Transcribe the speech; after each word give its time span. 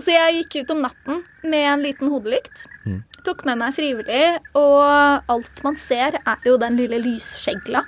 Så 0.00 0.14
jeg 0.14 0.36
gikk 0.38 0.62
ut 0.62 0.70
om 0.72 0.84
natten 0.86 1.24
med 1.44 1.66
en 1.68 1.82
liten 1.84 2.08
hodelykt. 2.12 2.64
Tok 3.26 3.44
med 3.46 3.60
meg 3.60 3.74
frivillig, 3.76 4.24
og 4.58 4.80
alt 5.30 5.60
man 5.66 5.76
ser, 5.78 6.16
er 6.24 6.48
jo 6.48 6.56
den 6.58 6.78
lille 6.80 6.98
lysskjegla. 7.02 7.84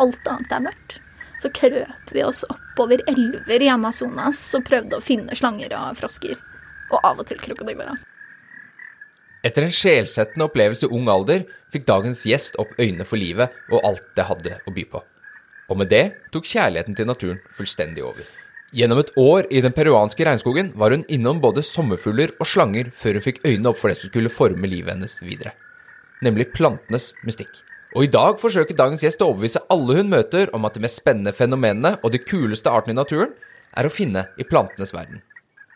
Alt 0.00 0.30
annet 0.32 0.54
er 0.56 0.64
mørkt. 0.64 0.96
Så 1.42 1.50
krøp 1.52 2.12
vi 2.14 2.24
oss 2.24 2.42
oppover 2.48 3.02
elver 3.10 3.62
i 3.62 3.68
Amazonas 3.68 4.40
og 4.56 4.64
prøvde 4.66 4.96
å 4.96 5.04
finne 5.04 5.36
slanger 5.36 5.74
og 5.76 5.98
frosker. 6.00 6.38
Og 6.88 7.02
av 7.04 7.20
og 7.20 7.28
til 7.28 7.40
krokodiller. 7.42 7.92
Etter 9.44 9.66
en 9.66 9.74
sjelsettende 9.74 10.48
opplevelse 10.48 10.88
i 10.88 10.96
ung 10.96 11.10
alder 11.12 11.44
fikk 11.74 11.84
dagens 11.86 12.24
gjest 12.26 12.56
opp 12.62 12.72
øynene 12.80 13.06
for 13.06 13.20
livet 13.20 13.52
og 13.68 13.84
alt 13.84 14.08
det 14.16 14.26
hadde 14.26 14.56
å 14.66 14.74
by 14.74 14.86
på. 14.90 15.04
Og 15.70 15.78
med 15.78 15.92
det 15.92 16.04
tok 16.34 16.48
kjærligheten 16.48 16.96
til 16.96 17.08
naturen 17.10 17.38
fullstendig 17.54 18.02
over. 18.06 18.26
Gjennom 18.74 18.98
et 18.98 19.12
år 19.14 19.46
i 19.54 19.60
den 19.62 19.74
peruanske 19.74 20.24
regnskogen 20.26 20.72
var 20.74 20.90
hun 20.90 21.04
innom 21.12 21.38
både 21.38 21.62
sommerfugler 21.62 22.32
og 22.40 22.48
slanger 22.50 22.90
før 22.90 23.20
hun 23.20 23.24
fikk 23.28 23.44
øynene 23.44 23.70
opp 23.70 23.78
for 23.78 23.92
det 23.92 24.00
som 24.00 24.10
skulle 24.10 24.32
forme 24.32 24.66
livet 24.66 24.90
hennes 24.90 25.14
videre. 25.22 25.52
Nemlig 26.26 26.48
plantenes 26.56 27.12
mystikk. 27.22 27.60
Og 27.94 28.08
i 28.08 28.10
dag 28.10 28.40
forsøker 28.42 28.76
dagens 28.76 29.04
gjest 29.04 29.22
å 29.22 29.30
overbevise 29.30 29.62
alle 29.70 30.00
hun 30.00 30.10
møter 30.10 30.50
om 30.56 30.66
at 30.66 30.74
de 30.74 30.82
mest 30.82 30.98
spennende 30.98 31.32
fenomenene 31.36 31.94
og 32.02 32.10
de 32.12 32.18
kuleste 32.18 32.72
artene 32.72 32.96
i 32.96 32.98
naturen 32.98 33.36
er 33.76 33.86
å 33.86 33.92
finne 33.92 34.26
i 34.34 34.48
plantenes 34.48 34.92
verden. 34.96 35.22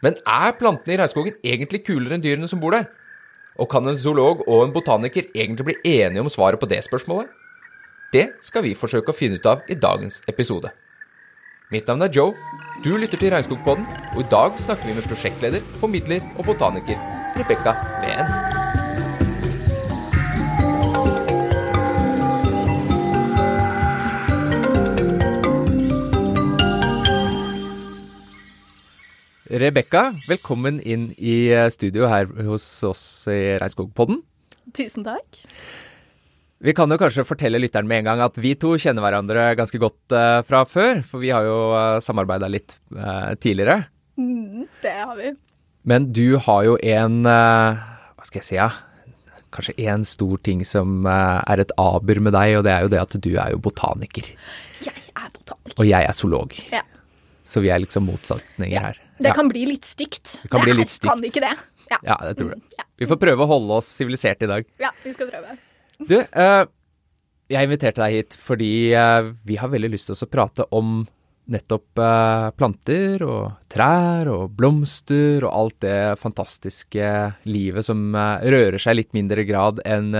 Men 0.02 0.18
er 0.26 0.58
plantene 0.58 0.96
i 0.96 0.98
regnskogen 0.98 1.38
egentlig 1.46 1.84
kulere 1.86 2.18
enn 2.18 2.24
dyrene 2.24 2.50
som 2.50 2.60
bor 2.60 2.74
der? 2.74 2.90
Og 3.60 3.70
kan 3.70 3.86
en 3.86 3.98
zoolog 4.00 4.42
og 4.48 4.64
en 4.64 4.74
botaniker 4.74 5.30
egentlig 5.30 5.70
bli 5.70 5.78
enige 5.94 6.24
om 6.24 6.32
svaret 6.32 6.58
på 6.58 6.68
det 6.68 6.82
spørsmålet? 6.88 7.30
Det 8.10 8.32
skal 8.42 8.66
vi 8.66 8.74
forsøke 8.74 9.12
å 9.12 9.16
finne 9.16 9.38
ut 9.38 9.46
av 9.46 9.62
i 9.70 9.78
dagens 9.78 10.24
episode. 10.26 10.72
Mitt 11.70 11.86
navn 11.86 12.02
er 12.02 12.10
Joe, 12.10 12.32
du 12.82 12.96
lytter 12.98 13.20
til 13.20 13.30
Regnskogpodden, 13.30 13.84
og 14.16 14.24
i 14.24 14.24
dag 14.26 14.56
snakker 14.58 14.88
vi 14.88 14.94
med 14.96 15.04
prosjektleder, 15.06 15.62
formidler 15.78 16.24
og 16.34 16.48
botaniker 16.48 16.98
Rebekka 17.36 17.76
Veen. 18.02 18.32
Rebekka, 29.62 30.02
velkommen 30.26 30.82
inn 30.82 31.12
i 31.22 31.54
studio 31.70 32.10
her 32.10 32.26
hos 32.50 32.66
oss 32.82 33.04
i 33.30 33.54
Regnskogpodden. 33.62 34.24
Tusen 34.74 35.06
takk. 35.06 35.44
Vi 36.60 36.74
kan 36.76 36.92
jo 36.92 36.98
kanskje 37.00 37.24
fortelle 37.24 37.60
lytteren 37.62 37.88
med 37.88 38.02
en 38.02 38.08
gang 38.10 38.20
at 38.26 38.36
vi 38.36 38.52
to 38.60 38.74
kjenner 38.80 39.00
hverandre 39.04 39.46
ganske 39.56 39.78
godt 39.80 40.12
uh, 40.12 40.42
fra 40.44 40.66
før, 40.68 41.00
for 41.08 41.22
vi 41.22 41.30
har 41.32 41.46
jo 41.48 41.54
uh, 41.72 42.00
samarbeida 42.04 42.50
litt 42.52 42.74
uh, 42.92 43.32
tidligere. 43.40 43.86
Mm, 44.20 44.66
det 44.82 44.92
har 44.98 45.14
vi. 45.16 45.30
Men 45.88 46.10
du 46.12 46.36
har 46.36 46.66
jo 46.66 46.74
en 46.84 47.22
uh, 47.24 47.80
Hva 48.18 48.26
skal 48.28 48.42
jeg 48.42 48.48
si, 48.50 48.58
ja? 48.58 48.68
Kanskje 49.50 49.72
én 49.88 50.04
stor 50.06 50.36
ting 50.46 50.60
som 50.68 51.00
eh, 51.10 51.38
er 51.50 51.58
et 51.64 51.72
aber 51.80 52.20
med 52.22 52.36
deg, 52.36 52.52
og 52.60 52.62
det 52.62 52.70
er 52.70 52.84
jo 52.84 52.90
det 52.92 53.00
at 53.00 53.16
du 53.24 53.32
er 53.32 53.48
jo 53.50 53.58
botaniker. 53.58 54.28
Jeg 54.84 54.94
er 55.10 55.32
botaniker. 55.34 55.74
Og 55.74 55.88
jeg 55.88 56.06
er 56.06 56.14
zoolog. 56.14 56.54
Ja. 56.70 56.84
Så 57.42 57.58
vi 57.64 57.72
er 57.74 57.82
liksom 57.82 58.06
motsetninger 58.06 58.70
Ja, 58.76 58.84
her. 58.84 59.00
Det 59.18 59.32
kan 59.34 59.50
bli 59.50 59.64
litt 59.72 59.88
stygt. 59.90 60.36
Det 60.44 60.52
kan 60.52 60.62
bli 60.62 60.76
er- 60.76 60.78
litt 60.84 60.94
stygt. 60.94 61.10
Kan 61.10 61.26
ikke 61.26 61.42
det? 61.42 61.50
Ja. 61.90 61.98
ja, 62.12 62.20
det 62.28 62.36
tror 62.38 62.52
jeg. 62.52 62.60
Mm, 62.62 62.76
ja. 62.78 62.86
Vi 63.02 63.10
får 63.10 63.18
prøve 63.24 63.42
å 63.42 63.50
holde 63.50 63.80
oss 63.80 63.90
siviliserte 63.90 64.46
i 64.46 64.52
dag. 64.52 64.70
ja, 64.78 64.92
vi 65.02 65.16
skal 65.16 65.32
prøve. 65.32 65.56
Du, 66.00 66.16
uh, 66.16 66.64
jeg 67.50 67.66
inviterte 67.66 68.00
deg 68.00 68.14
hit 68.16 68.36
fordi 68.40 68.72
uh, 68.96 69.32
vi 69.46 69.58
har 69.60 69.72
veldig 69.72 69.90
lyst 69.92 70.08
til 70.08 70.16
å 70.16 70.30
prate 70.30 70.66
om 70.76 71.02
nettopp 71.50 72.00
uh, 72.00 72.50
planter 72.56 73.24
og 73.26 73.50
trær 73.72 74.30
og 74.30 74.54
blomster 74.56 75.44
og 75.44 75.50
alt 75.50 75.78
det 75.84 75.98
fantastiske 76.22 77.10
livet 77.50 77.86
som 77.86 78.14
rører 78.14 78.78
seg 78.80 79.00
litt 79.00 79.16
mindre 79.16 79.44
grad 79.48 79.82
enn 79.84 80.12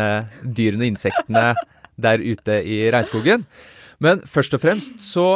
dyrene 0.42 0.84
og 0.84 0.90
insektene 0.92 1.46
der 2.04 2.22
ute 2.24 2.60
i 2.64 2.82
regnskogen. 2.92 3.46
Men 4.00 4.24
først 4.24 4.56
og 4.56 4.62
fremst 4.62 5.00
så 5.04 5.28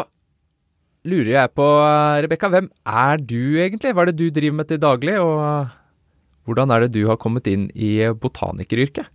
lurer 1.04 1.34
jeg 1.34 1.52
på, 1.52 1.64
Rebekka, 2.24 2.48
hvem 2.48 2.70
er 2.88 3.20
du 3.20 3.60
egentlig? 3.60 3.92
Hva 3.92 4.06
er 4.06 4.10
det 4.10 4.22
du 4.22 4.30
driver 4.32 4.56
med 4.62 4.70
til 4.70 4.80
daglig, 4.80 5.18
og 5.20 5.68
hvordan 6.48 6.72
er 6.72 6.86
det 6.86 6.94
du 6.96 7.02
har 7.10 7.20
kommet 7.20 7.50
inn 7.50 7.66
i 7.76 7.98
botanikeryrket? 8.08 9.13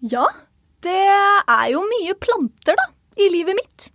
Ja, 0.00 0.24
det 0.80 0.96
er 0.96 1.66
jo 1.74 1.82
mye 1.84 2.14
planter, 2.16 2.78
da, 2.78 2.86
i 3.20 3.28
livet 3.32 3.58
mitt. 3.58 3.90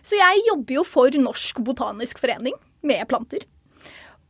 Så 0.00 0.16
jeg 0.16 0.44
jobber 0.46 0.78
jo 0.78 0.84
for 0.88 1.12
Norsk 1.20 1.60
Botanisk 1.66 2.20
Forening 2.22 2.56
med 2.80 3.04
planter. 3.10 3.44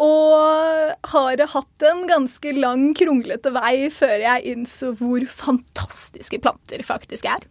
Og 0.02 0.94
har 1.10 1.42
hatt 1.54 1.86
en 1.86 2.04
ganske 2.10 2.54
lang, 2.54 2.90
kronglete 2.98 3.52
vei 3.54 3.90
før 3.94 4.16
jeg 4.22 4.46
innså 4.54 4.92
hvor 4.98 5.22
fantastiske 5.30 6.40
planter 6.42 6.82
faktisk 6.86 7.26
er. 7.30 7.46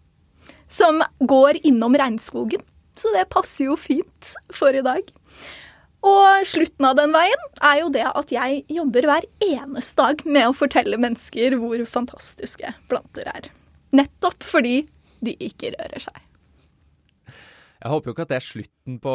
Som 0.68 1.00
går 1.24 1.62
innom 1.68 1.96
regnskogen. 1.96 2.64
Så 2.98 3.12
det 3.16 3.30
passer 3.32 3.70
jo 3.70 3.80
fint 3.80 4.34
for 4.56 4.76
i 4.76 4.84
dag. 4.84 5.08
Og 6.06 6.46
slutten 6.48 6.86
av 6.86 6.98
den 7.00 7.14
veien 7.16 7.48
er 7.66 7.80
jo 7.82 7.90
det 7.94 8.06
at 8.06 8.32
jeg 8.34 8.62
jobber 8.72 9.08
hver 9.10 9.26
eneste 9.44 9.98
dag 10.04 10.22
med 10.28 10.50
å 10.50 10.56
fortelle 10.56 11.00
mennesker 11.02 11.58
hvor 11.58 11.82
fantastiske 11.90 12.76
planter 12.92 13.32
er. 13.32 13.50
Nettopp 13.96 14.46
fordi 14.46 14.84
de 15.26 15.34
ikke 15.42 15.74
rører 15.74 16.08
seg. 16.10 16.27
Jeg 17.88 17.94
håper 17.94 18.10
jo 18.12 18.14
ikke 18.18 18.26
at 18.28 18.32
det 18.34 18.36
er 18.42 18.44
slutten 18.44 18.98
på 19.00 19.12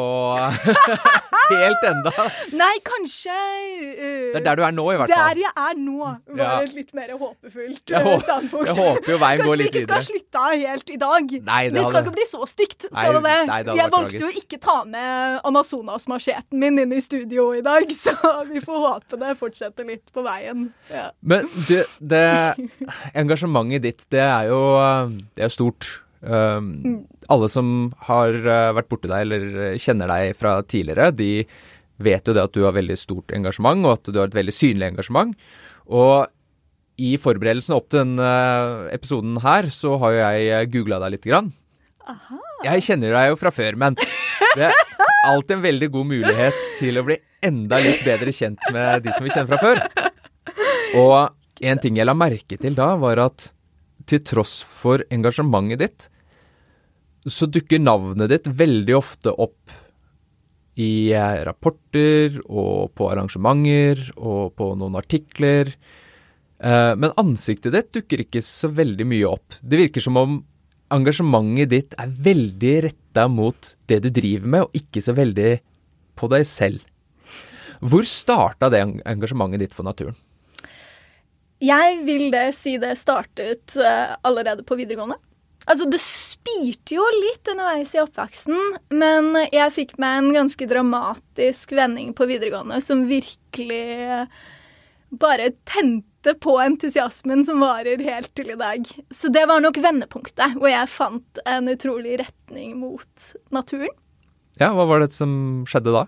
helt 1.53 1.83
enda. 1.85 2.11
Nei, 2.57 2.71
kanskje 2.87 3.33
uh, 3.35 4.31
Det 4.33 4.39
er 4.39 4.45
der 4.47 4.57
du 4.57 4.63
er 4.65 4.73
nå, 4.73 4.85
i 4.93 4.97
hvert 4.97 5.11
fall. 5.11 5.35
Der 5.35 5.41
jeg 5.43 5.51
er 5.63 5.77
nå, 5.77 5.97
var 5.99 6.39
Ja. 6.39 6.49
et 6.63 6.73
litt 6.73 6.93
mer 6.97 7.11
håpefullt 7.19 7.93
Jeg 7.93 8.07
øh, 8.07 8.21
standpunkt. 8.23 8.71
jeg 8.71 8.77
håper 8.79 9.11
jo 9.13 9.17
veien 9.21 9.43
går 9.45 9.59
litt 9.61 9.75
videre. 9.75 9.99
Kanskje 9.99 10.15
vi 10.15 10.21
ikke 10.23 10.31
skal 10.33 10.47
av 10.47 10.63
helt 10.63 10.89
i 10.95 10.97
dag. 11.03 11.35
Nei, 11.51 11.59
det 11.67 11.75
det 11.75 11.83
skal 11.83 11.93
hadde- 11.99 12.03
ikke 12.07 12.15
bli 12.17 12.25
så 12.31 12.47
stygt, 12.49 12.87
Nei, 12.89 13.03
skal 13.03 13.13
det 13.19 13.23
det? 13.27 13.37
nei, 13.51 13.59
det 13.67 13.75
jeg 13.77 13.91
valgte 13.93 13.99
valgte 13.99 14.23
jo 14.23 14.43
ikke 14.43 14.59
ta 14.63 14.77
med 14.95 15.39
Amazonas-marsjerten 15.51 16.63
min 16.63 16.79
inn 16.85 16.95
i 16.97 17.01
studio 17.05 17.49
i 17.53 17.61
dag, 17.65 17.91
så 18.03 18.15
vi 18.49 18.63
får 18.63 18.81
håpe 18.87 19.19
det 19.21 19.35
fortsetter 19.37 19.85
litt 19.93 20.09
på 20.15 20.25
veien. 20.25 20.65
Ja. 20.89 21.11
Men 21.21 21.45
du, 21.69 21.77
det 22.01 22.25
engasjementet 23.13 23.83
ditt, 23.85 24.05
det 24.13 24.23
er 24.25 24.49
jo, 24.49 24.61
det 25.35 25.43
er 25.45 25.51
jo 25.51 25.55
stort. 25.59 25.91
Um, 26.23 27.03
alle 27.31 27.49
som 27.51 27.67
har 28.07 28.35
uh, 28.43 28.73
vært 28.77 28.89
borti 28.91 29.11
deg 29.11 29.25
eller 29.25 29.77
kjenner 29.81 30.11
deg 30.11 30.37
fra 30.39 30.57
tidligere, 30.65 31.11
de 31.15 31.45
vet 32.03 32.27
jo 32.27 32.35
det 32.35 32.43
at 32.43 32.55
du 32.55 32.63
har 32.65 32.75
veldig 32.75 32.97
stort 32.99 33.33
engasjement, 33.35 33.85
og 33.85 33.97
at 33.97 34.09
du 34.09 34.19
har 34.19 34.31
et 34.31 34.39
veldig 34.39 34.55
synlig 34.55 34.89
engasjement. 34.91 35.35
Og 35.93 36.27
i 37.01 37.15
forberedelsen 37.21 37.75
opp 37.75 37.89
til 37.89 38.03
denne 38.03 38.31
episoden 38.93 39.39
her, 39.43 39.69
så 39.73 39.95
har 40.01 40.13
jo 40.13 40.23
jeg 40.23 40.71
googla 40.73 40.99
deg 41.03 41.15
lite 41.15 41.31
grann. 41.31 41.51
Jeg 42.63 42.83
kjenner 42.85 43.15
deg 43.15 43.29
jo 43.31 43.39
fra 43.39 43.51
før, 43.53 43.77
men 43.79 43.97
det 43.97 44.67
er 44.67 44.75
alltid 45.29 45.57
en 45.57 45.65
veldig 45.65 45.89
god 45.93 46.09
mulighet 46.11 46.59
til 46.79 46.99
å 46.99 47.05
bli 47.07 47.17
enda 47.43 47.79
litt 47.83 48.03
bedre 48.05 48.33
kjent 48.35 48.71
med 48.75 49.05
de 49.05 49.13
som 49.15 49.25
vi 49.25 49.33
kjenner 49.33 49.51
fra 49.51 49.61
før. 49.63 49.81
Og 50.99 51.63
en 51.63 51.81
ting 51.81 51.97
jeg 51.97 52.07
la 52.07 52.15
merke 52.17 52.59
til 52.59 52.75
da, 52.77 52.93
var 53.01 53.21
at 53.23 53.49
til 54.09 54.21
tross 54.27 54.59
for 54.67 55.03
engasjementet 55.13 55.81
ditt, 55.81 56.07
så 57.29 57.47
dukker 57.47 57.79
navnet 57.81 58.31
ditt 58.31 58.47
veldig 58.47 58.95
ofte 58.97 59.31
opp 59.31 59.73
i 60.79 61.13
eh, 61.13 61.43
rapporter 61.45 62.39
og 62.47 62.93
på 62.97 63.09
arrangementer 63.11 64.01
og 64.17 64.55
på 64.57 64.71
noen 64.79 64.97
artikler. 64.99 65.69
Eh, 66.59 66.93
Men 66.95 67.13
ansiktet 67.21 67.75
ditt 67.75 67.91
dukker 67.93 68.25
ikke 68.25 68.41
så 68.45 68.71
veldig 68.73 69.07
mye 69.07 69.29
opp. 69.29 69.59
Det 69.61 69.79
virker 69.85 70.03
som 70.03 70.17
om 70.19 70.39
engasjementet 70.93 71.71
ditt 71.71 71.95
er 71.97 72.09
veldig 72.25 72.73
retta 72.89 73.27
mot 73.31 73.75
det 73.89 74.01
du 74.03 74.09
driver 74.13 74.49
med, 74.49 74.65
og 74.67 74.77
ikke 74.77 75.01
så 75.01 75.15
veldig 75.17 75.53
på 76.19 76.29
deg 76.33 76.45
selv. 76.45 76.83
Hvor 77.83 78.05
starta 78.07 78.69
det 78.71 78.83
engasjementet 78.83 79.65
ditt 79.65 79.75
for 79.75 79.85
naturen? 79.87 80.15
Jeg 81.63 81.99
vil 82.03 82.27
det 82.33 82.49
si 82.57 82.75
det 82.81 82.95
startet 82.99 83.77
eh, 83.79 84.15
allerede 84.25 84.65
på 84.67 84.75
videregående. 84.79 85.19
Altså, 85.63 85.87
det 85.87 85.99
spirte 86.03 86.97
jo 86.97 87.03
litt 87.21 87.47
underveis 87.51 87.93
i 87.95 88.01
oppveksten, 88.01 88.57
men 88.91 89.29
jeg 89.47 89.75
fikk 89.75 89.93
meg 90.01 90.19
en 90.19 90.31
ganske 90.35 90.67
dramatisk 90.67 91.71
vending 91.77 92.11
på 92.17 92.27
videregående 92.27 92.81
som 92.83 93.05
virkelig 93.07 94.27
bare 95.13 95.51
tente 95.69 96.33
på 96.41 96.55
entusiasmen 96.63 97.43
som 97.45 97.61
varer 97.63 98.01
helt 98.03 98.31
til 98.35 98.53
i 98.53 98.59
dag. 98.59 98.87
Så 99.13 99.31
det 99.33 99.45
var 99.49 99.63
nok 99.63 99.77
vendepunktet, 99.83 100.57
hvor 100.57 100.71
jeg 100.71 100.91
fant 100.91 101.43
en 101.45 101.69
utrolig 101.71 102.17
retning 102.23 102.75
mot 102.81 103.29
naturen. 103.53 103.93
Ja, 104.59 104.73
hva 104.75 104.85
var 104.89 105.01
det 105.01 105.13
som 105.15 105.63
skjedde 105.69 105.93
da? 105.95 106.05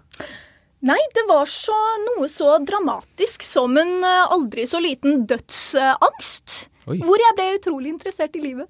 Nei, 0.85 0.99
det 1.15 1.23
var 1.25 1.49
så, 1.49 1.75
noe 2.03 2.27
så 2.29 2.59
dramatisk 2.61 3.45
som 3.45 3.73
en 3.79 4.03
eh, 4.05 4.33
aldri 4.35 4.67
så 4.69 4.81
liten 4.83 5.23
dødsangst. 5.25 6.57
Oi. 6.91 6.99
Hvor 7.01 7.17
jeg 7.17 7.37
ble 7.37 7.47
utrolig 7.55 7.89
interessert 7.95 8.35
i 8.37 8.43
livet. 8.43 8.69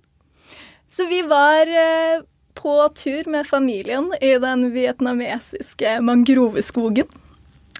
Så 0.95 1.05
vi 1.11 1.21
var 1.27 1.67
eh, 1.67 2.21
på 2.53 2.89
tur 2.95 3.27
med 3.29 3.47
familien 3.47 4.13
i 4.21 4.37
den 4.39 4.69
vietnamesiske 4.71 5.97
mangroveskogen. 6.07 7.09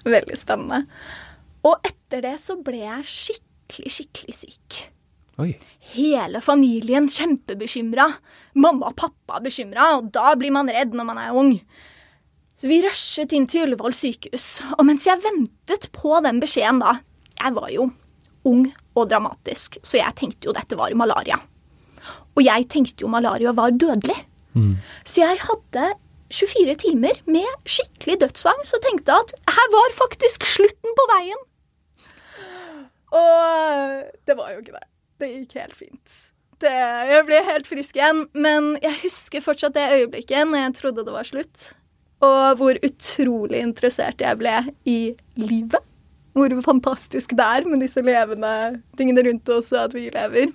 Veldig 0.04 0.36
spennende. 0.36 0.82
Og 1.64 1.80
etter 1.88 2.26
det 2.26 2.34
så 2.44 2.58
ble 2.60 2.82
jeg 2.82 3.08
skikkelig, 3.08 3.94
skikkelig 3.94 4.36
syk. 4.36 4.78
Oi. 5.40 5.48
Hele 5.94 6.44
familien 6.44 7.08
kjempebekymra. 7.08 8.10
Mamma 8.60 8.92
og 8.92 9.00
pappa 9.00 9.40
bekymra, 9.40 9.94
og 9.96 10.12
da 10.12 10.36
blir 10.36 10.52
man 10.52 10.68
redd 10.68 10.92
når 10.92 11.08
man 11.08 11.24
er 11.24 11.40
ung. 11.40 11.56
Så 12.52 12.68
vi 12.68 12.82
rushet 12.84 13.32
inn 13.32 13.48
til 13.48 13.64
Ullevål 13.64 13.96
sykehus, 13.96 14.60
og 14.76 14.84
mens 14.88 15.08
jeg 15.08 15.24
ventet 15.24 15.88
på 15.96 16.20
den 16.24 16.44
beskjeden 16.44 16.84
da 16.84 16.98
Jeg 17.36 17.52
var 17.56 17.72
jo 17.72 17.90
ung 18.48 18.70
og 18.96 19.08
dramatisk, 19.08 19.80
så 19.80 20.02
jeg 20.04 20.20
tenkte 20.20 20.48
jo 20.48 20.56
dette 20.56 20.76
var 20.76 20.92
malaria. 20.96 21.40
Og 22.36 22.44
jeg 22.44 22.68
tenkte 22.72 23.04
jo 23.04 23.08
malaria 23.12 23.52
var 23.56 23.72
dødelig. 23.72 24.18
Så 25.04 25.22
jeg 25.22 25.40
hadde 25.42 25.88
24 26.32 26.74
timer 26.82 27.18
med 27.30 27.46
skikkelig 27.68 28.20
dødsangst 28.24 28.74
og 28.76 28.82
tenkte 28.86 29.14
at 29.14 29.34
her 29.56 29.68
var 29.74 29.94
faktisk 29.96 30.46
slutten 30.48 30.96
på 30.98 31.06
veien. 31.12 31.42
Og 33.16 34.06
det 34.26 34.36
var 34.36 34.52
jo 34.52 34.62
ikke 34.62 34.74
det. 34.76 34.86
Det 35.20 35.28
gikk 35.32 35.54
helt 35.60 35.76
fint. 35.78 36.16
Det, 36.60 36.72
jeg 36.72 37.24
ble 37.28 37.40
helt 37.44 37.68
frisk 37.68 37.96
igjen, 37.98 38.22
men 38.32 38.76
jeg 38.82 38.96
husker 39.02 39.44
fortsatt 39.44 39.76
det 39.76 39.90
øyeblikket 39.92 40.48
når 40.48 40.64
jeg 40.64 40.76
trodde 40.80 41.04
det 41.04 41.14
var 41.14 41.28
slutt. 41.28 41.66
Og 42.24 42.56
hvor 42.58 42.78
utrolig 42.84 43.60
interessert 43.60 44.20
jeg 44.24 44.40
ble 44.40 44.54
i 44.88 45.14
livet. 45.36 45.82
Hvor 46.36 46.52
fantastisk 46.64 47.32
det 47.36 47.44
er 47.44 47.68
med 47.68 47.80
disse 47.84 48.02
levende 48.04 48.80
tingene 48.96 49.24
rundt 49.28 49.52
oss, 49.52 49.72
og 49.72 49.86
at 49.86 49.96
vi 49.96 50.08
lever. 50.12 50.52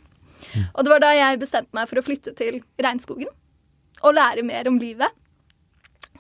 Og 0.74 0.84
det 0.86 0.94
var 0.94 1.04
da 1.04 1.12
jeg 1.16 1.40
bestemte 1.42 1.76
meg 1.78 1.90
for 1.92 2.02
å 2.02 2.06
flytte 2.06 2.34
til 2.38 2.62
regnskogen 2.82 3.30
og 4.02 4.16
lære 4.18 4.44
mer 4.48 4.68
om 4.72 4.80
livet. 4.82 5.10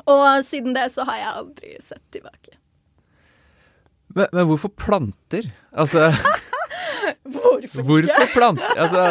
Og 0.09 0.44
siden 0.45 0.73
det 0.77 0.88
så 0.94 1.06
har 1.07 1.18
jeg 1.21 1.35
aldri 1.41 1.75
sett 1.83 2.03
tilbake. 2.13 2.57
Men, 4.15 4.27
men 4.33 4.47
hvorfor 4.50 4.73
planter? 4.75 5.47
Altså, 5.71 6.09
Hvorfor, 7.31 7.81
hvorfor 7.85 8.27
planter? 8.33 8.79
Altså, 8.81 9.03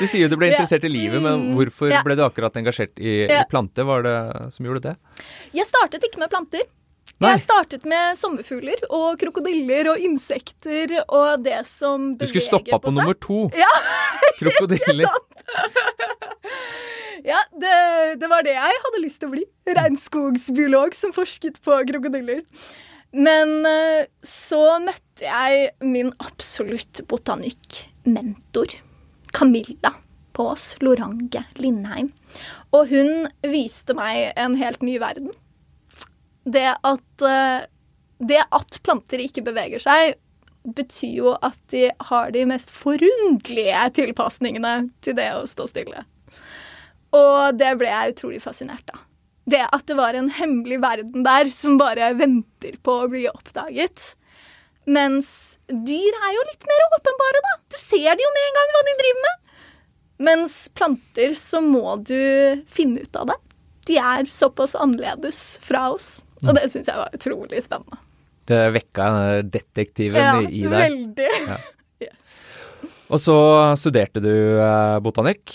du 0.00 0.06
sier 0.10 0.30
du 0.30 0.36
ble 0.40 0.50
interessert 0.52 0.84
i 0.86 0.90
livet, 0.92 1.20
men 1.22 1.32
Mm, 1.42 1.54
hvorfor 1.58 1.92
ble 2.06 2.16
du 2.18 2.22
akkurat 2.24 2.56
engasjert 2.60 2.98
i, 3.00 3.24
i 3.26 3.40
planter? 3.50 3.84
Var 3.88 4.04
det 4.06 4.14
som 4.54 4.66
gjorde 4.68 4.82
det? 4.90 4.94
Jeg 5.56 5.66
startet 5.68 6.04
ikke 6.06 6.20
med 6.22 6.30
planter. 6.32 6.64
Nei. 7.22 7.32
Jeg 7.36 7.44
startet 7.44 7.84
med 7.88 8.18
sommerfugler 8.18 8.84
og 8.90 9.16
krokodiller 9.20 9.92
og 9.92 10.02
insekter 10.02 10.96
og 11.04 11.44
det 11.44 11.60
som 11.70 12.12
beveger 12.18 12.18
på 12.18 12.26
seg. 12.26 12.26
Du 12.26 12.32
skulle 12.32 12.48
stoppa 12.48 12.78
på 12.78 12.88
på 12.88 12.94
nummer 12.96 13.18
to. 13.22 13.40
Ja, 13.56 13.72
Krokodiller. 14.40 15.18
ja 17.32 17.40
det, 17.54 17.76
det 18.22 18.30
var 18.32 18.46
det 18.46 18.56
jeg 18.56 18.80
hadde 18.86 19.02
lyst 19.04 19.22
til 19.22 19.30
å 19.30 19.34
bli. 19.36 19.44
Regnskogsbiolog 19.78 20.96
som 20.98 21.14
forsket 21.16 21.60
på 21.64 21.78
krokodiller. 21.92 22.42
Men 23.12 23.66
eh, 23.68 24.08
så 24.24 24.78
møtte 24.80 25.26
jeg 25.28 25.74
min 25.84 26.14
absolutt 26.24 27.02
botanikkmentor, 27.10 28.72
Camilla 29.36 29.92
Paas 30.32 30.76
Lorange 30.80 31.44
Lindheim. 31.60 32.10
Og 32.72 32.88
hun 32.88 33.28
viste 33.44 33.94
meg 33.96 34.32
en 34.40 34.56
helt 34.56 34.84
ny 34.84 34.96
verden. 35.02 35.32
Det 36.44 36.68
at, 36.82 37.22
eh, 37.22 37.66
det 38.18 38.42
at 38.50 38.78
planter 38.82 39.22
ikke 39.22 39.44
beveger 39.46 39.82
seg, 39.82 40.16
betyr 40.62 41.14
jo 41.16 41.34
at 41.42 41.58
de 41.74 41.88
har 42.10 42.30
de 42.34 42.44
mest 42.46 42.70
forunderlige 42.70 43.86
tilpasningene 43.98 44.90
til 45.02 45.16
det 45.18 45.30
å 45.34 45.46
stå 45.50 45.66
stille. 45.70 46.04
Og 47.12 47.58
det 47.58 47.74
ble 47.80 47.90
jeg 47.90 48.14
utrolig 48.14 48.42
fascinert 48.42 48.88
av. 48.94 49.02
Det 49.50 49.62
at 49.74 49.86
det 49.90 49.98
var 49.98 50.14
en 50.14 50.30
hemmelig 50.30 50.78
verden 50.84 51.24
der 51.26 51.50
som 51.50 51.78
bare 51.80 52.12
venter 52.14 52.78
på 52.86 53.00
å 53.02 53.08
bli 53.10 53.26
oppdaget. 53.30 54.12
Mens 54.86 55.58
dyr 55.66 56.18
er 56.22 56.34
jo 56.36 56.46
litt 56.48 56.66
mer 56.66 56.84
åpenbare, 56.88 57.42
da. 57.42 57.54
Du 57.74 57.78
ser 57.78 58.14
det 58.14 58.24
jo 58.24 58.34
med 58.34 58.48
en 58.48 58.58
gang 58.58 58.74
hva 58.74 58.84
de 58.86 58.98
driver 59.02 59.26
med. 59.26 59.38
Mens 60.22 60.56
planter 60.78 61.34
så 61.38 61.62
må 61.64 61.96
du 62.06 62.62
finne 62.70 63.02
ut 63.02 63.18
av 63.18 63.32
det. 63.32 63.38
De 63.90 63.98
er 63.98 64.30
såpass 64.30 64.76
annerledes 64.78 65.58
fra 65.62 65.88
oss. 65.96 66.20
Og 66.42 66.56
det 66.58 66.66
syns 66.72 66.90
jeg 66.90 66.98
var 66.98 67.14
utrolig 67.14 67.62
spennende. 67.64 68.00
Det 68.50 68.58
vekka 68.74 69.06
detektiven 69.46 70.48
i, 70.48 70.62
i 70.62 70.64
deg. 70.66 70.74
veldig. 70.80 71.30
Ja. 71.46 71.60
Yes. 72.02 72.32
Og 73.12 73.20
så 73.22 73.36
studerte 73.78 74.18
du 74.18 74.32
eh, 74.32 74.96
botanikk, 75.04 75.52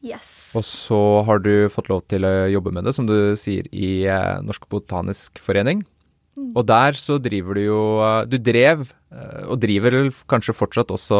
yes. 0.00 0.30
og 0.56 0.64
så 0.64 1.00
har 1.26 1.42
du 1.44 1.68
fått 1.68 1.90
lov 1.92 2.06
til 2.08 2.24
å 2.24 2.30
jobbe 2.48 2.72
med 2.72 2.88
det, 2.88 2.94
som 2.96 3.04
du 3.04 3.36
sier, 3.36 3.66
i 3.68 4.06
eh, 4.08 4.38
Norsk 4.46 4.64
Botanisk 4.72 5.42
Forening. 5.44 5.82
Og 6.56 6.62
der 6.70 6.96
så 6.96 7.18
driver 7.20 7.58
du 7.58 7.64
jo 7.66 7.80
eh, 8.00 8.22
Du 8.30 8.38
drev, 8.40 8.86
og 9.44 9.58
driver 9.60 9.98
kanskje 10.32 10.56
fortsatt 10.56 10.94
også 10.94 11.18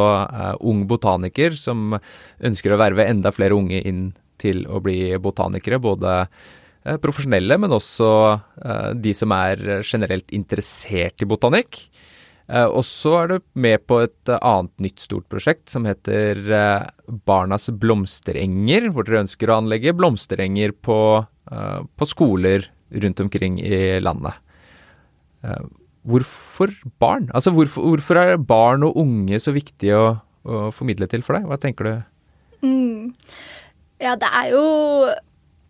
Ung 0.64 0.86
Botaniker, 0.88 1.60
som 1.60 1.98
ønsker 2.40 2.72
å 2.72 2.80
verve 2.80 3.04
enda 3.04 3.32
flere 3.36 3.58
unge 3.58 3.82
inn 3.84 4.06
til 4.40 4.64
å 4.70 4.80
bli 4.80 5.12
botanikere. 5.20 5.80
Både 5.82 6.22
profesjonelle, 7.02 7.58
men 7.60 7.74
også 7.74 8.10
eh, 8.64 8.90
de 8.96 9.14
som 9.16 9.32
er 9.36 9.82
generelt 9.86 10.30
interessert 10.34 11.24
i 11.24 11.28
botanikk. 11.28 11.82
Eh, 12.48 12.64
og 12.64 12.84
så 12.86 13.12
er 13.20 13.32
du 13.32 13.36
med 13.60 13.82
på 13.88 14.00
et 14.06 14.30
eh, 14.32 14.40
annet 14.40 14.72
nytt 14.80 15.02
stort 15.04 15.26
prosjekt 15.28 15.68
som 15.72 15.84
heter 15.88 16.40
eh, 16.48 16.86
Barnas 17.28 17.68
blomsterenger, 17.68 18.88
hvor 18.92 19.04
dere 19.04 19.24
ønsker 19.26 19.52
å 19.52 19.58
anlegge 19.60 19.96
blomsterenger 19.96 20.72
på, 20.72 21.00
eh, 21.52 21.80
på 21.84 22.08
skoler 22.08 22.70
rundt 23.04 23.20
omkring 23.20 23.60
i 23.60 23.98
landet. 24.00 24.40
Eh, 25.44 25.60
hvorfor 26.08 26.72
barn? 27.02 27.28
Altså 27.36 27.52
hvorfor, 27.52 27.84
hvorfor 27.92 28.22
er 28.22 28.40
barn 28.40 28.86
og 28.88 28.96
unge 29.04 29.42
så 29.44 29.52
viktig 29.52 29.92
å, 29.92 30.04
å 30.48 30.68
formidle 30.72 31.10
til 31.10 31.26
for 31.26 31.36
deg? 31.36 31.50
Hva 31.50 31.60
tenker 31.60 31.90
du? 31.90 31.94
Mm. 32.64 33.12
Ja, 34.00 34.16
det 34.16 34.30
er 34.30 34.52
jo 34.54 34.64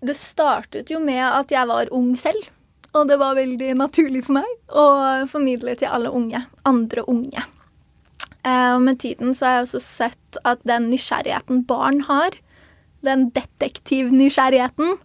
Det 0.01 0.15
startet 0.15 0.91
jo 0.93 1.01
med 1.03 1.25
at 1.27 1.51
jeg 1.51 1.67
var 1.69 1.91
ung 1.95 2.13
selv. 2.19 2.51
Og 2.97 3.09
det 3.11 3.19
var 3.21 3.37
veldig 3.37 3.75
naturlig 3.77 4.25
for 4.27 4.39
meg 4.39 4.73
å 4.73 4.85
formidle 5.29 5.75
til 5.79 5.91
alle 5.93 6.13
unge. 6.15 6.41
Andre 6.69 7.05
unge. 7.11 7.43
Eh, 8.47 8.75
Og 8.75 8.83
med 8.83 9.01
tiden 9.03 9.35
så 9.35 9.47
har 9.47 9.59
jeg 9.59 9.67
også 9.69 9.83
sett 9.85 10.39
at 10.49 10.63
den 10.69 10.89
nysgjerrigheten 10.93 11.65
barn 11.69 12.01
har, 12.09 12.37
den 13.05 13.29
detektivnysgjerrigheten, 13.35 14.99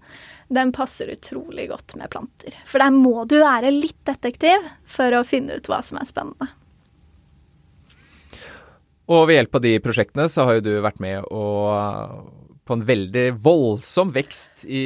den 0.53 0.71
passer 0.75 1.09
utrolig 1.13 1.67
godt 1.71 1.95
med 1.97 2.11
planter. 2.13 2.55
For 2.69 2.81
der 2.81 2.93
må 2.93 3.25
du 3.29 3.39
være 3.41 3.71
litt 3.73 3.99
detektiv 4.05 4.65
for 4.85 5.15
å 5.17 5.25
finne 5.25 5.57
ut 5.57 5.69
hva 5.69 5.81
som 5.85 5.99
er 6.01 6.09
spennende. 6.09 6.49
Og 9.11 9.25
ved 9.27 9.41
hjelp 9.41 9.57
av 9.57 9.63
de 9.65 9.73
prosjektene 9.83 10.29
så 10.31 10.45
har 10.47 10.57
jo 10.57 10.65
du 10.69 10.73
vært 10.83 11.01
med 11.03 11.25
å 11.27 11.43
på 12.63 12.77
en 12.77 12.85
veldig 12.87 13.25
voldsom 13.43 14.13
vekst 14.15 14.63
i 14.63 14.83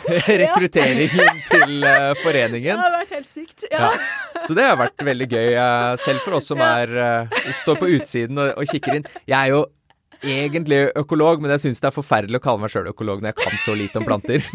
rekrutteringen 0.42 1.40
til 1.50 1.86
foreningen. 2.22 2.76
Det 2.76 2.84
har 2.84 2.94
vært 3.00 3.14
helt 3.16 3.32
sykt. 3.32 3.66
Ja. 3.72 3.90
Så 4.46 4.54
det 4.54 4.66
har 4.66 4.76
vært 4.78 5.02
veldig 5.06 5.26
gøy, 5.30 5.48
eh, 5.58 5.96
selv 6.04 6.22
for 6.22 6.38
oss 6.38 6.50
som 6.52 6.62
er, 6.62 6.92
eh, 7.02 7.40
står 7.62 7.80
på 7.80 7.88
utsiden 7.96 8.38
og, 8.38 8.52
og 8.54 8.70
kikker 8.70 9.00
inn. 9.00 9.08
Jeg 9.26 9.36
er 9.40 9.54
jo 9.54 9.64
egentlig 10.22 10.80
økolog, 10.96 11.42
men 11.42 11.52
jeg 11.56 11.66
syns 11.66 11.82
det 11.82 11.90
er 11.90 11.96
forferdelig 11.96 12.40
å 12.40 12.44
kalle 12.46 12.62
meg 12.62 12.72
sjøl 12.72 12.90
økolog 12.92 13.22
når 13.22 13.32
jeg 13.32 13.40
kan 13.42 13.60
så 13.64 13.76
lite 13.78 14.00
om 14.00 14.08
planter. 14.08 14.46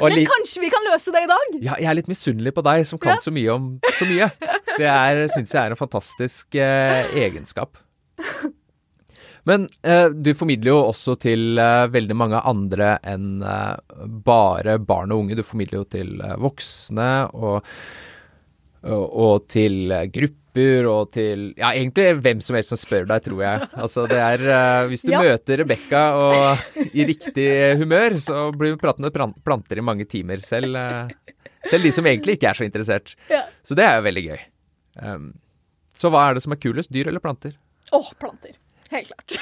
Men 0.00 0.14
litt, 0.16 0.26
kanskje 0.26 0.62
vi 0.62 0.70
kan 0.72 0.86
løse 0.88 1.12
det 1.12 1.20
i 1.22 1.28
dag? 1.28 1.56
ja, 1.60 1.74
jeg 1.76 1.88
er 1.90 1.96
litt 1.98 2.08
misunnelig 2.10 2.54
på 2.56 2.62
deg 2.64 2.86
som 2.88 2.98
kan 2.98 3.20
så 3.22 3.30
mye 3.34 3.52
om 3.52 3.66
så 3.98 4.08
mye. 4.08 4.30
Det 4.80 4.88
syns 5.34 5.52
jeg 5.52 5.60
er 5.60 5.74
en 5.74 5.78
fantastisk 5.78 6.56
eh, 6.58 7.12
egenskap. 7.20 7.76
Men 9.48 9.68
eh, 9.82 10.08
du 10.12 10.32
formidler 10.36 10.72
jo 10.74 10.80
også 10.90 11.14
til 11.22 11.58
eh, 11.58 11.86
veldig 11.92 12.16
mange 12.18 12.40
andre 12.46 12.98
enn 13.08 13.40
eh, 13.42 13.76
bare 14.26 14.78
barn 14.84 15.12
og 15.14 15.22
unge. 15.24 15.38
Du 15.38 15.44
formidler 15.46 15.80
jo 15.80 15.86
til 15.96 16.20
eh, 16.20 16.36
voksne 16.42 17.08
og, 17.32 17.64
og, 18.84 19.06
og 19.24 19.48
til 19.52 19.90
eh, 19.96 20.06
grupper 20.12 20.36
og 20.90 21.12
til 21.14 21.44
Ja, 21.60 21.68
egentlig 21.78 22.08
hvem 22.24 22.40
som 22.42 22.56
helst 22.58 22.72
som 22.74 22.80
spør 22.80 23.04
deg, 23.06 23.22
tror 23.22 23.42
jeg. 23.44 23.66
Altså 23.78 24.04
det 24.10 24.18
er 24.18 24.42
eh, 24.50 24.86
Hvis 24.90 25.04
du 25.06 25.12
Ja. 25.14 25.20
møter 25.22 25.60
Rebekka 25.62 26.00
og 26.18 26.80
i 26.90 27.04
riktig 27.08 27.48
humør, 27.80 28.16
så 28.20 28.48
blir 28.52 28.74
vi 28.74 28.80
pratende 28.82 29.12
planter 29.14 29.78
i 29.78 29.84
mange 29.86 30.08
timer. 30.10 30.42
Selv, 30.44 30.74
selv 31.70 31.86
de 31.86 31.92
som 31.94 32.08
egentlig 32.10 32.36
ikke 32.36 32.50
er 32.50 32.58
så 32.60 32.66
interessert. 32.66 33.14
Ja. 33.30 33.44
Så 33.62 33.78
det 33.78 33.86
er 33.86 34.00
jo 34.00 34.08
veldig 34.10 34.24
gøy. 34.26 34.40
Um, 35.00 35.30
så 35.96 36.10
hva 36.10 36.26
er 36.28 36.34
det 36.36 36.42
som 36.42 36.52
er 36.56 36.58
kulest, 36.60 36.90
dyr 36.92 37.08
eller 37.12 37.22
planter? 37.22 37.54
Å, 37.94 38.02
planter. 38.18 38.56
Helt 38.90 39.10
klart. 39.12 39.36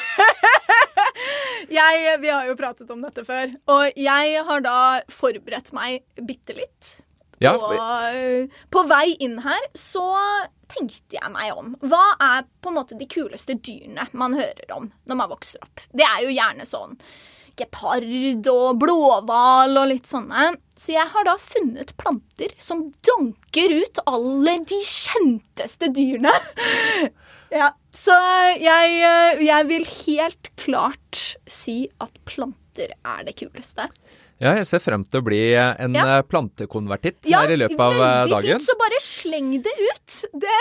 jeg, 1.79 2.17
vi 2.21 2.31
har 2.31 2.49
jo 2.49 2.57
pratet 2.59 2.91
om 2.93 3.03
dette 3.05 3.25
før, 3.25 3.53
og 3.73 3.99
jeg 3.99 4.43
har 4.49 4.65
da 4.65 4.79
forberedt 5.13 5.73
meg 5.77 6.03
bitte 6.21 6.57
litt. 6.59 6.99
Ja, 7.39 7.55
og 7.55 8.55
på 8.75 8.83
vei 8.91 9.15
inn 9.23 9.39
her 9.45 9.69
så 9.79 10.05
tenkte 10.69 11.17
jeg 11.17 11.33
meg 11.33 11.55
om. 11.55 11.75
Hva 11.87 12.03
er 12.19 12.47
på 12.61 12.73
en 12.73 12.79
måte 12.81 12.99
de 12.99 13.07
kuleste 13.09 13.55
dyrene 13.55 14.09
man 14.13 14.35
hører 14.37 14.73
om 14.75 14.91
når 15.09 15.21
man 15.21 15.31
vokser 15.33 15.63
opp? 15.63 15.85
Det 15.95 16.05
er 16.05 16.25
jo 16.27 16.35
gjerne 16.35 16.67
sånn 16.69 16.99
gepard 17.59 18.47
og 18.53 18.79
blåhval 18.83 19.79
og 19.81 19.89
litt 19.91 20.11
sånne. 20.11 20.53
Så 20.79 20.95
jeg 20.95 21.11
har 21.15 21.27
da 21.27 21.35
funnet 21.43 21.95
planter 21.99 22.53
som 22.63 22.89
danker 23.07 23.75
ut 23.81 24.03
alle 24.07 24.59
de 24.69 24.83
kjenteste 24.87 25.91
dyrene. 25.95 26.35
ja, 27.55 27.71
så 27.95 28.15
jeg, 28.61 29.43
jeg 29.47 29.69
vil 29.71 29.85
helt 30.07 30.51
klart 30.61 31.23
si 31.51 31.81
at 32.03 32.15
planter 32.29 32.93
er 33.05 33.25
det 33.27 33.37
kuleste. 33.41 33.89
Ja, 34.39 34.53
jeg 34.55 34.69
ser 34.69 34.79
frem 34.79 35.03
til 35.03 35.19
å 35.19 35.25
bli 35.27 35.39
en 35.59 35.97
Ja. 35.99 36.05
eh, 36.21 36.23
plantekonvertitt 36.23 37.27
Ja, 37.27 37.41
her 37.43 37.51
i 37.51 37.57
løpet 37.59 37.81
av 37.83 37.97
eh, 37.97 38.21
veldig 38.31 38.53
fint, 38.53 38.63
så 38.69 38.77
bare 38.79 39.01
sleng 39.03 39.49
det 39.65 39.73
ut. 39.83 40.19
Det 40.45 40.59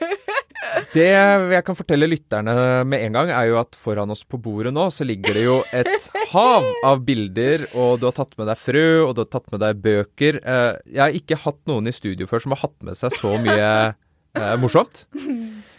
Det 0.96 1.06
jeg 1.54 1.64
kan 1.64 1.76
fortelle 1.78 2.08
lytterne 2.10 2.52
med 2.90 3.04
en 3.06 3.14
gang, 3.14 3.30
er 3.32 3.46
jo 3.52 3.60
at 3.62 3.78
foran 3.78 4.10
oss 4.12 4.24
på 4.26 4.36
bordet 4.42 4.74
nå, 4.74 4.88
så 4.92 5.06
ligger 5.06 5.38
det 5.38 5.44
jo 5.46 5.60
et 5.72 6.10
hav 6.34 6.66
av 6.84 7.04
bilder, 7.06 7.62
og 7.78 8.00
du 8.02 8.08
har 8.10 8.16
tatt 8.18 8.34
med 8.36 8.50
deg 8.50 8.58
frø, 8.60 8.84
og 9.06 9.14
du 9.14 9.22
har 9.22 9.30
tatt 9.30 9.46
med 9.54 9.62
deg 9.62 9.78
bøker. 9.86 10.40
Eh, 10.42 10.72
Jeg 10.90 11.00
har 11.06 11.16
ikke 11.22 11.38
hatt 11.46 11.62
noen 11.70 11.86
i 11.86 11.94
studio 11.94 12.26
før 12.26 12.42
som 12.42 12.56
har 12.58 12.64
hatt 12.66 12.76
med 12.82 12.98
seg 12.98 13.14
så 13.14 13.36
mye 13.38 13.70
eh, 13.94 14.56
morsomt. 14.58 15.04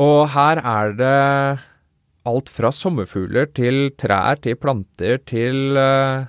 Og 0.00 0.30
her 0.32 0.60
er 0.64 0.94
det 0.96 1.16
alt 2.28 2.52
fra 2.52 2.70
sommerfugler 2.72 3.48
til 3.56 3.90
trær 4.00 4.40
til 4.44 4.56
planter 4.60 5.20
til 5.28 5.76
uh, 5.76 6.28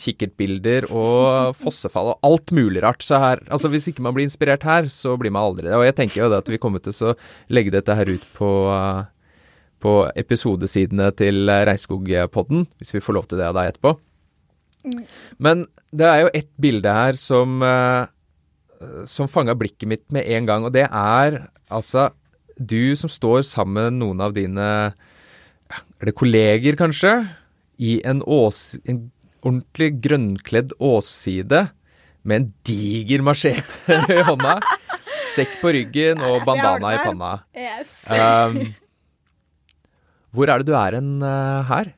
kikkertbilder 0.00 0.86
og 0.90 1.54
fossefall 1.62 2.14
og 2.14 2.26
alt 2.26 2.54
mulig 2.54 2.82
rart. 2.84 3.04
Så 3.04 3.20
her, 3.22 3.42
altså 3.50 3.70
hvis 3.72 3.88
ikke 3.90 4.04
man 4.04 4.16
blir 4.16 4.26
inspirert 4.28 4.66
her, 4.66 4.88
så 4.92 5.16
blir 5.20 5.34
man 5.34 5.46
aldri 5.46 5.68
det. 5.68 5.76
Og 5.76 5.86
jeg 5.86 5.98
tenker 5.98 6.24
jo 6.24 6.30
det 6.32 6.40
at 6.42 6.50
vi 6.50 6.60
kommer 6.62 6.82
til 6.82 6.94
å 7.10 7.14
legge 7.54 7.74
dette 7.74 7.98
her 7.98 8.10
ut 8.10 8.24
på, 8.38 8.50
eh, 8.72 9.04
på 9.84 9.94
episodesidene 10.24 11.10
til 11.18 11.50
Regnskogpodden, 11.50 12.66
hvis 12.80 12.94
vi 12.96 13.04
får 13.04 13.18
lov 13.18 13.30
til 13.30 13.42
det 13.42 13.50
av 13.50 13.58
deg 13.58 13.74
etterpå. 13.74 13.94
Men 15.40 15.66
det 15.96 16.08
er 16.08 16.24
jo 16.24 16.34
ett 16.36 16.50
bilde 16.60 16.92
her 16.92 17.16
som, 17.20 17.62
eh, 17.62 18.06
som 19.08 19.30
fanga 19.30 19.54
blikket 19.56 19.88
mitt 19.88 20.04
med 20.12 20.28
en 20.28 20.46
gang, 20.46 20.64
og 20.64 20.72
det 20.72 20.88
er 20.90 21.48
altså 21.70 22.10
du 22.56 22.94
som 22.98 23.10
står 23.10 23.42
sammen 23.48 23.74
med 23.76 24.00
noen 24.02 24.22
av 24.24 24.34
dine 24.36 24.68
Er 24.94 26.06
det 26.06 26.14
kolleger, 26.18 26.76
kanskje? 26.78 27.14
I 27.80 27.98
en, 28.06 28.20
ås, 28.22 28.76
en 28.86 29.08
ordentlig 29.42 29.90
grønnkledd 30.04 30.74
åsside 30.78 31.66
med 32.24 32.36
en 32.40 32.46
diger 32.64 33.24
machete 33.24 33.98
i 34.14 34.22
hånda. 34.24 34.56
Sekk 35.34 35.58
på 35.60 35.74
ryggen 35.74 36.22
og 36.24 36.44
bandana 36.46 36.94
i 36.94 37.02
panna. 37.02 37.32
Yes. 37.56 37.92
Um, 38.08 38.72
hvor 40.34 40.50
er 40.50 40.62
det 40.62 40.70
du 40.70 40.76
er 40.78 40.96
hen 40.98 41.12
uh, 41.24 41.66
her? 41.68 41.92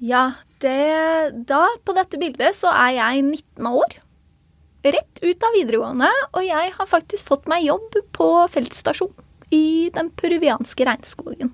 Ja, 0.00 0.24
det 0.64 1.46
Da, 1.48 1.64
på 1.84 1.94
dette 1.96 2.20
bildet, 2.20 2.56
så 2.56 2.72
er 2.72 2.96
jeg 2.98 3.24
19 3.24 3.70
år. 3.70 4.00
Rett 4.82 5.18
ut 5.20 5.42
av 5.44 5.52
videregående, 5.58 6.08
og 6.32 6.44
jeg 6.46 6.70
har 6.76 6.88
faktisk 6.88 7.28
fått 7.28 7.48
meg 7.50 7.66
jobb 7.66 7.98
på 8.16 8.28
feltstasjon 8.52 9.12
i 9.52 9.90
den 9.92 10.08
peruvianske 10.16 10.86
regnskogen. 10.88 11.50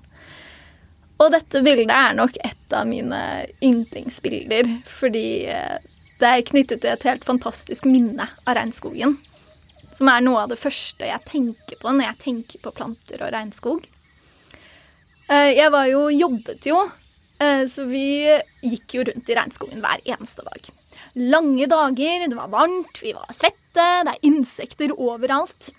Og 1.17 1.31
dette 1.33 1.63
bildet 1.65 1.91
er 1.91 2.15
nok 2.15 2.37
et 2.45 2.75
av 2.77 2.85
mine 2.87 3.19
yndlingsbilder, 3.65 4.69
fordi 4.85 5.27
eh, 5.49 5.75
det 6.21 6.29
er 6.29 6.45
knyttet 6.45 6.83
til 6.83 6.93
et 6.93 7.07
helt 7.09 7.25
fantastisk 7.25 7.87
minne 7.89 8.29
av 8.45 8.55
regnskogen. 8.57 9.17
Som 9.97 10.11
er 10.13 10.21
noe 10.21 10.43
av 10.45 10.53
det 10.53 10.59
første 10.61 11.09
jeg 11.09 11.25
tenker 11.25 11.81
på 11.81 11.89
når 11.89 12.11
jeg 12.11 12.21
tenker 12.21 12.61
på 12.63 12.73
planter 12.79 13.25
og 13.25 13.33
regnskog. 13.33 13.87
Eh, 15.27 15.51
Jeg 15.57 15.73
var 15.73 15.89
jo, 15.89 16.05
jobbet 16.13 16.69
jo, 16.69 16.83
eh, 17.41 17.65
så 17.67 17.89
vi 17.89 18.05
gikk 18.61 18.99
jo 18.99 19.07
rundt 19.09 19.33
i 19.33 19.39
regnskogen 19.41 19.81
hver 19.83 20.05
eneste 20.05 20.45
dag. 20.45 20.69
Lange 21.17 21.65
dager, 21.69 22.27
det 22.29 22.37
var 22.37 22.51
varmt, 22.51 22.99
vi 23.01 23.13
var 23.17 23.25
svette, 23.33 23.85
det 24.05 24.13
er 24.13 24.25
insekter 24.27 24.93
overalt. 24.93 25.71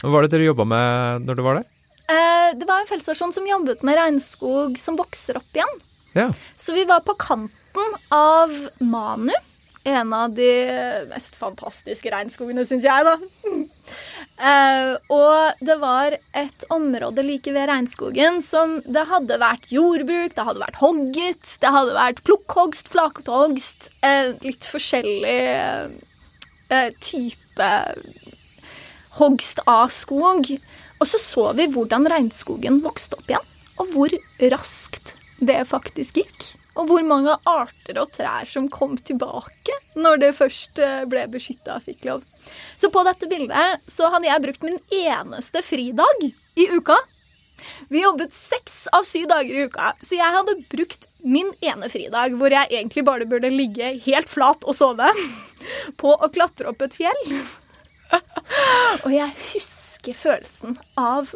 Hva 0.00 0.12
var 0.14 0.24
det 0.24 0.30
dere 0.32 0.46
jobba 0.46 0.64
med 0.70 1.26
når 1.26 1.36
du 1.38 1.42
var 1.44 1.58
der? 1.60 1.68
Eh, 2.10 2.54
Det 2.58 2.66
var 2.66 2.80
en 2.80 2.88
feltstasjon 2.90 3.32
som 3.34 3.46
jobbet 3.46 3.82
med 3.86 3.98
regnskog 3.98 4.78
som 4.78 4.96
vokser 4.98 5.36
opp 5.38 5.50
igjen. 5.54 5.74
Ja. 6.14 6.28
Så 6.56 6.74
vi 6.74 6.84
var 6.84 7.00
på 7.06 7.14
kanten 7.18 7.98
av 8.10 8.50
Manu. 8.80 9.34
En 9.84 10.12
av 10.12 10.34
de 10.36 10.48
mest 11.08 11.36
fantastiske 11.40 12.10
regnskogene, 12.12 12.66
syns 12.68 12.84
jeg, 12.84 13.06
da. 13.06 13.14
Eh, 14.40 14.94
og 15.12 15.60
det 15.60 15.76
var 15.82 16.14
et 16.16 16.62
område 16.72 17.20
like 17.26 17.52
ved 17.52 17.68
regnskogen 17.68 18.38
som 18.40 18.78
det 18.88 19.02
hadde 19.10 19.36
vært 19.42 19.66
jordbruk, 19.68 20.32
det 20.32 20.46
hadde 20.46 20.62
vært 20.62 20.78
hogget, 20.80 21.56
det 21.60 21.72
hadde 21.74 21.96
vært 21.98 22.22
plukkhogst, 22.24 22.88
flakhogst, 22.88 23.90
uh, 24.00 24.32
litt 24.40 24.64
forskjellig 24.72 25.42
uh, 26.72 26.88
type 27.04 27.68
hogst 29.18 29.60
av 29.68 29.92
skog. 29.92 30.48
Og 31.00 31.08
så 31.08 31.20
så 31.20 31.50
vi 31.58 31.68
hvordan 31.74 32.08
regnskogen 32.08 32.80
vokste 32.84 33.20
opp 33.20 33.28
igjen, 33.28 33.52
og 33.76 33.92
hvor 33.92 34.16
raskt 34.56 35.14
det 35.44 35.60
faktisk 35.68 36.22
gikk. 36.22 36.59
Og 36.80 36.88
hvor 36.88 37.04
mange 37.04 37.36
arter 37.48 38.00
og 38.00 38.12
trær 38.14 38.48
som 38.48 38.70
kom 38.72 38.96
tilbake 38.96 39.76
når 40.00 40.20
det 40.22 40.34
først 40.38 40.80
eh, 40.80 41.04
ble 41.10 41.26
beskytta 41.32 41.76
og 41.76 41.86
fikk 41.86 42.06
lov. 42.08 42.26
Så 42.80 42.88
på 42.92 43.02
dette 43.04 43.28
bildet 43.30 43.84
så 43.90 44.08
hadde 44.12 44.30
jeg 44.30 44.44
brukt 44.46 44.64
min 44.64 44.78
eneste 45.02 45.62
fridag 45.66 46.24
i 46.56 46.66
uka. 46.72 46.96
Vi 47.92 48.00
jobbet 48.00 48.32
seks 48.32 48.86
av 48.96 49.04
syv 49.04 49.28
dager 49.28 49.52
i 49.56 49.66
uka, 49.68 49.92
så 50.00 50.16
jeg 50.16 50.36
hadde 50.36 50.56
brukt 50.72 51.06
min 51.20 51.50
ene 51.60 51.90
fridag, 51.92 52.32
hvor 52.40 52.52
jeg 52.54 52.70
egentlig 52.70 53.04
bare 53.04 53.28
burde 53.28 53.52
ligge 53.52 53.92
helt 54.06 54.30
flat 54.32 54.64
og 54.64 54.76
sove, 54.78 55.10
på 56.00 56.14
å 56.16 56.30
klatre 56.32 56.70
opp 56.72 56.80
et 56.86 56.96
fjell. 56.96 57.22
Og 59.04 59.12
jeg 59.12 59.30
husker 59.52 60.16
følelsen 60.16 60.78
av 60.98 61.30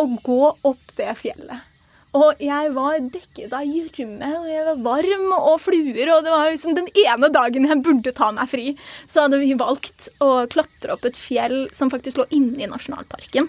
å 0.00 0.06
gå 0.24 0.42
opp 0.66 0.96
det 0.98 1.14
fjellet. 1.20 1.69
Og 2.18 2.40
jeg 2.42 2.72
var 2.74 2.96
dekket 3.12 3.52
av 3.54 3.66
gjørme, 3.66 4.30
og 4.40 4.48
jeg 4.50 4.64
var 4.66 4.80
varm 4.82 5.26
og 5.36 5.60
fluer, 5.62 6.10
og 6.10 6.24
det 6.26 6.32
var 6.34 6.50
liksom 6.50 6.74
den 6.74 6.88
ene 7.04 7.30
dagen 7.30 7.68
jeg 7.68 7.82
burde 7.86 8.14
ta 8.16 8.32
meg 8.34 8.50
fri, 8.50 8.72
så 9.06 9.26
hadde 9.26 9.38
vi 9.42 9.52
valgt 9.58 10.08
å 10.18 10.30
klatre 10.50 10.96
opp 10.96 11.06
et 11.06 11.18
fjell 11.18 11.68
som 11.76 11.92
faktisk 11.92 12.18
lå 12.18 12.26
inne 12.34 12.66
i 12.66 12.70
nasjonalparken. 12.70 13.46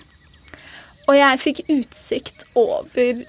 Og 1.09 1.17
jeg 1.17 1.41
fikk 1.41 1.63
utsikt 1.73 2.45
over 2.59 3.23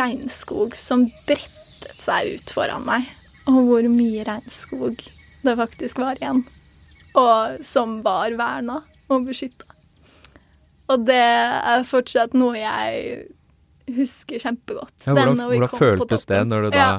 regnskog 0.00 0.78
som 0.80 1.04
brettet 1.28 2.00
seg 2.00 2.38
ut 2.38 2.54
foran 2.56 2.88
meg, 2.88 3.04
og 3.50 3.60
hvor 3.68 3.90
mye 3.92 4.24
regnskog 4.24 5.04
det 5.44 5.56
faktisk 5.60 6.00
var 6.00 6.16
igjen 6.20 6.40
og 7.18 7.64
som 7.66 8.00
var 8.04 8.34
verna 8.38 8.80
og 9.10 9.26
beskytta. 9.26 9.66
Og 10.90 11.06
det 11.06 11.20
er 11.22 11.86
fortsatt 11.86 12.34
noe 12.34 12.58
jeg 12.58 13.26
husker 13.96 14.42
kjempegodt. 14.42 14.94
Ja, 15.06 15.14
hvordan 15.14 15.40
hvordan 15.46 15.80
føltes 15.80 16.28
det 16.30 16.44
når 16.50 16.68
du 16.68 16.70
da 16.74 16.82
Ja, 16.82 16.92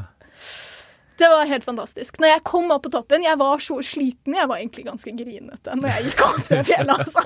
det 1.21 1.27
var 1.29 1.45
helt 1.45 1.63
fantastisk. 1.63 2.15
Når 2.17 2.31
jeg 2.31 2.41
kom 2.49 2.71
opp 2.73 2.81
på 2.87 2.89
toppen, 2.93 3.21
jeg 3.21 3.37
var 3.37 3.61
så 3.61 3.75
sliten. 3.85 4.33
Jeg 4.33 4.49
var 4.49 4.57
egentlig 4.57 4.87
ganske 4.87 5.11
grinete 5.13 5.75
når 5.77 5.91
jeg 5.91 6.05
gikk 6.07 6.23
opp 6.25 6.47
det 6.47 6.61
fjellet. 6.65 7.03
Altså. 7.03 7.21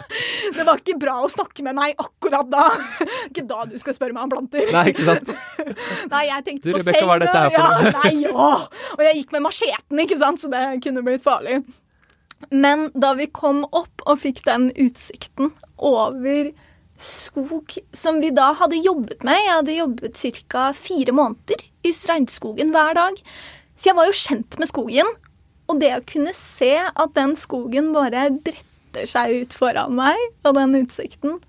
Det 0.58 0.66
var 0.68 0.82
ikke 0.82 0.98
bra 1.00 1.14
å 1.24 1.30
snakke 1.32 1.64
med 1.64 1.78
meg 1.78 2.02
akkurat 2.04 2.50
da. 2.52 2.66
Ikke 3.30 3.46
da 3.48 3.64
du 3.70 3.78
skal 3.80 3.96
spørre 3.96 4.18
meg 4.18 4.28
om 4.28 4.34
planter. 4.34 4.68
Nei, 4.76 4.84
ikke 4.92 5.08
sant? 5.08 5.32
Nei, 6.12 6.26
jeg 6.28 6.48
tenkte 6.50 6.68
Du, 6.68 6.74
på 6.74 6.82
Rebecca, 6.82 7.06
hva 7.08 7.16
er 7.16 7.24
dette 7.24 7.46
her 7.46 7.56
for 7.56 7.88
ja? 7.88 7.94
Nei, 8.02 8.34
åh. 8.34 8.68
Og 8.98 9.06
jeg 9.06 9.22
gikk 9.22 9.34
med 9.38 9.46
macheten, 9.48 10.04
ikke 10.04 10.20
sant, 10.20 10.44
så 10.44 10.52
det 10.52 10.66
kunne 10.84 11.06
blitt 11.06 11.24
farlig. 11.24 11.62
Men 12.52 12.90
da 13.00 13.14
vi 13.16 13.30
kom 13.32 13.64
opp 13.72 14.04
og 14.04 14.20
fikk 14.22 14.44
den 14.50 14.70
utsikten 14.76 15.54
over 15.80 16.52
skog 17.02 17.76
som 17.94 18.22
vi 18.24 18.32
da 18.36 18.52
hadde 18.60 18.80
jobbet 18.80 19.24
med 19.28 19.40
Jeg 19.42 19.52
hadde 19.52 19.78
jobbet 19.80 20.24
ca. 20.50 20.72
fire 20.74 21.16
måneder 21.16 21.62
i 21.86 21.92
regnskogen 21.92 22.72
hver 22.74 22.96
dag. 22.98 23.20
Så 23.76 23.90
jeg 23.92 23.98
var 23.98 24.10
jo 24.10 24.18
kjent 24.18 24.60
med 24.60 24.72
skogen. 24.72 25.12
Og 25.68 25.80
det 25.82 25.92
å 25.96 26.06
kunne 26.06 26.34
se 26.38 26.74
at 26.86 27.16
den 27.18 27.36
skogen 27.40 27.92
bare 27.96 28.30
bretter 28.38 29.10
seg 29.10 29.42
ut 29.42 29.56
foran 29.58 29.96
meg, 29.98 30.20
og 30.46 30.56
den 30.56 30.78
utsikten, 30.78 31.40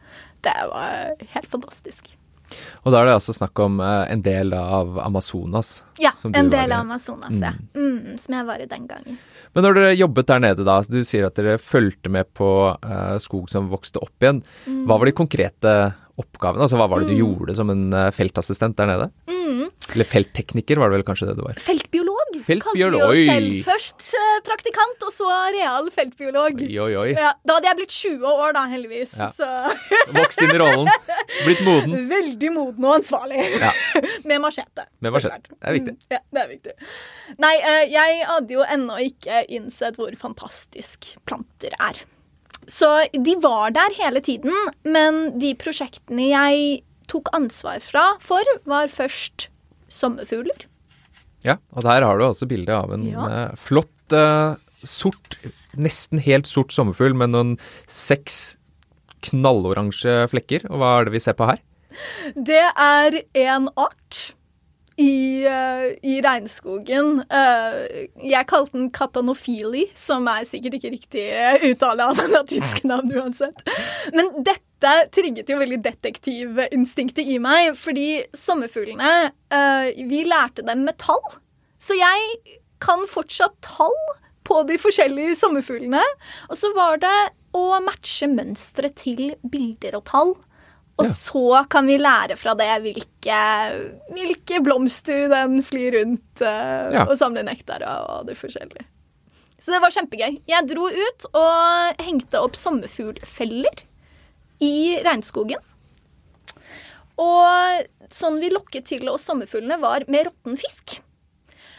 det 0.42 0.56
var 0.72 1.20
helt 1.34 1.50
fantastisk. 1.52 2.16
Og 2.84 2.92
da 2.94 3.00
er 3.00 3.08
det 3.08 3.16
altså 3.16 3.34
snakk 3.36 3.58
om 3.64 3.80
eh, 3.82 4.04
en 4.12 4.22
del 4.24 4.54
av 4.56 4.98
Amazonas. 5.02 5.80
Ja, 6.02 6.12
Som 6.16 6.32
du 6.32 6.38
en 6.38 6.50
del 6.52 6.72
av 6.72 6.84
Amazonas, 6.84 7.34
ja. 7.40 7.52
Mm, 7.74 8.16
som 8.20 8.38
jeg 8.38 8.48
var 8.48 8.62
i 8.62 8.68
den 8.70 8.86
gangen. 8.90 9.18
Men 9.56 9.64
når 9.64 9.78
dere 9.78 9.94
jobbet 9.96 10.30
der 10.30 10.42
nede 10.44 10.66
da, 10.68 10.80
du 10.84 11.00
sier 11.08 11.28
at 11.28 11.38
dere 11.38 11.56
fulgte 11.62 12.12
med 12.12 12.28
på 12.36 12.50
uh, 12.76 13.16
skog 13.22 13.48
som 13.50 13.70
vokste 13.72 14.02
opp 14.04 14.22
igjen. 14.22 14.42
Mm. 14.66 14.82
Hva 14.88 14.98
var 15.00 15.08
de 15.08 15.16
konkrete 15.16 15.76
oppgavene? 16.16 16.64
Altså 16.64 16.78
hva 16.80 16.88
var 16.90 17.02
det 17.02 17.14
du 17.14 17.20
gjorde 17.20 17.56
som 17.56 17.70
en 17.72 17.88
eh, 17.92 18.12
feltassistent 18.14 18.76
der 18.78 18.90
nede? 18.90 19.08
Mm. 19.46 19.68
Eller 19.94 20.08
felttekniker 20.08 20.80
var 20.80 20.90
det 20.90 20.98
vel 20.98 21.04
kanskje 21.06 21.28
det 21.28 21.36
du 21.38 21.42
var? 21.46 21.58
Feltbiolog, 21.62 22.38
Feltbiolog, 22.46 22.96
kalte 22.98 23.14
vi 23.14 23.26
jo 23.26 23.30
oss 23.30 23.30
selv. 23.30 23.68
Først 23.68 24.08
eh, 24.18 24.38
praktikant, 24.46 25.04
og 25.06 25.12
så 25.14 25.28
real 25.54 25.90
feltbiolog. 25.94 26.62
Oi, 26.66 26.78
oi, 26.82 26.90
oi. 27.02 27.06
Ja, 27.14 27.30
da 27.46 27.58
hadde 27.58 27.70
jeg 27.70 27.78
blitt 27.80 27.94
20 27.96 28.26
år, 28.32 28.56
da, 28.56 28.64
heldigvis. 28.72 29.14
Ja. 29.20 29.28
Så 29.36 29.50
Vokst 30.16 30.42
inn 30.42 30.54
i 30.54 30.58
rollen. 30.62 30.90
Blitt 31.44 31.62
moden. 31.66 31.94
veldig 32.10 32.52
moden 32.56 32.88
og 32.88 32.98
ansvarlig. 32.98 33.44
Ja. 33.62 33.70
Med 34.28 34.42
machete. 34.44 34.88
Med 35.04 35.14
machete. 35.14 35.54
Det 35.54 35.70
er 35.70 35.78
viktig. 35.78 35.94
Mm, 35.94 36.10
ja, 36.16 36.20
det 36.34 36.42
er 36.42 36.52
viktig. 36.56 36.76
Nei, 37.46 37.54
eh, 37.60 37.84
jeg 37.94 38.20
hadde 38.32 38.58
jo 38.58 38.66
ennå 38.66 38.98
ikke 39.06 39.44
innsett 39.56 40.00
hvor 40.00 40.12
fantastisk 40.20 41.14
planter 41.28 41.78
er. 41.78 42.02
Så 42.66 42.88
de 43.14 43.36
var 43.42 43.70
der 43.70 43.94
hele 43.94 44.20
tiden, 44.24 44.54
men 44.82 45.38
de 45.38 45.52
prosjektene 45.58 46.32
jeg 46.32 46.82
tok 47.10 47.30
ansvar 47.36 47.80
fra 47.84 48.06
for, 48.24 48.42
var 48.68 48.88
først 48.92 49.48
sommerfugler. 49.92 50.66
Ja, 51.46 51.58
og 51.76 51.84
der 51.86 52.02
har 52.02 52.18
du 52.18 52.24
altså 52.26 52.48
bilde 52.50 52.74
av 52.74 52.92
en 52.96 53.06
Ja. 53.06 53.26
uh, 53.52 53.56
flott 53.56 54.14
uh, 54.16 54.56
sort, 54.82 55.36
nesten 55.78 56.18
helt 56.22 56.48
sort 56.50 56.74
sommerfugl 56.74 57.14
med 57.14 57.30
noen 57.34 57.52
seks 57.86 58.56
knalloransje 59.26 60.26
flekker. 60.32 60.66
Og 60.70 60.80
hva 60.82 60.96
er 61.00 61.06
det 61.08 61.14
vi 61.16 61.22
ser 61.22 61.38
på 61.38 61.46
her? 61.48 61.62
Det 62.34 62.64
er 62.76 63.20
en 63.46 63.70
art 63.78 64.34
i, 65.00 65.44
uh, 65.46 65.86
i 66.02 66.18
regnskogen. 66.24 67.22
Jeg 67.30 68.48
kalte 68.50 68.76
den 68.76 68.90
katanofili, 68.90 69.86
som 69.94 70.26
er 70.32 70.46
sikkert 70.48 70.78
ikke 70.78 70.94
riktig 70.96 71.26
uttale 71.70 72.10
av 72.10 72.18
det 72.18 72.28
latinske 72.32 72.88
navnet 72.88 73.22
uansett. 73.22 73.66
Men 74.16 74.32
dette 74.42 74.65
trigget 74.82 75.48
jo 75.48 75.56
veldig 75.58 75.78
detektivinstinktet 75.84 77.26
i 77.26 77.38
meg, 77.42 77.72
fordi 77.80 78.24
sommerfuglene 78.36 79.30
eh, 79.50 79.90
Vi 80.08 80.24
lærte 80.28 80.64
dem 80.66 80.84
med 80.84 80.98
tall. 80.98 81.22
Så 81.78 81.96
jeg 81.98 82.58
kan 82.82 83.06
fortsatt 83.08 83.56
tall 83.64 83.96
på 84.46 84.60
de 84.68 84.76
forskjellige 84.78 85.36
sommerfuglene. 85.40 86.02
Og 86.50 86.56
så 86.56 86.70
var 86.76 87.00
det 87.02 87.14
å 87.56 87.80
matche 87.82 88.28
mønstre 88.28 88.90
til 88.94 89.34
bilder 89.48 89.96
og 89.98 90.04
tall. 90.10 90.34
Og 90.96 91.04
Ja. 91.04 91.12
så 91.12 91.68
kan 91.68 91.86
vi 91.86 91.98
lære 91.98 92.36
fra 92.40 92.54
det 92.56 92.68
hvilke, 92.84 93.40
hvilke 94.16 94.60
blomster 94.64 95.26
den 95.28 95.58
flyr 95.62 95.92
rundt 95.98 96.40
uh, 96.40 96.88
Ja. 96.92 97.02
og 97.04 97.18
samler 97.18 97.44
nektar 97.44 97.84
og 97.84 98.26
det 98.26 98.36
forskjellige. 98.38 98.86
Så 99.60 99.72
det 99.72 99.80
var 99.82 99.90
kjempegøy. 99.92 100.40
Jeg 100.48 100.68
dro 100.68 100.86
ut 100.88 101.26
og 101.34 102.00
hengte 102.04 102.40
opp 102.40 102.56
sommerfuglfeller 102.56 103.82
i 104.62 104.98
regnskogen. 105.04 105.62
Og 107.16 108.12
sånn 108.12 108.38
vi 108.42 108.52
lokket 108.52 108.88
til 108.92 109.08
oss 109.08 109.26
sommerfuglene, 109.28 109.78
var 109.80 110.04
med 110.12 110.28
råtten 110.28 110.56
fisk. 110.60 110.98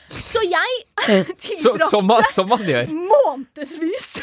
Så 0.08 0.42
jeg 0.46 0.78
tilbrakte 1.44 2.86
månedsvis 2.94 4.14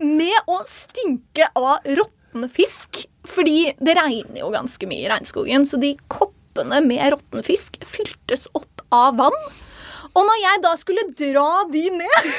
med 0.00 0.50
å 0.50 0.60
stinke 0.66 1.48
av 1.58 1.82
råtten 1.86 2.48
fisk. 2.52 3.04
Fordi 3.28 3.72
det 3.78 3.96
regner 3.98 4.42
jo 4.42 4.52
ganske 4.54 4.88
mye 4.90 5.04
i 5.04 5.10
regnskogen, 5.10 5.66
så 5.68 5.78
de 5.82 5.92
koppene 6.10 6.80
med 6.84 7.04
råtten 7.14 7.44
fisk 7.46 7.78
fyltes 7.86 8.48
opp 8.56 8.82
av 8.92 9.20
vann. 9.20 9.38
Og 10.12 10.26
når 10.28 10.40
jeg 10.42 10.62
da 10.64 10.72
skulle 10.76 11.04
dra 11.16 11.48
de 11.72 11.84
ned, 11.94 12.32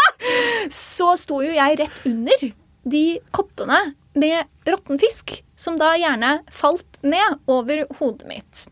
så 0.74 1.14
sto 1.18 1.40
jo 1.42 1.54
jeg 1.54 1.80
rett 1.80 2.04
under 2.06 2.44
de 2.90 3.04
koppene 3.34 3.80
med 4.18 4.44
råtten 4.66 4.98
fisk, 4.98 5.44
som 5.56 5.78
da 5.78 5.94
gjerne 5.98 6.40
falt 6.50 7.00
ned 7.02 7.40
over 7.50 7.84
hodet 7.98 8.28
mitt. 8.28 8.66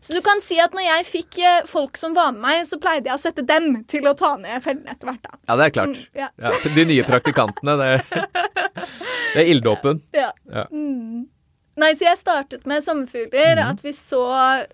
Så 0.00 0.14
du 0.14 0.20
kan 0.22 0.38
si 0.42 0.58
at 0.62 0.74
når 0.76 0.84
jeg 0.86 1.06
fikk 1.08 1.38
eh, 1.42 1.62
folk 1.66 1.98
som 1.98 2.12
var 2.14 2.30
med 2.34 2.44
meg, 2.44 2.66
så 2.68 2.78
pleide 2.78 3.10
jeg 3.10 3.18
å 3.18 3.22
sette 3.22 3.42
dem 3.42 3.80
til 3.90 4.06
å 4.06 4.12
ta 4.14 4.36
ned 4.38 4.62
fellene 4.62 4.92
etter 4.94 5.08
hvert. 5.10 5.24
da. 5.24 5.38
Ja, 5.48 5.56
det 5.58 5.64
er 5.64 5.72
klart. 5.74 5.96
Mm, 5.96 6.20
ja. 6.20 6.28
Ja, 6.44 6.52
de 6.76 6.84
nye 6.92 7.06
praktikantene, 7.08 7.74
det 7.80 7.88
er, 7.96 8.04
det 9.32 9.40
er 9.42 9.50
ilddåpen. 9.50 10.04
Ja. 10.14 10.28
Ja. 10.46 10.68
Mm. 10.70 11.24
Nei, 11.76 11.90
så 11.98 12.06
jeg 12.06 12.20
startet 12.20 12.68
med 12.70 12.84
sommerfugler. 12.86 13.58
At 13.60 13.82
vi 13.84 13.92
så 13.96 14.22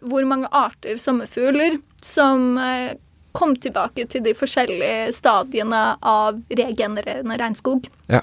hvor 0.04 0.28
mange 0.28 0.50
arter 0.52 1.00
sommerfugler 1.00 1.80
som 2.04 2.60
eh, 2.60 2.92
kom 3.32 3.56
tilbake 3.56 4.04
til 4.12 4.22
de 4.26 4.36
forskjellige 4.36 5.14
stadiene 5.16 5.80
av 5.98 6.42
regenererende 6.52 7.40
regnskog. 7.40 7.88
Ja. 8.12 8.20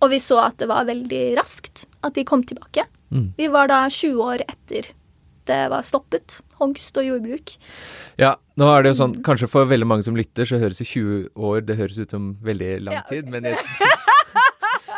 Og 0.00 0.10
vi 0.12 0.18
så 0.22 0.40
at 0.46 0.58
det 0.62 0.68
var 0.70 0.88
veldig 0.88 1.22
raskt 1.38 1.84
at 2.02 2.16
de 2.18 2.24
kom 2.28 2.42
tilbake. 2.46 2.86
Mm. 3.12 3.32
Vi 3.38 3.48
var 3.52 3.70
da 3.70 3.84
20 3.90 4.22
år 4.24 4.44
etter 4.48 4.92
det 5.50 5.58
var 5.72 5.82
stoppet, 5.82 6.36
hogst 6.60 6.96
og 7.00 7.06
jordbruk. 7.06 7.56
Ja, 8.20 8.36
nå 8.60 8.68
er 8.70 8.84
det 8.84 8.92
jo 8.92 8.98
sånn, 9.00 9.16
kanskje 9.26 9.48
for 9.50 9.66
veldig 9.66 9.88
mange 9.90 10.06
som 10.06 10.14
lytter, 10.18 10.46
så 10.46 10.60
høres 10.62 10.78
jo 10.84 10.86
20 10.86 11.48
år 11.48 11.64
det 11.66 11.78
høres 11.80 11.98
ut 11.98 12.14
som 12.14 12.28
veldig 12.46 12.70
lang 12.86 13.00
Ja, 13.00 13.02
tid, 13.10 13.30
men 13.32 13.48
i 13.50 13.54
et, 13.56 13.64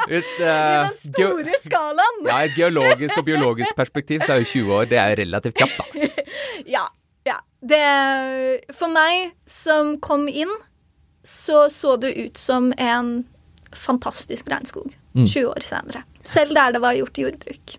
i 0.05 0.19
I 0.21 0.21
eh, 0.45 0.91
den 0.91 0.99
store 1.01 1.57
skalaen! 1.65 2.21
ja, 2.29 2.43
et 2.45 2.59
geologisk 2.59 3.17
og 3.17 3.25
biologisk 3.31 3.77
perspektiv 3.79 4.27
så 4.27 4.37
er 4.37 4.45
jo 4.45 4.51
20 4.53 4.77
år 4.81 4.91
det 4.93 5.01
er 5.01 5.17
relativt 5.23 5.63
kjapt, 5.63 5.81
da. 5.81 6.11
Ja. 6.77 6.85
ja. 7.27 7.39
Det 7.61 7.81
For 8.77 8.93
meg 8.93 9.33
som 9.49 9.97
kom 10.05 10.29
inn, 10.29 10.53
så 11.25 11.67
så 11.73 11.97
det 12.01 12.13
ut 12.21 12.41
som 12.41 12.73
en 12.77 13.25
fantastisk 13.79 14.49
regnskog 14.53 14.93
Mm. 15.15 15.29
20 15.31 15.47
år 15.47 15.63
senere. 15.63 16.01
Selv 16.27 16.57
der 16.57 16.73
det 16.75 16.81
var 16.83 16.97
gjort 16.99 17.19
jordbruk. 17.23 17.77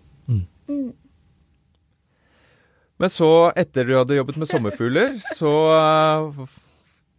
Men 2.96 3.10
så, 3.12 3.26
etter 3.60 3.84
du 3.84 3.92
hadde 3.98 4.16
jobbet 4.16 4.38
med 4.40 4.48
sommerfugler, 4.48 5.18
så 5.36 5.50
eh, 5.76 6.46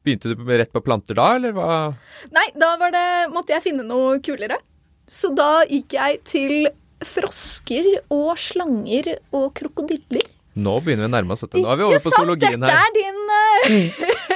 begynte 0.02 0.32
du 0.34 0.42
rett 0.50 0.72
på 0.74 0.82
planter 0.82 1.18
da, 1.20 1.28
eller 1.38 1.54
hva? 1.54 1.76
Nei, 2.34 2.48
da 2.58 2.72
var 2.82 2.96
det, 2.96 3.04
måtte 3.30 3.54
jeg 3.54 3.62
finne 3.68 3.86
noe 3.86 4.18
kulere. 4.26 4.58
Så 5.06 5.30
da 5.38 5.62
gikk 5.70 5.94
jeg 6.00 6.18
til 6.28 6.56
frosker 7.06 7.92
og 8.10 8.34
slanger 8.42 9.14
og 9.38 9.52
krokodiller. 9.60 10.26
Nå 10.58 10.80
begynner 10.82 11.06
vi 11.06 11.12
å 11.12 11.14
nærme 11.14 11.36
oss 11.36 11.46
dette. 11.46 11.62
Nå 11.62 11.70
er 11.70 11.78
vi 11.78 11.86
over 11.86 12.02
på 12.02 12.10
Ikke 12.10 12.26
sant? 12.26 12.42
Dette 12.42 12.74
er 12.74 12.96
din 12.98 13.20
eh, 13.38 14.18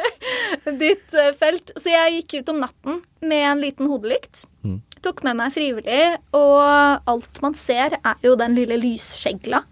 ditt 0.81 1.13
eh, 1.13 1.33
felt. 1.37 1.73
Så 1.75 1.91
jeg 1.91 2.19
gikk 2.19 2.41
ut 2.41 2.53
om 2.53 2.61
natten 2.63 3.01
med 3.25 3.45
en 3.51 3.61
liten 3.63 3.89
hodelykt. 3.91 4.45
Mm. 4.65 4.79
Tok 5.01 5.23
med 5.25 5.39
meg 5.39 5.53
frivillig, 5.55 6.01
og 6.37 6.61
alt 7.09 7.39
man 7.41 7.55
ser, 7.57 7.97
er 7.97 8.25
jo 8.25 8.35
den 8.37 8.53
lille 8.57 8.77
lysskjegla. 8.81 9.63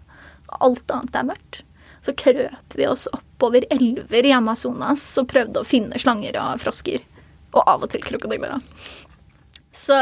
Alt 0.60 0.90
annet 0.90 1.20
er 1.20 1.28
mørkt. 1.28 1.60
Så 2.00 2.14
krøp 2.16 2.74
vi 2.74 2.88
oss 2.88 3.06
oppover 3.12 3.66
elver 3.70 4.26
i 4.26 4.32
Amazonas 4.32 5.04
og 5.20 5.28
prøvde 5.30 5.60
å 5.60 5.68
finne 5.68 6.00
slanger 6.00 6.38
og 6.40 6.62
frosker. 6.64 7.04
Og 7.52 7.62
av 7.62 7.84
og 7.84 7.92
til 7.92 8.02
krokodiller. 8.02 8.58
Så 9.80 9.96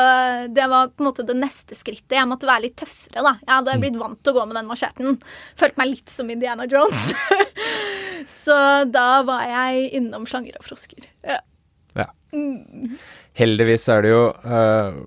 det 0.48 0.66
var 0.70 0.88
på 0.88 1.02
en 1.02 1.08
måte 1.10 1.26
det 1.26 1.36
neste 1.38 1.76
skrittet. 1.76 2.16
Jeg 2.16 2.28
måtte 2.28 2.48
være 2.48 2.66
litt 2.66 2.76
tøffere. 2.80 3.22
da. 3.22 3.34
Jeg 3.44 3.52
hadde 3.52 3.76
blitt 3.82 3.98
vant 4.00 4.20
til 4.22 4.32
å 4.32 4.40
gå 4.40 4.46
med 4.48 4.58
den 4.58 4.70
marsjerten 4.70 5.18
Følte 5.58 5.80
meg 5.80 5.92
litt 5.92 6.12
som 6.12 6.30
Indiana 6.32 6.66
Jones. 6.70 7.12
Så 8.28 8.56
da 8.92 9.22
var 9.26 9.46
jeg 9.48 9.88
innom 9.98 10.26
slanger 10.28 10.58
og 10.60 10.66
frosker. 10.68 11.08
Ja. 11.26 11.40
Ja. 11.98 12.08
Mm. 12.32 12.98
Heldigvis 13.38 13.86
er 13.90 14.04
det 14.04 14.10
jo 14.12 14.24
uh, 14.28 14.98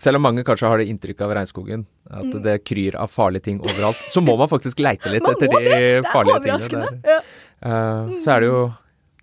Selv 0.00 0.18
om 0.18 0.24
mange 0.24 0.42
kanskje 0.46 0.70
har 0.70 0.80
det 0.80 0.88
inntrykket 0.90 1.22
av 1.26 1.34
regnskogen, 1.36 1.84
at 2.10 2.38
det 2.42 2.56
kryr 2.66 2.96
av 2.98 3.12
farlige 3.12 3.46
ting 3.50 3.60
overalt, 3.60 4.00
så 4.10 4.22
må 4.24 4.34
man 4.40 4.50
faktisk 4.50 4.80
leite 4.82 5.12
litt 5.12 5.26
Mm. 5.26 5.36
Etter 5.36 5.52
de 5.52 6.02
farlige 6.10 6.40
tingene. 6.42 6.90
Der. 7.04 7.16
Ja. 7.16 7.20
Uh, 7.62 8.16
så 8.22 8.36
er 8.36 8.42
det 8.42 8.50
jo 8.50 8.60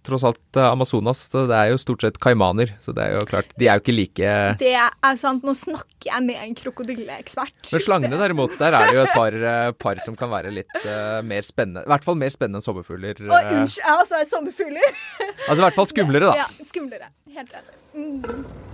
tross 0.06 0.24
alt 0.28 0.58
eh, 0.60 0.68
Amazonas, 0.68 1.26
det 1.34 1.56
er 1.56 1.72
jo 1.72 1.80
stort 1.82 2.04
sett 2.06 2.20
kaimaner. 2.24 2.74
Så 2.84 2.94
det 2.96 3.04
er 3.06 3.18
jo 3.18 3.26
klart, 3.30 3.54
de 3.60 3.68
er 3.68 3.80
jo 3.80 3.84
ikke 3.84 3.96
like 3.96 4.34
Det 4.62 4.74
er 4.76 5.18
sant. 5.20 5.44
Nå 5.48 5.54
snakker 5.58 6.10
jeg 6.10 6.26
med 6.28 6.38
en 6.42 6.56
krokodilleekspert. 6.58 7.72
Men 7.72 7.86
slangene 7.86 8.20
derimot, 8.20 8.58
der 8.60 8.78
er 8.78 8.89
det 8.89 8.98
jo 8.98 9.06
et 9.06 9.16
par, 9.16 9.34
eh, 9.54 9.72
par 9.80 10.04
som 10.06 10.18
kan 10.20 10.32
være 10.34 10.52
litt 10.54 10.76
uh, 10.84 11.22
mer 11.26 11.44
spennende. 11.48 11.86
I 11.86 11.92
hvert 11.94 12.06
fall 12.08 12.20
mer 12.20 12.34
spennende 12.34 12.60
enn 12.62 12.66
sommerfugler. 12.66 13.16
Å, 13.24 13.42
unnskyld, 13.58 13.84
jeg 13.84 13.98
altså 13.98 14.20
er 14.20 14.28
sommerfugler. 14.32 14.89
altså 15.50 15.60
i 15.62 15.66
hvert 15.68 15.80
fall 15.80 15.89
skumlere, 15.92 16.32
da. 16.32 16.36
Ja, 16.44 16.48
skumlere. 16.68 17.08
Helt 17.34 17.52
enig. 17.60 17.72
Mm. 17.94 18.74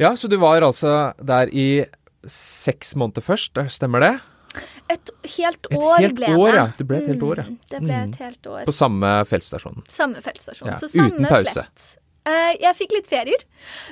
Ja, 0.00 0.14
så 0.16 0.28
du 0.32 0.36
var 0.40 0.64
altså 0.64 1.12
der 1.20 1.50
i 1.52 1.84
seks 2.24 2.94
måneder 2.96 3.24
først, 3.24 3.58
stemmer 3.68 4.00
det? 4.00 4.14
Et 4.90 5.10
helt 5.36 5.66
år 5.76 5.96
Et 6.00 6.04
helt 6.08 6.14
ble 6.18 6.26
år, 6.34 6.50
det. 6.50 6.56
ja. 6.58 6.66
Det 6.78 6.86
ble 6.88 6.96
et 6.98 7.06
helt 7.12 7.22
år, 7.22 7.36
ja. 7.38 7.44
Mm, 7.44 7.58
Det 7.70 7.80
ble 7.80 7.92
Mm. 7.94 8.10
et 8.12 8.16
helt 8.24 8.46
år. 8.46 8.64
På 8.66 8.72
samme 8.74 9.10
feltstasjon. 9.30 9.82
Samme 9.88 10.22
feltstasjon. 10.24 10.68
Ja, 10.68 10.74
så 10.80 10.88
samme 10.90 11.10
uten 11.12 11.28
pause. 11.28 11.52
flett. 11.54 11.96
Eh, 12.26 12.56
jeg 12.60 12.76
fikk 12.76 12.92
litt 12.92 13.06
ferier. 13.08 13.44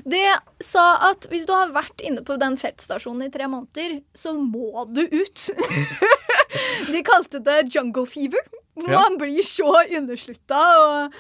Det 0.05 0.25
sa 0.61 1.11
at 1.11 1.27
hvis 1.31 1.47
du 1.47 1.53
har 1.53 1.71
vært 1.73 2.03
inne 2.05 2.21
på 2.23 2.37
den 2.39 2.57
feltstasjonen 2.61 3.25
i 3.27 3.31
tre 3.31 3.47
måneder, 3.49 4.03
så 4.15 4.35
må 4.37 4.85
du 4.93 5.03
ut. 5.07 5.49
De 6.93 7.03
kalte 7.07 7.41
det 7.45 7.75
jungle 7.75 8.07
fever. 8.07 8.41
Man 8.77 8.91
Ja. 8.93 9.05
Blir 9.19 9.43
så 9.43 9.73
underslutta. 9.97 10.59
Og 10.59 11.13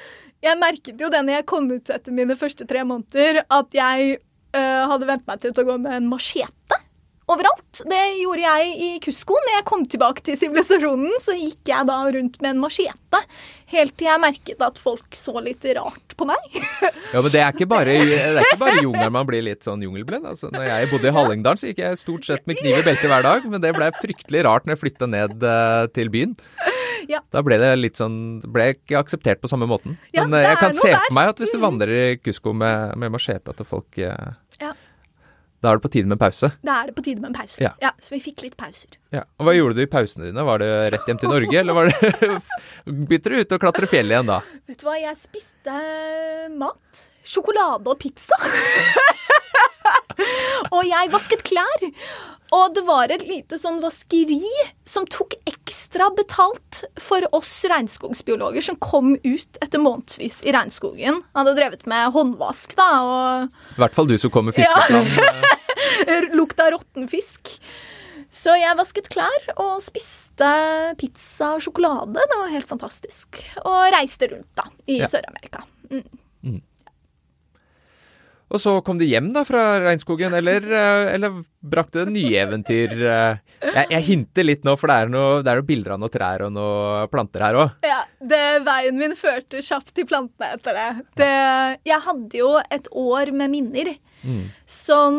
jeg 0.42 0.58
merket 0.60 1.00
jo 1.00 1.08
det 1.10 1.24
når 1.24 1.38
jeg 1.40 1.46
kom 1.46 1.70
ut 1.72 1.90
etter 1.90 2.12
mine 2.14 2.36
første 2.38 2.66
tre 2.68 2.84
måneder, 2.86 3.42
at 3.50 3.72
jeg 3.74 4.18
uh, 4.54 4.86
hadde 4.92 5.06
vent 5.08 5.26
meg 5.26 5.40
til 5.40 5.52
å 5.52 5.64
gå 5.66 5.78
med 5.80 5.92
en 5.92 6.08
machete 6.08 6.78
overalt. 7.32 7.82
Det 7.88 8.00
gjorde 8.18 8.44
jeg 8.44 8.74
i 8.84 8.90
Kusko. 9.04 9.36
Når 9.44 9.56
jeg 9.58 9.66
kom 9.68 9.84
tilbake 9.90 10.24
til 10.26 10.38
sivilisasjonen, 10.40 11.14
så 11.22 11.36
gikk 11.36 11.70
jeg 11.70 11.88
da 11.90 11.98
rundt 12.16 12.38
med 12.42 12.54
en 12.54 12.62
machete. 12.62 13.22
Helt 13.68 13.94
til 14.00 14.08
jeg 14.08 14.22
merket 14.22 14.62
at 14.64 14.80
folk 14.80 15.16
så 15.16 15.34
litt 15.44 15.66
rart 15.76 16.16
på 16.16 16.28
meg. 16.28 16.46
Ja, 17.08 17.22
men 17.24 17.32
det 17.32 17.40
er 17.40 17.54
ikke 17.54 17.64
bare, 17.70 17.94
det 18.04 18.82
jungelen 18.82 19.14
man 19.14 19.24
blir 19.24 19.40
litt 19.46 19.64
sånn 19.64 19.80
jungelblind. 19.80 20.26
Altså, 20.28 20.50
når 20.52 20.66
jeg 20.68 20.88
bodde 20.90 21.08
i 21.08 21.12
Hallingdalen, 21.16 21.60
så 21.60 21.70
gikk 21.70 21.80
jeg 21.80 22.00
stort 22.00 22.26
sett 22.28 22.44
med 22.44 22.58
kniv 22.60 22.82
i 22.82 22.84
beltet 22.84 23.08
hver 23.08 23.24
dag. 23.24 23.46
Men 23.48 23.62
det 23.64 23.70
ble 23.76 23.88
fryktelig 23.96 24.42
rart 24.44 24.66
når 24.66 24.76
jeg 24.76 24.82
flytta 24.82 25.08
ned 25.08 25.46
uh, 25.46 25.86
til 25.96 26.12
byen. 26.12 26.34
Ja. 27.08 27.22
Da 27.32 27.40
ble 27.40 27.56
det 27.56 27.70
litt 27.78 27.96
sånn 27.96 28.42
Ble 28.52 28.72
ikke 28.74 28.98
akseptert 28.98 29.40
på 29.40 29.48
samme 29.48 29.64
måten. 29.70 29.96
Ja, 30.12 30.26
Men 30.26 30.36
uh, 30.36 30.44
jeg 30.44 30.60
kan 30.60 30.76
se 30.76 30.90
for 30.92 31.16
meg 31.16 31.32
at 31.32 31.40
hvis 31.40 31.54
du 31.54 31.62
vandrer 31.62 31.94
i 31.94 32.04
Kusko 32.20 32.52
med, 32.52 32.98
med 33.00 33.14
machete, 33.14 33.54
at 33.54 33.64
folk 33.64 33.96
uh. 34.04 34.34
Da 35.58 35.72
er 35.72 35.78
det 35.80 35.82
på 35.82 35.90
tide 35.90 36.06
med 36.06 36.20
pause. 36.20 36.52
Da 36.62 36.76
er 36.82 36.90
det 36.90 36.94
på 36.94 37.02
tide 37.02 37.18
med 37.22 37.32
en 37.32 37.36
pause. 37.40 37.58
Ja. 37.58 37.90
så 37.98 38.14
vi 38.14 38.20
fikk 38.22 38.44
litt 38.46 38.56
pauser. 38.58 38.94
Ja. 39.14 39.24
Og 39.40 39.48
hva 39.48 39.54
gjorde 39.56 39.74
du 39.78 39.82
i 39.82 39.90
pausene 39.90 40.28
dine? 40.28 40.44
Var 40.46 40.62
det 40.62 40.70
rett 40.94 41.08
hjem 41.10 41.18
til 41.18 41.32
Norge, 41.34 41.58
eller 41.58 41.74
var 41.74 41.90
det 41.90 42.12
Begynte 43.08 43.32
du 43.32 43.38
ut 43.40 43.54
og 43.56 43.62
klatre 43.64 43.90
fjell 43.90 44.12
igjen 44.12 44.30
da? 44.30 44.38
Vet 44.70 44.78
du 44.78 44.86
hva, 44.86 44.94
jeg 45.02 45.18
spiste 45.18 45.78
mat. 46.54 47.02
Sjokolade 47.28 47.92
og 47.92 47.98
pizza. 48.00 48.36
og 50.74 50.82
jeg 50.88 51.10
vasket 51.12 51.44
klær. 51.46 51.84
Og 52.56 52.72
det 52.72 52.82
var 52.88 53.12
et 53.12 53.26
lite 53.28 53.58
sånn 53.60 53.82
vaskeri 53.82 54.40
som 54.88 55.04
tok 55.12 55.36
ekstra 55.50 56.06
betalt 56.16 56.80
for 57.02 57.26
oss 57.36 57.50
regnskogsbiologer 57.68 58.64
som 58.64 58.78
kom 58.80 59.12
ut 59.20 59.60
etter 59.60 59.82
månedsvis 59.82 60.40
i 60.48 60.54
regnskogen. 60.56 61.20
Hadde 61.36 61.52
drevet 61.58 61.84
med 61.90 62.08
håndvask, 62.14 62.72
da, 62.78 62.88
og 63.04 63.76
I 63.76 63.82
hvert 63.84 63.98
fall 63.98 64.08
du 64.08 64.16
som 64.20 64.32
kom 64.32 64.48
med 64.48 64.56
fiskeplan. 64.56 65.12
lukta 66.38 66.70
råtten 66.72 67.04
fisk. 67.12 67.58
Så 68.32 68.52
jeg 68.60 68.76
vasket 68.76 69.08
klær 69.12 69.52
og 69.56 69.78
spiste 69.80 70.48
pizza 71.00 71.54
og 71.56 71.62
sjokolade. 71.64 72.16
Det 72.16 72.40
var 72.40 72.52
helt 72.52 72.68
fantastisk. 72.68 73.40
Og 73.64 73.92
reiste 73.94 74.28
rundt, 74.32 74.48
da, 74.56 74.68
i 74.88 75.00
Ja. 75.02 75.08
Sør-Amerika. 75.12 75.64
Mm. 75.92 76.60
Og 78.48 78.60
så 78.62 78.72
kom 78.84 78.96
du 78.96 79.04
hjem 79.04 79.26
da 79.34 79.42
fra 79.44 79.62
regnskogen, 79.84 80.32
eller, 80.38 80.64
eh, 80.64 81.10
eller 81.14 81.42
brakte 81.60 82.06
det 82.06 82.14
nye 82.14 82.38
eventyr? 82.40 82.94
eh? 82.96 83.40
Jeg, 83.60 83.86
jeg 83.92 84.02
hinter 84.06 84.46
litt 84.46 84.64
nå, 84.64 84.72
for 84.80 84.88
det 84.88 84.96
er, 85.02 85.10
noe, 85.12 85.42
det 85.44 85.52
er 85.52 85.60
noen 85.60 85.68
bilder 85.68 85.94
av 85.96 86.00
noen 86.00 86.14
trær 86.14 86.44
og 86.46 86.52
noen 86.56 87.10
planter 87.12 87.44
her 87.44 87.58
òg. 87.60 87.74
Ja, 87.84 87.98
det, 88.32 88.40
Veien 88.64 88.96
min 88.96 89.12
førte 89.18 89.60
kjapt 89.60 89.92
til 89.98 90.06
plantene 90.08 90.54
etter 90.56 90.78
det. 90.78 90.86
det. 91.20 91.28
Jeg 91.90 92.00
hadde 92.06 92.40
jo 92.40 92.54
et 92.70 92.88
år 92.96 93.32
med 93.36 93.52
minner 93.56 93.94
Mm. 94.18 94.48
som 94.66 95.14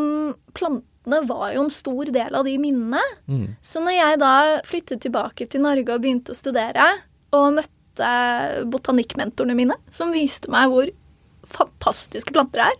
Plantene 0.54 1.22
var 1.30 1.54
jo 1.54 1.62
en 1.64 1.70
stor 1.72 2.10
del 2.12 2.36
av 2.36 2.44
de 2.44 2.58
minnene. 2.60 3.00
Mm. 3.32 3.46
Så 3.64 3.80
når 3.80 3.96
jeg 3.96 4.18
da 4.20 4.32
flyttet 4.68 5.00
tilbake 5.06 5.48
til 5.48 5.64
Norge 5.64 5.94
og 5.96 6.02
begynte 6.04 6.34
å 6.34 6.36
studere, 6.36 6.90
og 7.32 7.54
møtte 7.62 8.10
botanikkmentorene 8.74 9.56
mine, 9.56 9.78
som 9.96 10.12
viste 10.12 10.52
meg 10.52 10.68
hvor 10.74 10.92
fantastiske 11.50 12.34
planter 12.36 12.66
er, 12.68 12.78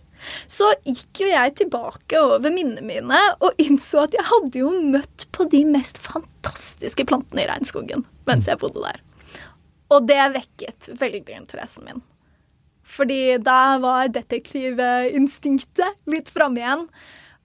så 0.50 0.70
gikk 0.86 1.22
jo 1.24 1.28
jeg 1.30 1.54
tilbake 1.62 2.18
over 2.20 2.52
minnene 2.52 2.84
mine 2.86 3.20
og 3.40 3.58
innså 3.62 4.04
at 4.06 4.14
jeg 4.16 4.26
hadde 4.28 4.60
jo 4.62 4.70
møtt 4.94 5.26
på 5.32 5.46
de 5.52 5.64
mest 5.68 5.98
fantastiske 6.04 7.06
plantene 7.08 7.44
i 7.44 7.48
regnskogen 7.50 8.04
mens 8.28 8.46
jeg 8.50 8.60
bodde 8.62 8.82
der. 8.84 9.00
Og 9.90 10.06
det 10.06 10.20
vekket 10.36 10.90
veldig 11.00 11.34
interessen 11.40 11.84
min. 11.88 12.02
Fordi 12.90 13.36
da 13.42 13.78
var 13.82 14.08
detektivinstinktet 14.10 15.98
litt 16.10 16.30
framme 16.34 16.60
igjen. 16.62 16.84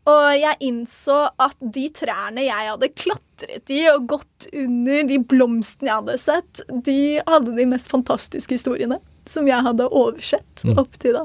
Og 0.06 0.26
jeg 0.38 0.60
innså 0.68 1.16
at 1.42 1.56
de 1.74 1.88
trærne 1.98 2.44
jeg 2.46 2.68
hadde 2.70 2.90
klatret 2.94 3.72
i 3.74 3.80
og 3.90 4.06
gått 4.12 4.46
under, 4.54 5.02
de 5.10 5.18
blomstene 5.26 5.90
jeg 5.90 5.98
hadde 6.04 6.18
sett, 6.22 6.62
de 6.86 6.98
hadde 7.26 7.56
de 7.58 7.66
mest 7.72 7.90
fantastiske 7.90 8.54
historiene 8.60 9.00
som 9.26 9.48
jeg 9.50 9.66
hadde 9.66 9.88
oversett 9.90 10.62
Mm. 10.66 10.78
opp 10.78 11.00
til 11.02 11.14
da. 11.18 11.24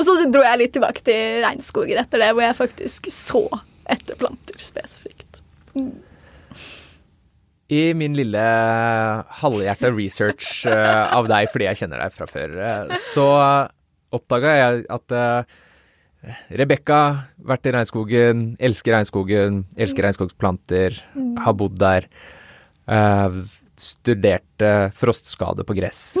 Og 0.00 0.06
så 0.06 0.16
dro 0.32 0.44
jeg 0.44 0.60
litt 0.62 0.72
tilbake 0.72 1.02
til 1.04 1.42
regnskoger 1.44 2.00
etter 2.00 2.22
det, 2.22 2.30
hvor 2.32 2.46
jeg 2.46 2.56
faktisk 2.56 3.10
så 3.12 3.42
etter 3.90 4.16
planter 4.16 4.56
spesifikt. 4.62 5.40
I 7.70 7.82
min 7.94 8.16
lille 8.16 8.44
halvhjerta 9.40 9.92
research 9.94 10.64
eh, 10.66 11.04
av 11.14 11.28
deg 11.30 11.50
fordi 11.52 11.68
jeg 11.68 11.82
kjenner 11.82 12.00
deg 12.02 12.14
fra 12.16 12.26
før, 12.30 12.56
eh, 12.64 12.94
så 13.12 13.26
oppdaga 14.10 14.54
jeg 14.56 14.80
at 14.90 15.14
uh, 15.14 15.58
Rebekka 16.58 16.98
vært 17.46 17.68
i 17.68 17.74
regnskogen, 17.76 18.42
elsker 18.58 18.96
regnskogen, 18.96 19.62
elsker 19.78 20.04
regnskogsplanter, 20.08 20.98
har 21.44 21.54
bodd 21.56 21.78
der. 21.80 22.08
studerte 23.80 24.72
frostskade 24.98 25.64
på 25.64 25.78
gress. 25.78 26.02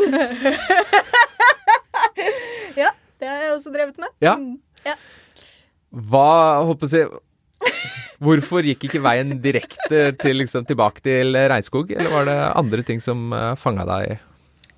Ja, 2.78 2.90
det 3.20 3.28
har 3.28 3.42
jeg 3.44 3.54
også 3.70 3.78
drevet 3.78 4.00
med. 4.02 4.14
Ja. 4.24 4.36
Mm. 4.36 4.56
ja. 4.84 4.96
Hva 6.10 6.28
å 6.66 6.76
si 6.90 7.04
Hvorfor 8.20 8.64
gikk 8.64 8.84
ikke 8.84 9.00
veien 9.00 9.38
direkte 9.40 10.10
til, 10.20 10.34
liksom, 10.42 10.66
tilbake 10.68 11.00
til 11.04 11.36
regnskog, 11.36 11.92
eller 11.96 12.12
var 12.12 12.26
det 12.28 12.36
andre 12.60 12.82
ting 12.84 13.00
som 13.00 13.30
uh, 13.32 13.54
fanga 13.56 13.86
deg? 13.88 14.18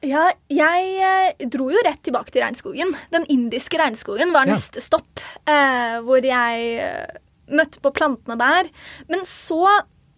Ja, 0.02 0.28
jeg 0.50 0.86
eh, 0.98 1.46
dro 1.50 1.68
jo 1.70 1.82
rett 1.86 2.00
tilbake 2.06 2.34
til 2.34 2.42
regnskogen. 2.42 2.94
Den 3.14 3.26
indiske 3.30 3.78
regnskogen 3.78 4.32
var 4.34 4.46
Ja. 4.46 4.56
neste 4.56 4.82
stopp, 4.82 5.22
eh, 5.46 5.98
hvor 6.02 6.22
jeg 6.26 6.64
eh, 6.82 7.18
møtte 7.54 7.82
på 7.82 7.92
plantene 7.94 8.38
der. 8.38 8.70
Men 9.10 9.22
så 9.26 9.62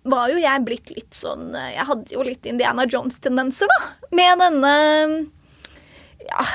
var 0.05 0.33
jo 0.33 0.41
jeg 0.41 0.65
blitt 0.65 0.93
litt 0.93 1.17
sånn 1.17 1.55
eh, 1.57 1.75
Jeg 1.77 1.89
hadde 1.89 2.17
jo 2.17 2.25
litt 2.25 2.49
Indiana 2.49 2.85
Jones-tendenser, 2.89 3.69
da. 3.69 4.09
Med 4.17 4.41
denne 4.41 4.75
ja, 6.25 6.47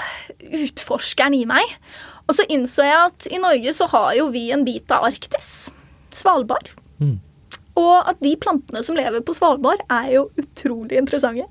utforskeren 0.65 1.37
i 1.37 1.45
meg. 1.49 1.77
Og 2.29 2.37
så 2.37 2.45
innså 2.53 2.85
jeg 2.85 3.09
at 3.09 3.25
i 3.33 3.41
Norge 3.41 3.73
så 3.73 3.87
har 3.89 4.13
jo 4.19 4.27
vi 4.29 4.51
en 4.53 4.61
bit 4.67 4.91
av 4.93 5.07
Arktis. 5.07 5.71
Svalbard. 6.13 6.69
Mm. 7.01 7.17
Og 7.79 7.95
at 8.11 8.19
de 8.21 8.35
plantene 8.37 8.83
som 8.85 8.97
lever 8.97 9.23
på 9.25 9.33
Svalbard, 9.33 9.81
er 9.89 10.11
jo 10.13 10.27
utrolig 10.37 10.99
interessante. 11.01 11.47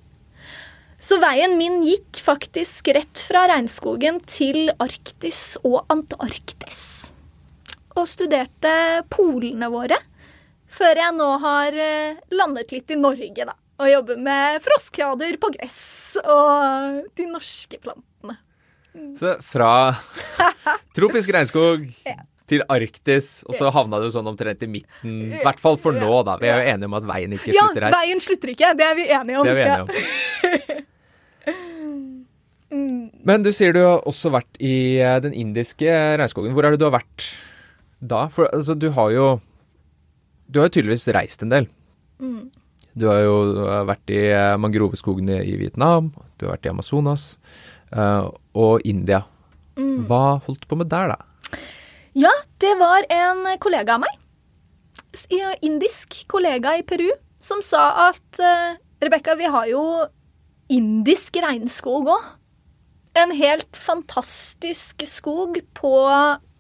Så 1.03 1.19
veien 1.23 1.55
min 1.59 1.81
gikk 1.87 2.21
faktisk 2.23 2.91
rett 2.95 3.23
fra 3.29 3.45
regnskogen 3.51 4.19
til 4.27 4.73
Arktis 4.83 5.57
og 5.63 5.85
Antarktis. 5.95 6.81
Og 7.95 8.07
studerte 8.11 8.73
polene 9.11 9.71
våre. 9.71 9.99
Før 10.79 11.01
jeg 11.01 11.15
nå 11.17 11.29
har 11.43 11.75
eh, 11.75 12.19
landet 12.35 12.75
litt 12.75 12.91
i 12.95 12.99
Norge, 12.99 13.47
da. 13.47 13.55
Og 13.79 13.91
jobber 13.93 14.19
med 14.23 14.59
frostskader 14.63 15.39
på 15.39 15.53
gress 15.55 16.19
og 16.25 17.03
de 17.19 17.27
norske 17.31 17.79
plantene. 17.79 18.07
Så 19.19 19.37
fra 19.45 19.71
tropisk 20.97 21.33
regnskog 21.35 21.87
til 22.49 22.65
Arktis, 22.73 23.43
og 23.45 23.59
så 23.59 23.71
havna 23.75 24.01
du 24.01 24.09
sånn 24.13 24.29
omtrent 24.31 24.63
i 24.65 24.69
midten. 24.71 25.19
I 25.29 25.43
hvert 25.45 25.61
fall 25.61 25.77
for 25.81 25.97
nå, 25.97 26.23
da. 26.27 26.39
Vi 26.41 26.49
er 26.49 26.63
jo 26.63 26.75
enige 26.75 26.89
om 26.89 26.97
at 26.99 27.09
veien 27.11 27.35
ikke 27.37 27.53
slutter 27.53 27.89
her. 27.89 27.93
Ja, 27.93 27.99
veien 28.01 28.23
slutter 28.25 28.55
ikke. 28.55 28.71
Det 28.79 28.87
er 28.87 28.95
vi 28.97 29.09
enige 29.09 29.41
om. 29.41 29.49
Det 29.49 29.53
er 29.53 29.59
vi 29.59 29.67
enige 29.67 29.83
om. 29.85 30.85
Men 33.29 33.45
du 33.45 33.51
sier 33.53 33.73
du 33.73 33.81
har 33.81 34.05
også 34.09 34.33
vært 34.33 34.59
i 34.61 35.01
eh, 35.01 35.19
den 35.25 35.35
indiske 35.37 35.89
regnskogen. 36.21 36.55
Hvor 36.57 36.69
er 36.69 36.75
det 36.75 36.81
du 36.83 36.89
har 36.89 36.99
vært 36.99 37.29
da? 38.01 38.27
For 38.33 38.49
altså, 38.53 38.77
du 38.77 38.91
har 38.97 39.13
jo 39.15 39.27
Du 40.49 40.61
har 40.61 40.69
jo 40.69 40.77
tydeligvis 40.79 41.09
reist 41.13 41.43
en 41.45 41.53
del. 41.53 41.69
Mm. 42.21 42.49
Du 42.99 43.09
har 43.09 43.21
jo 43.25 43.35
eh, 43.65 43.83
vært 43.89 44.13
i 44.13 44.23
eh, 44.33 44.57
mangroveskogene 44.61 45.43
i 45.45 45.57
Vietnam, 45.61 46.13
du 46.39 46.47
har 46.47 46.57
vært 46.57 46.69
i 46.69 46.73
Amazonas 46.73 47.25
og 47.93 48.85
India. 48.85 49.23
Mm. 49.79 50.07
Hva 50.09 50.39
holdt 50.45 50.65
du 50.65 50.69
på 50.71 50.79
med 50.81 50.91
der, 50.91 51.15
da? 51.15 51.59
Ja, 52.19 52.33
det 52.61 52.75
var 52.81 53.07
en 53.13 53.45
kollega 53.63 53.95
av 53.97 54.03
meg. 54.03 54.15
Indisk 55.65 56.25
kollega 56.31 56.77
i 56.79 56.85
Peru 56.87 57.09
som 57.43 57.63
sa 57.63 58.09
at 58.09 58.41
uh, 58.43 58.75
Rebekka, 59.03 59.37
vi 59.39 59.47
har 59.47 59.69
jo 59.71 59.83
indisk 60.75 61.39
regnskog 61.43 62.11
òg. 62.11 62.25
En 63.19 63.33
helt 63.35 63.79
fantastisk 63.79 65.03
skog 65.07 65.61
på 65.75 65.93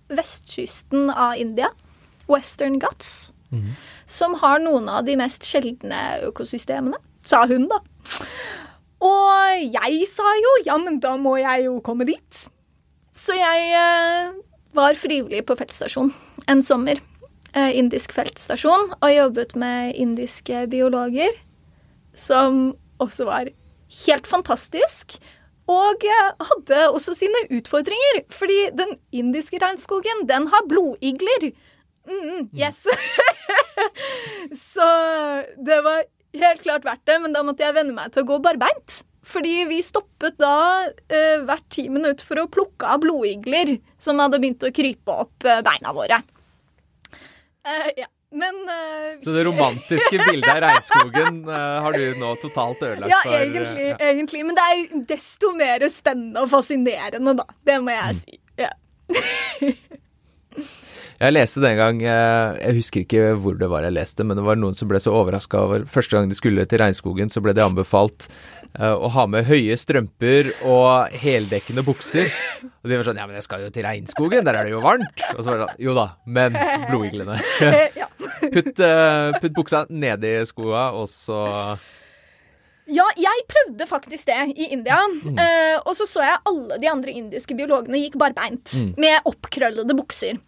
vestkysten 0.09 1.11
av 1.11 1.37
India. 1.39 1.69
Western 2.31 2.79
Ghats. 2.79 3.33
Som 4.07 4.35
har 4.41 4.59
noen 4.61 4.89
av 4.93 5.05
de 5.07 5.17
mest 5.17 5.47
sjeldne 5.47 6.21
økosystemene, 6.27 6.99
sa 7.25 7.45
hun, 7.49 7.69
da. 7.71 7.79
Og 9.05 9.65
jeg 9.75 10.07
sa 10.11 10.27
jo 10.39 10.55
ja, 10.67 10.79
men 10.83 10.99
da 11.03 11.15
må 11.21 11.37
jeg 11.39 11.69
jo 11.69 11.79
komme 11.85 12.07
dit. 12.09 12.45
Så 13.15 13.35
jeg 13.35 13.71
eh, 13.75 14.35
var 14.77 14.99
frivillig 14.99 15.45
på 15.47 15.57
feltstasjon 15.59 16.13
en 16.49 16.65
sommer. 16.65 17.01
Eh, 17.57 17.73
indisk 17.79 18.13
feltstasjon, 18.13 18.93
og 19.01 19.15
jobbet 19.15 19.55
med 19.57 19.97
indiske 19.97 20.67
biologer. 20.71 21.33
Som 22.19 22.77
også 23.01 23.29
var 23.29 23.51
helt 24.05 24.29
fantastisk. 24.29 25.19
Og 25.69 26.05
eh, 26.05 26.29
hadde 26.51 26.83
også 26.91 27.15
sine 27.17 27.47
utfordringer, 27.59 28.23
fordi 28.33 28.61
den 28.77 28.97
indiske 29.13 29.61
regnskogen, 29.63 30.27
den 30.29 30.49
har 30.53 30.69
blodigler. 30.69 31.51
Mm, 32.09 32.49
yes. 32.57 32.87
så 34.73 34.89
det 35.67 35.83
var 35.85 36.07
helt 36.43 36.63
klart 36.65 36.85
verdt 36.87 37.05
det, 37.09 37.19
men 37.23 37.33
da 37.37 37.43
måtte 37.47 37.65
jeg 37.67 37.75
venne 37.77 37.95
meg 37.97 38.13
til 38.15 38.25
å 38.25 38.29
gå 38.33 38.39
barbeint. 38.45 39.03
Fordi 39.29 39.65
vi 39.69 39.83
stoppet 39.85 40.39
da 40.41 40.55
eh, 40.89 41.43
hvert 41.45 41.67
ti 41.75 41.89
minutter 41.93 42.25
for 42.25 42.41
å 42.41 42.47
plukke 42.49 42.87
av 42.95 43.03
blodigler 43.03 43.75
som 44.01 44.21
hadde 44.23 44.39
begynt 44.41 44.65
å 44.65 44.71
krype 44.73 45.13
opp 45.27 45.45
eh, 45.45 45.61
beina 45.67 45.93
våre. 45.97 46.23
Eh, 47.67 47.91
ja. 48.05 48.07
Men 48.31 48.57
eh, 48.69 49.19
Så 49.25 49.33
det 49.33 49.43
romantiske 49.47 50.19
bildet 50.29 50.51
av 50.53 50.59
regnskogen 50.65 51.39
eh, 51.49 51.77
har 51.85 51.97
du 51.97 52.19
nå 52.21 52.35
totalt 52.43 52.83
ødelagt 52.85 53.09
Ja, 53.13 53.21
for 53.25 53.37
eh, 53.37 53.45
egentlig, 53.47 53.87
ja. 53.89 53.97
egentlig. 54.11 54.43
Men 54.49 54.59
det 54.59 54.67
er 54.73 55.05
desto 55.15 55.53
mer 55.57 55.85
spennende 55.93 56.45
og 56.45 56.51
fascinerende, 56.53 57.37
da. 57.41 57.49
Det 57.69 57.79
må 57.81 57.89
Mm. 57.89 57.97
jeg 57.97 58.21
si. 58.23 58.41
Ja. 58.61 58.73
Jeg 61.19 61.35
leste 61.35 61.59
den 61.59 61.75
gang, 61.75 61.97
eh, 62.07 62.59
jeg 62.63 62.77
husker 62.77 63.03
ikke 63.03 63.23
hvor 63.43 63.57
det 63.59 63.67
var 63.73 63.83
jeg 63.83 63.97
leste, 63.97 64.23
men 64.23 64.39
det 64.39 64.45
var 64.47 64.55
noen 64.61 64.77
som 64.79 64.87
ble 64.87 65.01
så 65.03 65.11
overraska 65.19 65.59
over 65.65 65.83
Første 65.91 66.15
gang 66.15 66.29
de 66.31 66.37
skulle 66.39 66.63
til 66.71 66.79
regnskogen, 66.79 67.27
så 67.33 67.43
ble 67.43 67.51
det 67.59 67.65
anbefalt 67.65 68.29
eh, 68.79 68.95
å 68.95 69.11
ha 69.17 69.25
med 69.27 69.49
høye 69.49 69.75
strømper 69.81 70.53
og 70.63 71.11
heldekkende 71.19 71.83
bukser. 71.83 72.31
Og 72.63 72.87
de 72.93 73.01
var 73.01 73.09
sånn 73.09 73.19
Ja, 73.19 73.27
men 73.27 73.35
jeg 73.35 73.47
skal 73.49 73.65
jo 73.67 73.71
til 73.75 73.83
regnskogen, 73.89 74.47
der 74.47 74.61
er 74.61 74.69
det 74.69 74.77
jo 74.77 74.83
varmt. 74.85 75.25
Og 75.35 75.41
så 75.43 75.51
var 75.51 75.59
det 75.59 75.67
sånn 75.73 75.83
Jo 75.89 75.95
da, 75.99 76.05
men 76.39 76.55
blodiglene. 76.87 77.41
Putt, 78.55 78.79
eh, 78.79 79.39
putt 79.43 79.57
buksa 79.57 79.81
nedi 79.91 80.37
skoa, 80.47 80.93
og 80.95 81.09
så 81.11 81.41
Ja, 82.89 83.05
jeg 83.21 83.43
prøvde 83.51 83.89
faktisk 83.91 84.31
det 84.31 84.37
i 84.55 84.69
India. 84.77 85.01
Mm. 85.25 85.35
Eh, 85.43 85.75
og 85.83 85.99
så 85.99 86.07
så 86.09 86.23
jeg 86.25 86.39
alle 86.49 86.79
de 86.81 86.89
andre 86.89 87.13
indiske 87.19 87.59
biologene 87.59 87.99
gikk 88.05 88.15
barbeint 88.23 88.71
Mm. 88.79 88.95
med 89.03 89.27
oppkrøllede 89.29 89.99
bukser. 89.99 90.39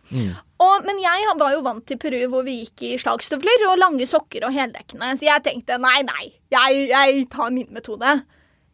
Og, 0.60 0.84
men 0.84 0.98
jeg 1.00 1.36
var 1.40 1.54
jo 1.54 1.62
vant 1.64 1.86
til 1.88 1.96
Peru 2.00 2.18
hvor 2.32 2.44
vi 2.44 2.58
gikk 2.62 2.84
i 2.84 2.98
slagstøvler 3.00 3.64
og 3.70 3.80
lange 3.80 4.08
sokker 4.08 4.44
og 4.44 4.52
heldekkende, 4.52 5.14
så 5.16 5.30
jeg 5.30 5.44
tenkte 5.46 5.80
nei, 5.80 6.02
nei, 6.04 6.26
jeg, 6.52 6.84
jeg 6.90 7.24
tar 7.32 7.54
min 7.54 7.70
metode. 7.72 8.18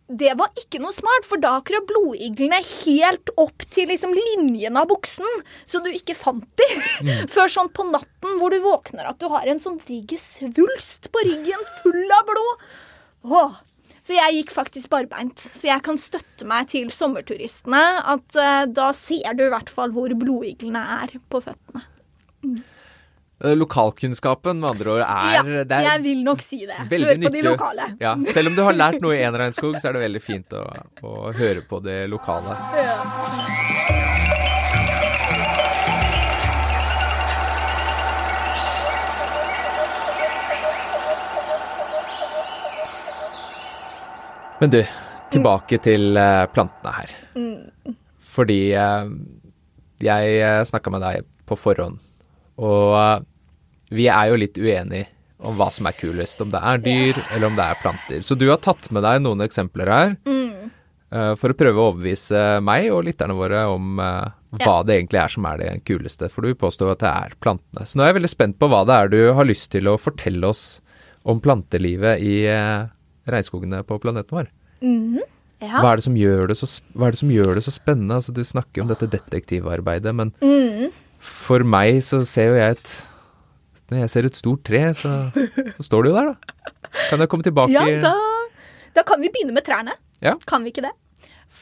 Det 0.07 0.33
var 0.39 0.55
ikke 0.59 0.79
noe 0.83 0.95
smart, 0.95 1.27
for 1.27 1.43
da 1.43 1.57
krøp 1.67 1.89
blodiglene 1.91 2.61
helt 2.63 3.31
opp 3.43 3.65
til 3.75 3.91
liksom 3.91 4.13
linjen 4.15 4.79
av 4.79 4.87
buksen, 4.91 5.27
så 5.67 5.83
du 5.83 5.89
ikke 5.91 6.15
fant 6.19 6.47
de. 6.59 6.69
Før 7.35 7.51
sånn 7.51 7.71
på 7.75 7.87
natten 7.91 8.39
hvor 8.41 8.55
du 8.55 8.61
våkner 8.63 9.11
at 9.11 9.19
du 9.23 9.27
har 9.33 9.47
en 9.51 9.63
sånn 9.63 9.81
diger 9.87 10.21
svulst 10.23 11.11
på 11.15 11.23
ryggen 11.27 11.67
full 11.81 12.19
av 12.19 12.27
blod. 12.31 12.69
Åh. 13.31 13.63
Så 14.07 14.15
jeg 14.15 14.39
gikk 14.39 14.55
faktisk 14.55 14.91
barbeint. 14.93 15.41
Så 15.43 15.67
jeg 15.67 15.83
kan 15.83 15.99
støtte 15.99 16.47
meg 16.47 16.69
til 16.71 16.93
sommerturistene. 16.95 17.83
At 18.15 18.39
uh, 18.39 18.63
da 18.71 18.93
ser 18.95 19.35
du 19.35 19.47
i 19.49 19.51
hvert 19.51 19.73
fall 19.73 19.95
hvor 19.97 20.15
blodiglene 20.15 20.83
er 21.01 21.17
på 21.27 21.43
føttene. 21.43 21.83
Mm. 22.47 22.61
Lokalkunnskapen, 23.37 24.63
med 24.63 24.71
andre 24.71 24.93
ord, 24.95 25.03
er, 25.05 25.35
ja, 25.35 25.43
det 25.69 25.77
er 25.77 25.89
jeg 25.91 26.03
vil 26.07 26.23
nok 26.25 26.41
si 26.41 26.63
det. 26.65 26.79
Hør 26.89 27.19
på 27.21 27.33
de 27.35 27.43
lokale. 27.45 27.91
Ja, 28.01 28.15
selv 28.33 28.49
om 28.49 28.57
du 28.57 28.63
har 28.65 28.79
lært 28.79 29.03
noe 29.05 29.19
i 29.19 29.27
Enreinskog, 29.27 29.77
så 29.77 29.91
er 29.91 29.99
det 29.99 30.07
veldig 30.07 30.23
fint 30.25 30.57
å, 30.57 30.65
å 31.05 31.35
høre 31.37 31.67
på 31.69 31.83
det 31.85 31.99
lokale. 32.09 32.57
Ja. 32.81 33.86
Men 44.61 44.73
du, 44.73 44.81
tilbake 45.33 45.79
til 45.85 46.17
eh, 46.17 46.45
plantene 46.53 46.93
her. 46.97 47.17
Fordi 48.37 48.61
eh, 48.77 49.11
jeg 50.05 50.39
uh, 50.45 50.63
snakka 50.69 50.93
med 50.93 51.05
deg 51.05 51.27
på 51.47 51.59
forhånd, 51.59 51.99
og 52.61 52.97
eh, 52.99 53.27
vi 53.97 54.09
er 54.11 54.33
jo 54.33 54.41
litt 54.41 54.57
uenige 54.59 55.07
om 55.47 55.59
hva 55.59 55.69
som 55.73 55.87
er 55.87 55.97
kulest, 55.99 56.41
om 56.43 56.51
det 56.51 56.59
er 56.59 56.81
dyr 56.83 57.21
eller 57.35 57.51
om 57.51 57.59
det 57.59 57.67
er 57.67 57.79
planter. 57.83 58.25
Så 58.25 58.35
du 58.39 58.49
har 58.49 58.59
tatt 58.65 58.89
med 58.95 59.05
deg 59.05 59.21
noen 59.23 59.45
eksempler 59.45 59.93
her 59.93 60.17
eh, 60.27 61.35
for 61.39 61.53
å 61.53 61.59
prøve 61.59 61.79
å 61.79 61.91
overbevise 61.93 62.63
meg 62.65 62.89
og 62.91 63.05
lytterne 63.07 63.37
våre 63.37 63.63
om 63.71 64.01
eh, 64.03 64.33
hva 64.63 64.79
det 64.89 64.97
egentlig 64.97 65.21
er 65.21 65.35
som 65.37 65.47
er 65.53 65.61
det 65.61 65.71
kuleste, 65.87 66.31
for 66.33 66.47
du 66.47 66.57
påstår 66.59 66.95
at 66.95 67.05
det 67.05 67.13
er 67.13 67.39
plantene. 67.45 67.85
Så 67.87 67.99
nå 67.99 68.05
er 68.05 68.11
jeg 68.11 68.19
veldig 68.23 68.33
spent 68.33 68.59
på 68.59 68.71
hva 68.73 68.83
det 68.89 68.97
er 68.99 69.13
du 69.13 69.21
har 69.37 69.49
lyst 69.49 69.71
til 69.77 69.93
å 69.93 70.01
fortelle 70.01 70.51
oss 70.51 70.65
om 71.29 71.43
plantelivet 71.45 72.23
i 72.25 72.37
eh, 72.49 72.89
regnskogene 73.31 73.83
på 73.87 73.99
planeten 74.03 74.37
vår. 74.39 74.49
Ja. 75.63 75.81
Hva 75.81 75.95
er, 75.95 75.97
det 76.01 76.05
som 76.05 76.17
gjør 76.21 76.51
det 76.51 76.57
så, 76.61 76.67
hva 76.93 77.09
er 77.09 77.15
det 77.17 77.21
som 77.23 77.31
gjør 77.33 77.55
det 77.57 77.63
så 77.65 77.73
spennende? 77.73 78.19
Altså, 78.21 78.33
du 78.37 78.43
snakker 78.45 78.83
jo 78.83 78.85
om 78.85 78.91
dette 78.93 79.09
detektivarbeidet, 79.09 80.13
men 80.15 80.33
Mm. 80.45 80.91
for 81.19 81.65
meg 81.65 82.03
så 82.05 82.21
ser 82.29 82.51
jo 82.53 82.59
jeg 82.61 82.77
et 82.77 82.91
Når 83.89 83.99
jeg 84.03 84.11
ser 84.11 84.27
et 84.27 84.35
stort 84.37 84.65
tre, 84.67 84.81
så, 84.99 85.31
så 85.79 85.83
står 85.87 86.03
det 86.03 86.11
jo 86.11 86.17
der, 86.19 86.33
da. 86.33 86.71
Kan 87.09 87.21
jeg 87.23 87.29
komme 87.31 87.45
tilbake 87.47 87.71
Ja, 87.71 87.85
da, 88.03 88.13
da 88.97 89.03
kan 89.07 89.21
vi 89.23 89.29
begynne 89.31 89.55
med 89.55 89.63
trærne. 89.65 89.93
Ja. 90.21 90.35
Kan 90.45 90.65
vi 90.67 90.73
ikke 90.75 90.83
det? 90.83 90.91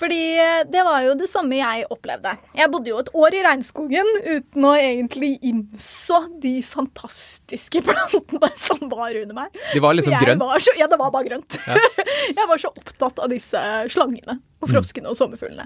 Fordi 0.05 0.21
eh, 0.37 0.62
det 0.69 0.83
var 0.85 1.01
jo 1.01 1.14
det 1.17 1.27
samme 1.31 1.57
jeg 1.57 1.87
opplevde. 1.88 2.35
Jeg 2.59 2.69
bodde 2.69 2.90
jo 2.90 2.99
et 3.01 3.09
år 3.17 3.35
i 3.38 3.43
regnskogen 3.47 4.09
uten 4.27 4.67
å 4.69 4.73
egentlig 4.77 5.31
innså 5.49 6.19
de 6.43 6.59
fantastiske 6.67 7.81
plantene 7.87 8.51
som 8.61 8.83
var 8.90 9.17
under 9.23 9.38
meg. 9.38 9.61
De 9.73 9.81
var 9.81 9.97
liksom 9.97 10.12
jeg 10.12 10.27
grønt. 10.27 10.45
Var 10.45 10.64
så, 10.67 10.75
ja, 10.77 10.88
det 10.93 10.99
var 11.01 11.12
bare 11.14 11.29
grønt. 11.31 11.57
jeg 12.38 12.49
var 12.51 12.61
så 12.61 12.69
opptatt 12.75 13.23
av 13.25 13.33
disse 13.33 13.62
slangene 13.95 14.37
og 14.61 14.69
froskene 14.75 15.09
og 15.09 15.17
sommerfuglene. 15.17 15.64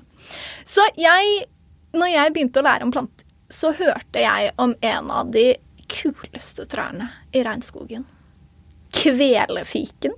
Så 0.66 0.86
jeg, 0.98 1.40
når 1.98 2.12
jeg 2.14 2.34
begynte 2.36 2.62
å 2.62 2.66
lære 2.68 2.86
om 2.86 2.94
planter, 2.94 3.26
så 3.50 3.72
hørte 3.74 4.22
jeg 4.22 4.52
om 4.60 4.76
en 4.84 5.10
av 5.18 5.32
de 5.34 5.48
kuleste 5.90 6.68
trærne 6.70 7.08
i 7.34 7.42
regnskogen. 7.42 8.06
Kvelefiken. 8.94 10.14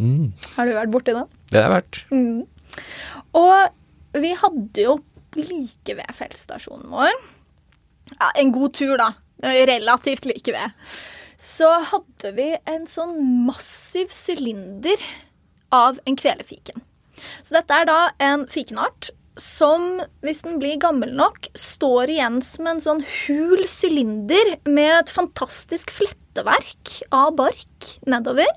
Mm, 0.00 0.30
Har 0.56 0.64
du 0.64 0.72
vært 0.78 0.92
borti 0.94 1.12
den? 1.12 1.28
det 1.52 1.60
har 1.60 1.66
jeg 1.66 1.76
vært. 1.76 2.00
Og 3.36 4.20
vi 4.20 4.34
hadde 4.38 4.84
jo 4.84 4.98
like 5.38 5.94
ved 5.94 6.16
feltstasjonen 6.16 6.90
vår 6.90 7.12
ja, 7.12 8.30
En 8.40 8.50
god 8.50 8.74
tur, 8.74 8.96
da. 8.98 9.12
Relativt 9.40 10.26
like 10.26 10.52
ved. 10.52 10.72
Så 11.40 11.68
hadde 11.92 12.32
vi 12.36 12.50
en 12.68 12.84
sånn 12.90 13.14
massiv 13.46 14.10
sylinder 14.12 15.00
av 15.72 16.00
en 16.04 16.18
kvelefiken. 16.18 16.82
Så 17.46 17.54
dette 17.56 17.76
er 17.76 17.86
da 17.88 18.00
en 18.20 18.44
fikenart 18.50 19.12
som, 19.40 20.02
hvis 20.24 20.42
den 20.44 20.58
blir 20.60 20.80
gammel 20.82 21.14
nok, 21.16 21.48
står 21.56 22.12
igjen 22.12 22.40
som 22.44 22.68
en 22.68 22.82
sånn 22.82 23.04
hul 23.06 23.62
sylinder 23.70 24.56
med 24.68 24.92
et 24.98 25.12
fantastisk 25.14 25.94
fletteverk 25.96 26.98
av 27.14 27.32
bark 27.38 27.92
nedover. 28.10 28.50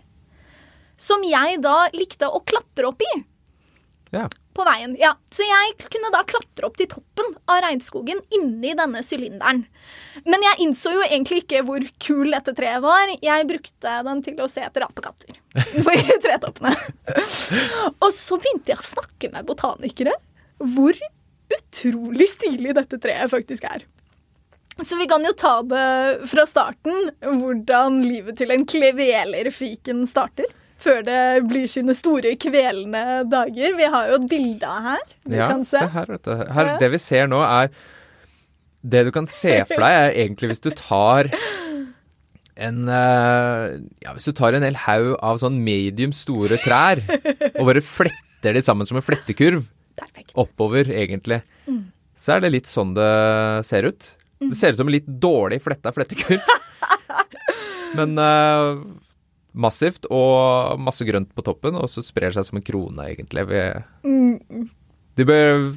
Som 0.99 1.23
jeg 1.27 1.61
da 1.63 1.85
likte 1.95 2.27
å 2.27 2.43
klatre 2.43 2.89
opp 2.89 3.05
i 3.05 3.13
Ja. 4.13 4.27
på 4.53 4.61
veien. 4.67 4.91
Ja, 5.01 5.15
Så 5.33 5.41
jeg 5.41 5.71
kunne 5.89 6.11
da 6.13 6.19
klatre 6.29 6.67
opp 6.67 6.75
til 6.77 6.85
toppen 6.91 7.31
av 7.49 7.63
regnskogen 7.65 8.19
inni 8.37 8.75
denne 8.77 9.01
sylinderen. 9.01 9.63
Men 10.29 10.45
jeg 10.45 10.67
innså 10.67 10.93
jo 10.93 11.01
egentlig 11.07 11.39
ikke 11.41 11.63
hvor 11.65 11.81
kul 12.03 12.29
dette 12.35 12.53
treet 12.53 12.83
var. 12.85 13.09
Jeg 13.25 13.47
brukte 13.49 13.95
den 14.05 14.21
til 14.27 14.37
å 14.43 14.49
se 14.51 14.61
etter 14.61 14.85
apekatter 14.85 15.33
på 15.87 15.97
tretoppene. 16.27 16.75
Og 17.97 18.11
så 18.13 18.37
begynte 18.37 18.75
jeg 18.75 18.83
å 18.83 18.91
snakke 18.93 19.33
med 19.33 19.49
botanikere. 19.49 20.13
Hvor 20.61 20.93
utrolig 21.57 22.29
stilig 22.29 22.77
dette 22.77 23.01
treet 23.01 23.33
faktisk 23.33 23.65
er. 23.65 23.87
Så 24.81 24.97
vi 24.97 25.05
kan 25.09 25.21
jo 25.25 25.33
ta 25.37 25.59
det 25.65 26.27
fra 26.31 26.45
starten, 26.49 27.09
hvordan 27.21 27.99
livet 28.05 28.39
til 28.39 28.53
en 28.53 28.65
klevelerfiken 28.69 30.05
starter. 30.09 30.47
Før 30.83 31.01
det 31.07 31.19
blir 31.47 31.67
sine 31.71 31.93
store 31.95 32.33
kvelende 32.41 33.23
dager. 33.31 33.75
Vi 33.77 33.87
har 33.95 34.09
jo 34.11 34.17
et 34.19 34.29
bilde 34.31 34.71
her. 34.87 35.03
Du 35.23 35.35
ja, 35.37 35.47
kan 35.51 35.63
se. 35.63 35.79
se 35.79 35.91
her, 35.93 36.09
vet 36.11 36.27
du. 36.27 36.33
Her, 36.51 36.71
Ja. 36.73 36.77
Det 36.81 36.89
vi 36.91 36.99
ser 36.99 37.29
nå, 37.31 37.39
er 37.45 37.69
Det 38.83 39.05
du 39.07 39.11
kan 39.15 39.27
se 39.31 39.61
for 39.69 39.79
deg, 39.85 39.93
er 40.01 40.17
egentlig 40.25 40.49
hvis 40.51 40.63
du 40.65 40.71
tar 40.75 41.29
en 42.63 42.81
eh, 42.91 43.77
Ja, 44.03 44.11
hvis 44.13 44.27
du 44.27 44.33
tar 44.37 44.53
en 44.57 44.65
hel 44.67 44.75
haug 44.83 45.13
av 45.23 45.39
sånn 45.41 45.61
medium 45.63 46.11
store 46.13 46.59
trær, 46.61 46.99
og 47.57 47.63
bare 47.69 47.81
fletter 47.85 48.53
de 48.59 48.61
sammen 48.65 48.85
som 48.89 48.99
en 48.99 49.05
flettekurv 49.05 49.63
Perfekt. 49.97 50.35
oppover, 50.35 50.89
egentlig, 50.91 51.39
så 52.19 52.35
er 52.35 52.43
det 52.43 52.51
litt 52.57 52.69
sånn 52.69 52.91
det 52.97 53.07
ser 53.67 53.87
ut. 53.87 54.11
Det 54.43 54.57
ser 54.59 54.75
ut 54.75 54.81
som 54.83 54.89
en 54.89 54.95
litt 54.97 55.07
dårlig 55.07 55.61
fletta 55.63 55.93
flettekurv. 55.95 56.43
Men 57.97 58.17
eh, 58.19 58.69
massivt 59.53 60.07
og 60.11 60.79
masse 60.81 61.05
grønt 61.07 61.33
på 61.35 61.45
toppen, 61.45 61.77
og 61.77 61.89
så 61.91 62.03
sprer 62.05 62.31
det 62.31 62.39
seg 62.39 62.49
som 62.49 62.59
en 62.59 62.65
krone, 62.65 63.09
egentlig. 63.09 63.45
det 65.17 65.27
bør, 65.29 65.67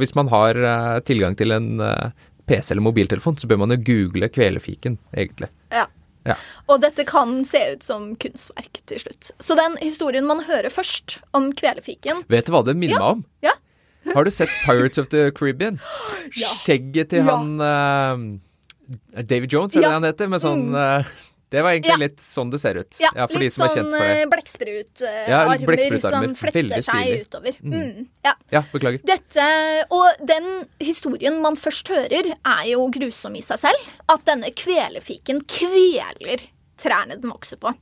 hvis 0.00 0.14
man 0.16 0.30
har 0.32 0.56
eh, 0.56 1.00
tilgang 1.04 1.36
til 1.36 1.52
en 1.52 1.82
eh, 1.84 2.14
PC 2.48 2.72
eller 2.72 2.86
mobiltelefon, 2.86 3.36
så 3.40 3.50
bør 3.50 3.64
man 3.64 3.76
jo 3.76 3.82
google 3.84 4.28
kvelefiken, 4.32 4.98
egentlig. 5.16 5.50
Ja. 5.72 5.86
Ja. 6.24 6.38
Og 6.72 6.80
dette 6.80 7.04
kan 7.04 7.42
se 7.44 7.60
ut 7.74 7.82
som 7.84 8.14
kunstverk 8.16 8.80
til 8.88 9.02
slutt. 9.02 9.34
Så 9.44 9.56
den 9.58 9.76
historien 9.82 10.24
man 10.24 10.40
hører 10.46 10.72
først 10.72 11.18
om 11.36 11.50
kvelefiken 11.52 12.22
Vet 12.32 12.48
du 12.48 12.54
hva 12.54 12.62
det 12.64 12.78
minner 12.80 12.96
meg 12.96 13.18
om? 13.18 13.20
Ja. 13.44 13.52
Har 14.14 14.24
du 14.24 14.32
sett 14.32 14.48
Pirates 14.64 14.96
of 15.00 15.10
the 15.12 15.30
Caribbean? 15.36 15.80
Ja. 16.34 16.48
Skjegget 16.56 17.12
til 17.12 17.26
han 17.28 17.60
uh, 17.60 18.16
David 19.28 19.52
Jones, 19.52 19.76
er 19.76 19.84
det. 19.84 19.90
Mm. 19.90 19.92
han 19.92 20.06
heter? 20.08 20.30
Med 20.32 20.40
sånn 20.42 20.62
eh, 20.74 21.10
Det 21.54 21.62
var 21.62 21.70
egentlig 21.76 21.94
Ja. 21.94 22.00
litt 22.02 22.18
sånn 22.24 22.50
det 22.50 22.58
ser 22.60 22.80
ut. 22.80 22.96
Ja, 23.00 23.12
de 23.14 23.38
litt 23.38 23.54
sånn 23.54 23.94
eh, 23.94 24.24
blekksprutarmer 24.26 25.28
Ja, 25.30 25.40
armer 25.54 26.00
som 26.02 26.34
fletter 26.34 26.82
seg 26.82 27.24
utover. 27.24 27.56
Mm. 27.62 28.08
Ja. 28.24 28.34
Ja, 28.50 28.64
beklager. 28.72 29.00
Dette, 29.06 29.46
og 29.94 30.26
den 30.26 30.66
historien 30.82 31.40
man 31.44 31.56
først 31.56 31.88
hører, 31.94 32.34
er 32.34 32.64
jo 32.72 32.88
grusom 32.90 33.36
i 33.38 33.42
seg 33.46 33.58
selv. 33.62 33.88
At 34.08 34.24
denne 34.26 34.50
kvelefiken 34.50 35.44
kveler 35.46 36.42
trærne 36.76 37.20
den 37.20 37.30
vokser 37.30 37.56
på. 37.62 37.72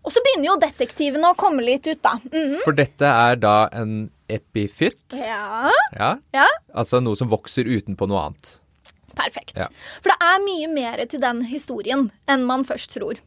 Og 0.00 0.12
så 0.14 0.20
begynner 0.24 0.48
jo 0.54 0.56
detektivene 0.62 1.28
å 1.30 1.36
komme 1.36 1.60
litt 1.62 1.86
ut, 1.86 2.00
da. 2.02 2.14
Mm. 2.32 2.56
For 2.64 2.72
dette 2.72 3.04
er 3.04 3.36
da 3.36 3.68
en 3.76 4.10
epifytt. 4.32 5.12
Ja, 5.12 5.70
Ja. 5.92 6.14
ja, 6.32 6.46
Altså 6.74 7.02
noe 7.02 7.16
som 7.16 7.28
vokser 7.28 7.64
utenpå 7.68 8.08
noe 8.08 8.26
annet. 8.30 8.59
Perfekt. 9.20 9.56
Ja. 9.60 9.68
For 10.00 10.12
det 10.12 10.18
er 10.32 10.46
mye 10.46 10.70
mer 10.72 11.04
til 11.06 11.22
den 11.22 11.44
historien 11.50 12.08
enn 12.30 12.48
man 12.48 12.66
først 12.68 12.96
tror. 12.96 13.20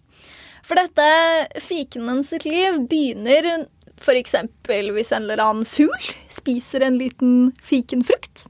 For 0.63 0.79
dette 0.79 1.61
fikenen 1.63 2.23
sitt 2.25 2.45
liv 2.47 2.81
begynner 2.89 3.67
f.eks. 3.99 4.35
hvis 4.67 5.11
en 5.11 5.25
eller 5.25 5.43
annen 5.43 5.67
fugl 5.67 6.11
spiser 6.31 6.85
en 6.87 6.97
liten 6.99 7.53
fikenfrukt. 7.63 8.47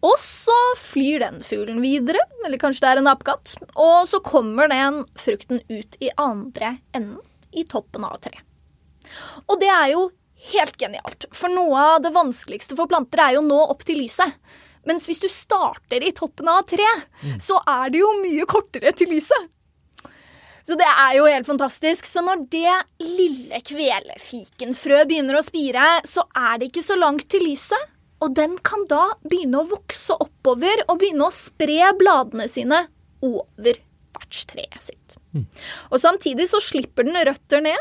Og 0.00 0.16
så 0.20 0.56
flyr 0.80 1.20
den 1.20 1.42
fuglen 1.44 1.82
videre, 1.84 2.22
eller 2.46 2.60
kanskje 2.60 2.86
det 2.86 2.92
er 2.92 3.00
en 3.02 3.10
apekatt, 3.10 3.52
og 3.76 4.08
så 4.08 4.22
kommer 4.24 4.70
den 4.72 5.02
frukten 5.20 5.60
ut 5.68 5.98
i 6.00 6.08
andre 6.16 6.78
enden, 6.96 7.20
i 7.52 7.66
toppen 7.68 8.06
av 8.08 8.16
treet. 8.24 8.40
Og 9.50 9.58
det 9.60 9.68
er 9.68 9.90
jo 9.92 10.06
helt 10.54 10.76
genialt, 10.80 11.26
for 11.36 11.52
noe 11.52 11.84
av 11.96 12.04
det 12.04 12.14
vanskeligste 12.14 12.78
for 12.78 12.88
planter 12.88 13.20
er 13.20 13.36
jo 13.36 13.44
nå 13.44 13.58
opp 13.66 13.84
til 13.84 14.00
lyset. 14.00 14.38
Mens 14.88 15.06
hvis 15.06 15.20
du 15.22 15.28
starter 15.30 16.02
i 16.02 16.12
toppen 16.16 16.48
av 16.48 16.64
tre, 16.68 16.80
tre, 16.80 17.38
så 17.42 17.60
er 17.68 17.90
det 17.92 18.02
jo 18.02 18.10
mye 18.22 18.46
kortere 18.48 18.92
til 18.96 19.12
lyset. 19.14 19.50
Så 20.66 20.76
det 20.78 20.86
er 20.86 21.16
jo 21.16 21.26
helt 21.26 21.48
fantastisk. 21.48 22.06
Så 22.06 22.22
når 22.22 22.44
det 22.52 22.74
lille 23.02 23.60
kvelefikenfrø 23.66 25.04
begynner 25.08 25.40
å 25.40 25.44
spire, 25.44 25.86
så 26.06 26.26
er 26.36 26.60
det 26.60 26.70
ikke 26.70 26.86
så 26.86 26.98
langt 27.00 27.26
til 27.32 27.46
lyset. 27.48 27.88
Og 28.20 28.34
den 28.36 28.58
kan 28.66 28.84
da 28.88 29.14
begynne 29.24 29.62
å 29.62 29.70
vokse 29.70 30.14
oppover 30.20 30.84
og 30.86 30.98
begynne 31.00 31.30
å 31.30 31.34
spre 31.34 31.94
bladene 31.98 32.46
sine 32.52 32.84
over 33.24 33.80
vertstreet 34.16 34.84
sitt. 34.84 35.16
Og 35.88 36.02
samtidig 36.02 36.48
så 36.50 36.60
slipper 36.62 37.08
den 37.08 37.16
røtter 37.26 37.64
ned, 37.64 37.80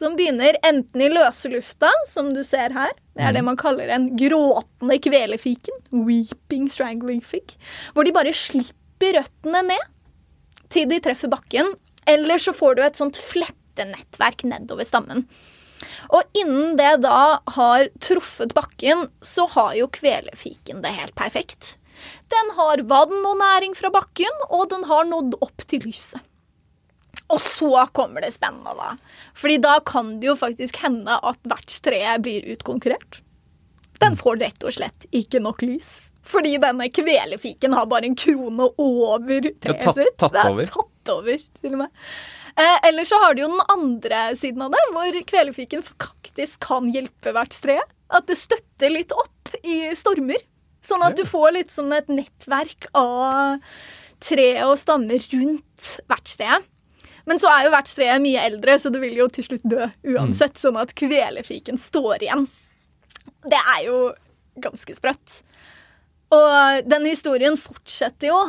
som 0.00 0.16
begynner 0.16 0.56
enten 0.64 1.02
i 1.04 1.10
løse 1.12 1.50
lufta, 1.52 1.90
som 2.08 2.30
du 2.32 2.40
ser 2.46 2.72
her. 2.72 2.92
Det 3.16 3.26
er 3.26 3.36
det 3.36 3.44
man 3.44 3.58
kaller 3.60 3.90
en 3.92 4.08
gråtende 4.16 4.96
kvelefiken. 5.04 5.76
Weeping 5.92 6.70
strangling 6.72 7.20
fig. 7.20 7.56
Hvor 7.92 8.06
de 8.06 8.14
bare 8.16 8.32
slipper 8.36 9.18
røttene 9.18 9.64
ned 9.68 9.88
til 10.72 10.88
de 10.90 11.00
treffer 11.04 11.32
bakken. 11.32 11.74
Eller 12.08 12.40
så 12.40 12.54
får 12.56 12.78
du 12.78 12.84
et 12.84 13.00
sånt 13.00 13.20
flettenettverk 13.20 14.46
nedover 14.48 14.88
stammen. 14.88 15.26
Og 16.16 16.24
innen 16.36 16.78
det 16.80 16.94
da 17.04 17.40
har 17.56 17.90
truffet 18.02 18.54
bakken, 18.56 19.06
så 19.24 19.46
har 19.52 19.76
jo 19.78 19.90
kvelefiken 19.92 20.80
det 20.84 20.96
helt 20.96 21.16
perfekt. 21.18 21.76
Den 22.32 22.54
har 22.56 22.84
vann 22.88 23.20
og 23.20 23.36
næring 23.40 23.76
fra 23.76 23.92
bakken, 23.92 24.44
og 24.48 24.68
den 24.72 24.86
har 24.88 25.08
nådd 25.08 25.36
opp 25.44 25.68
til 25.68 25.84
lyset. 25.84 26.24
Og 27.30 27.38
så 27.42 27.86
kommer 27.94 28.24
det 28.24 28.32
spennende, 28.34 28.72
da. 28.74 28.96
Fordi 29.38 29.58
da 29.62 29.76
kan 29.86 30.16
det 30.20 30.26
jo 30.32 30.36
faktisk 30.38 30.80
hende 30.82 31.14
at 31.22 31.38
vertstreet 31.48 32.22
blir 32.24 32.46
utkonkurrert. 32.56 33.20
Den 34.00 34.16
får 34.16 34.40
rett 34.40 34.64
og 34.64 34.72
slett 34.74 35.06
ikke 35.14 35.42
nok 35.44 35.60
lys. 35.62 36.10
Fordi 36.26 36.54
denne 36.62 36.86
kvelefiken 36.94 37.74
har 37.76 37.88
bare 37.90 38.08
en 38.08 38.16
krone 38.18 38.70
over 38.80 39.40
treet 39.60 39.82
tatt- 39.84 39.98
sitt. 39.98 40.16
tatt 40.18 40.32
det 40.32 40.44
er 40.46 40.70
tatt 40.72 41.12
over, 41.14 41.42
til 41.60 41.74
og 41.76 41.82
med. 41.82 41.90
Eh, 42.56 42.78
eller 42.88 43.04
så 43.08 43.18
har 43.22 43.34
du 43.34 43.42
jo 43.44 43.50
den 43.52 43.62
andre 43.72 44.22
siden 44.38 44.62
av 44.64 44.72
det, 44.74 44.80
hvor 44.94 45.20
kvelefiken 45.30 45.84
faktisk 45.86 46.60
kan 46.66 46.88
hjelpe 46.92 47.34
vertstreet. 47.36 47.92
At 48.10 48.26
det 48.26 48.38
støtter 48.40 48.90
litt 48.90 49.12
opp 49.14 49.52
i 49.62 49.94
stormer. 49.94 50.40
Sånn 50.82 51.02
at 51.04 51.14
du 51.16 51.24
får 51.28 51.52
litt 51.58 51.70
som 51.70 51.92
et 51.92 52.08
nettverk 52.08 52.88
av 52.96 53.60
tre 54.20 54.48
og 54.64 54.78
stammer 54.80 55.20
rundt 55.32 56.00
vertstreet. 56.10 56.64
Men 57.28 57.38
så 57.42 57.50
er 57.52 57.64
jo 57.66 57.70
hvert 57.74 57.90
street 57.90 58.22
mye 58.24 58.40
eldre, 58.48 58.78
så 58.80 58.90
det 58.92 59.00
vil 59.02 59.16
jo 59.18 59.28
til 59.28 59.44
slutt 59.44 59.66
dø 59.68 59.86
uansett. 60.14 60.56
Sånn 60.60 60.78
at 60.80 60.94
kvelefiken 60.98 61.78
står 61.80 62.22
igjen. 62.26 62.46
Det 63.44 63.60
er 63.76 63.84
jo 63.86 64.00
ganske 64.60 64.94
sprøtt. 64.96 65.40
Og 66.30 66.86
denne 66.86 67.10
historien 67.10 67.56
fortsetter 67.58 68.30
jo, 68.30 68.40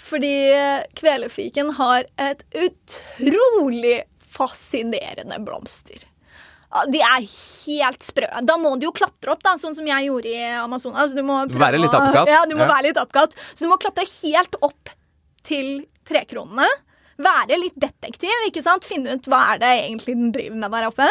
fordi 0.00 0.34
kvelefiken 0.98 1.74
har 1.78 2.04
et 2.20 2.44
utrolig 2.56 4.02
fascinerende 4.36 5.38
blomster. 5.44 6.04
De 6.92 7.00
er 7.00 7.22
helt 7.24 8.04
sprø. 8.04 8.26
Da 8.44 8.56
må 8.60 8.74
du 8.76 8.84
jo 8.88 8.92
klatre 8.92 9.32
opp, 9.32 9.42
da, 9.44 9.54
sånn 9.60 9.76
som 9.78 9.86
jeg 9.88 10.08
gjorde 10.10 10.28
i 10.28 10.40
Amazonas. 10.60 11.14
Du 11.16 11.22
må 11.24 11.38
prøve 11.48 11.62
Være 11.62 11.78
litt 11.80 11.94
apekatt. 11.94 12.28
Ja, 12.28 12.42
du 12.44 12.54
må 12.58 12.66
Ja. 12.66 12.72
være 12.74 12.88
litt 12.88 12.98
apekatt. 13.00 13.36
Så 13.54 13.64
du 13.64 13.70
må 13.70 13.78
klatre 13.80 14.04
helt 14.22 14.54
opp 14.60 14.90
til 15.46 15.86
trekronene. 16.04 16.66
Være 17.16 17.56
litt 17.56 17.76
detektiv, 17.80 18.32
ikke 18.48 18.62
sant? 18.64 18.84
Finne 18.84 19.16
ut 19.16 19.28
hva 19.30 19.42
er 19.54 19.60
det 19.62 19.70
egentlig 19.86 20.16
den 20.18 20.32
driver 20.34 20.58
med 20.60 20.74
der 20.76 20.88
oppe. 20.90 21.06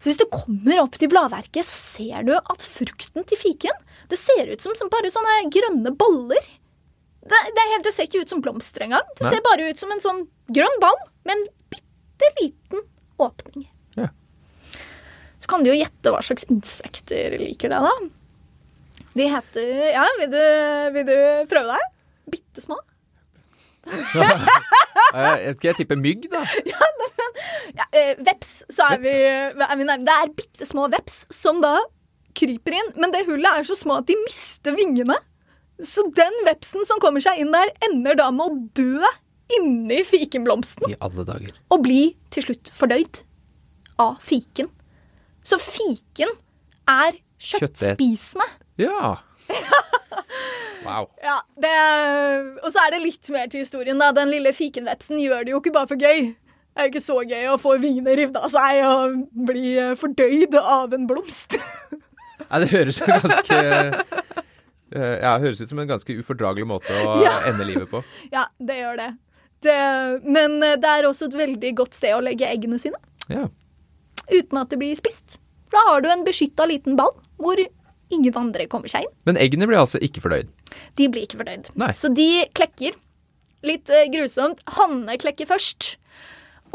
Så 0.00 0.10
hvis 0.10 0.18
du 0.18 0.26
kommer 0.32 0.80
opp 0.82 0.98
til 0.98 1.10
bladverket, 1.12 1.66
så 1.66 1.78
ser 1.78 2.26
du 2.26 2.34
at 2.38 2.64
frukten 2.64 3.26
til 3.28 3.38
fiken 3.38 3.84
det 4.08 4.16
ser 4.16 4.48
ut 4.48 4.62
som, 4.64 4.72
som 4.78 4.90
bare 4.92 5.10
sånne 5.12 5.50
grønne 5.52 5.92
boller. 6.00 6.44
Det, 7.28 7.40
det, 7.54 7.64
helt, 7.74 7.84
det 7.84 7.92
ser 7.92 8.08
ikke 8.08 8.22
ut 8.24 8.32
som 8.32 8.40
blomster 8.44 8.86
engang. 8.86 9.04
Det 9.18 9.26
Nei. 9.26 9.32
ser 9.34 9.44
bare 9.44 9.66
ut 9.68 9.80
som 9.82 9.92
en 9.92 10.00
sånn 10.02 10.22
grønn 10.48 10.78
ball 10.80 10.96
med 11.28 11.34
en 11.34 11.44
bitte 11.74 12.30
liten 12.40 12.86
åpning. 13.20 13.66
Ja. 13.98 14.08
Så 15.38 15.50
kan 15.52 15.64
du 15.64 15.70
jo 15.70 15.76
gjette 15.76 16.14
hva 16.14 16.22
slags 16.24 16.48
insekter 16.48 17.36
liker 17.42 17.74
det, 17.74 17.82
da. 17.84 17.94
De 19.18 19.26
heter 19.28 19.70
Ja, 19.92 20.06
vil 20.20 20.32
du, 20.32 20.42
vil 20.96 21.08
du 21.08 21.18
prøve 21.50 21.76
deg? 21.76 21.92
Bitte 22.32 22.64
små. 22.64 22.78
Eh, 25.08 25.38
Jeg 25.40 25.54
ikke, 25.54 25.66
jeg 25.70 25.76
tipper 25.78 25.96
mygg, 26.00 26.26
da. 26.32 26.42
Ja, 27.78 27.84
eh, 27.96 28.14
veps, 28.26 28.50
så 28.72 28.84
er 28.92 28.98
vi, 29.00 29.12
er 29.14 29.76
vi 29.78 29.84
nærme. 29.86 30.04
Det 30.04 30.14
er 30.14 30.32
bitte 30.36 30.66
små 30.68 30.86
veps 30.92 31.22
som 31.32 31.60
da 31.62 31.76
kryper 32.36 32.74
inn, 32.76 32.90
men 33.00 33.12
det 33.14 33.22
hullet 33.28 33.60
er 33.60 33.66
så 33.68 33.76
små 33.78 33.98
at 34.02 34.08
de 34.08 34.16
mister 34.26 34.74
vingene. 34.76 35.16
Så 35.80 36.04
den 36.16 36.36
vepsen 36.48 36.84
som 36.88 37.00
kommer 37.00 37.22
seg 37.24 37.40
inn 37.40 37.52
der, 37.54 37.70
ender 37.88 38.18
da 38.20 38.28
med 38.34 38.44
å 38.50 38.58
dø 38.76 39.12
inni 39.58 40.02
fikenblomsten 40.04 40.90
I 40.92 40.96
alle 41.04 41.24
dager. 41.28 41.54
og 41.72 41.84
bli 41.86 42.00
til 42.34 42.44
slutt 42.48 42.68
fordøyd 42.76 43.22
av 44.02 44.18
fiken. 44.24 44.68
Så 45.46 45.56
fiken 45.62 46.34
er 46.90 47.16
kjøttspisende. 47.40 48.44
Ja. 48.82 49.14
Wow. 50.84 51.08
Ja, 51.24 51.38
det, 51.60 51.72
og 52.62 52.68
så 52.72 52.82
er 52.86 52.92
det 52.94 53.00
litt 53.02 53.30
mer 53.34 53.48
til 53.50 53.64
historien. 53.64 53.98
da. 53.98 54.12
Den 54.16 54.30
lille 54.32 54.52
fikenvepsen 54.54 55.18
gjør 55.22 55.44
det 55.46 55.54
jo 55.54 55.60
ikke 55.62 55.72
bare 55.74 55.90
for 55.90 55.98
gøy. 56.00 56.28
Det 56.34 56.84
er 56.84 56.86
jo 56.86 56.92
ikke 56.92 57.02
så 57.02 57.16
gøy 57.26 57.46
å 57.50 57.56
få 57.58 57.72
vingene 57.82 58.14
revet 58.20 58.36
av 58.38 58.52
seg 58.54 58.84
og 58.86 59.16
bli 59.48 59.72
eh, 59.82 59.94
fordøyd 59.98 60.54
av 60.60 60.92
en 60.94 61.08
blomst. 61.10 61.56
Nei, 62.48 62.60
det 62.62 62.68
høres 62.70 63.00
jo 63.02 63.08
ganske 63.10 63.56
eh, 63.58 65.16
Ja, 65.20 65.32
det 65.34 65.48
høres 65.48 65.60
ut 65.64 65.72
som 65.72 65.80
en 65.82 65.90
ganske 65.90 66.14
ufordragelig 66.22 66.68
måte 66.70 66.94
å 67.02 67.16
Ja. 67.24 67.34
ende 67.50 67.66
livet 67.66 67.90
på. 67.90 68.04
ja, 68.36 68.46
det 68.62 68.78
gjør 68.78 69.00
det. 69.02 69.08
det. 69.66 69.78
Men 70.30 70.54
eh, 70.62 70.76
det 70.80 70.92
er 70.94 71.08
også 71.10 71.26
et 71.32 71.36
veldig 71.42 71.74
godt 71.82 71.98
sted 71.98 72.14
å 72.14 72.22
legge 72.24 72.46
eggene 72.46 72.78
sine, 72.80 73.00
Ja. 73.28 73.48
uten 74.30 74.62
at 74.62 74.70
det 74.70 74.78
blir 74.80 74.94
spist. 74.96 75.40
Da 75.74 75.82
har 75.90 76.00
du 76.00 76.08
en 76.14 76.22
beskytta 76.24 76.64
liten 76.70 76.94
ball 76.96 77.12
hvor 77.42 77.58
ingen 78.14 78.36
andre 78.40 78.66
kommer 78.70 78.90
seg 78.90 79.04
inn. 79.06 79.14
Men 79.28 79.38
eggene 79.40 79.68
blir 79.68 79.80
altså 79.80 80.00
ikke 80.02 80.22
fordøyd. 80.24 80.48
De 80.98 81.08
blir 81.12 81.26
ikke 81.26 81.40
fordøyd. 81.40 81.70
Nei. 81.80 81.92
Så 81.96 82.10
de 82.14 82.28
klekker. 82.56 82.96
Litt 83.66 83.90
eh, 83.90 84.06
grusomt. 84.12 84.60
Hanne 84.78 85.16
klekker 85.20 85.48
først. 85.50 85.96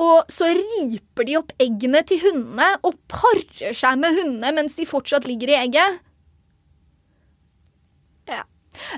Og 0.01 0.25
så 0.33 0.47
riper 0.57 1.27
de 1.27 1.35
opp 1.37 1.51
eggene 1.61 2.01
til 2.09 2.21
hundene 2.23 2.71
og 2.81 2.95
parer 3.11 3.75
seg 3.77 3.99
med 4.01 4.17
hundene 4.17 4.49
mens 4.57 4.73
de 4.79 4.87
fortsatt 4.89 5.27
ligger 5.29 5.51
i 5.53 5.59
egget. 5.59 5.99
Ja. 8.31 8.41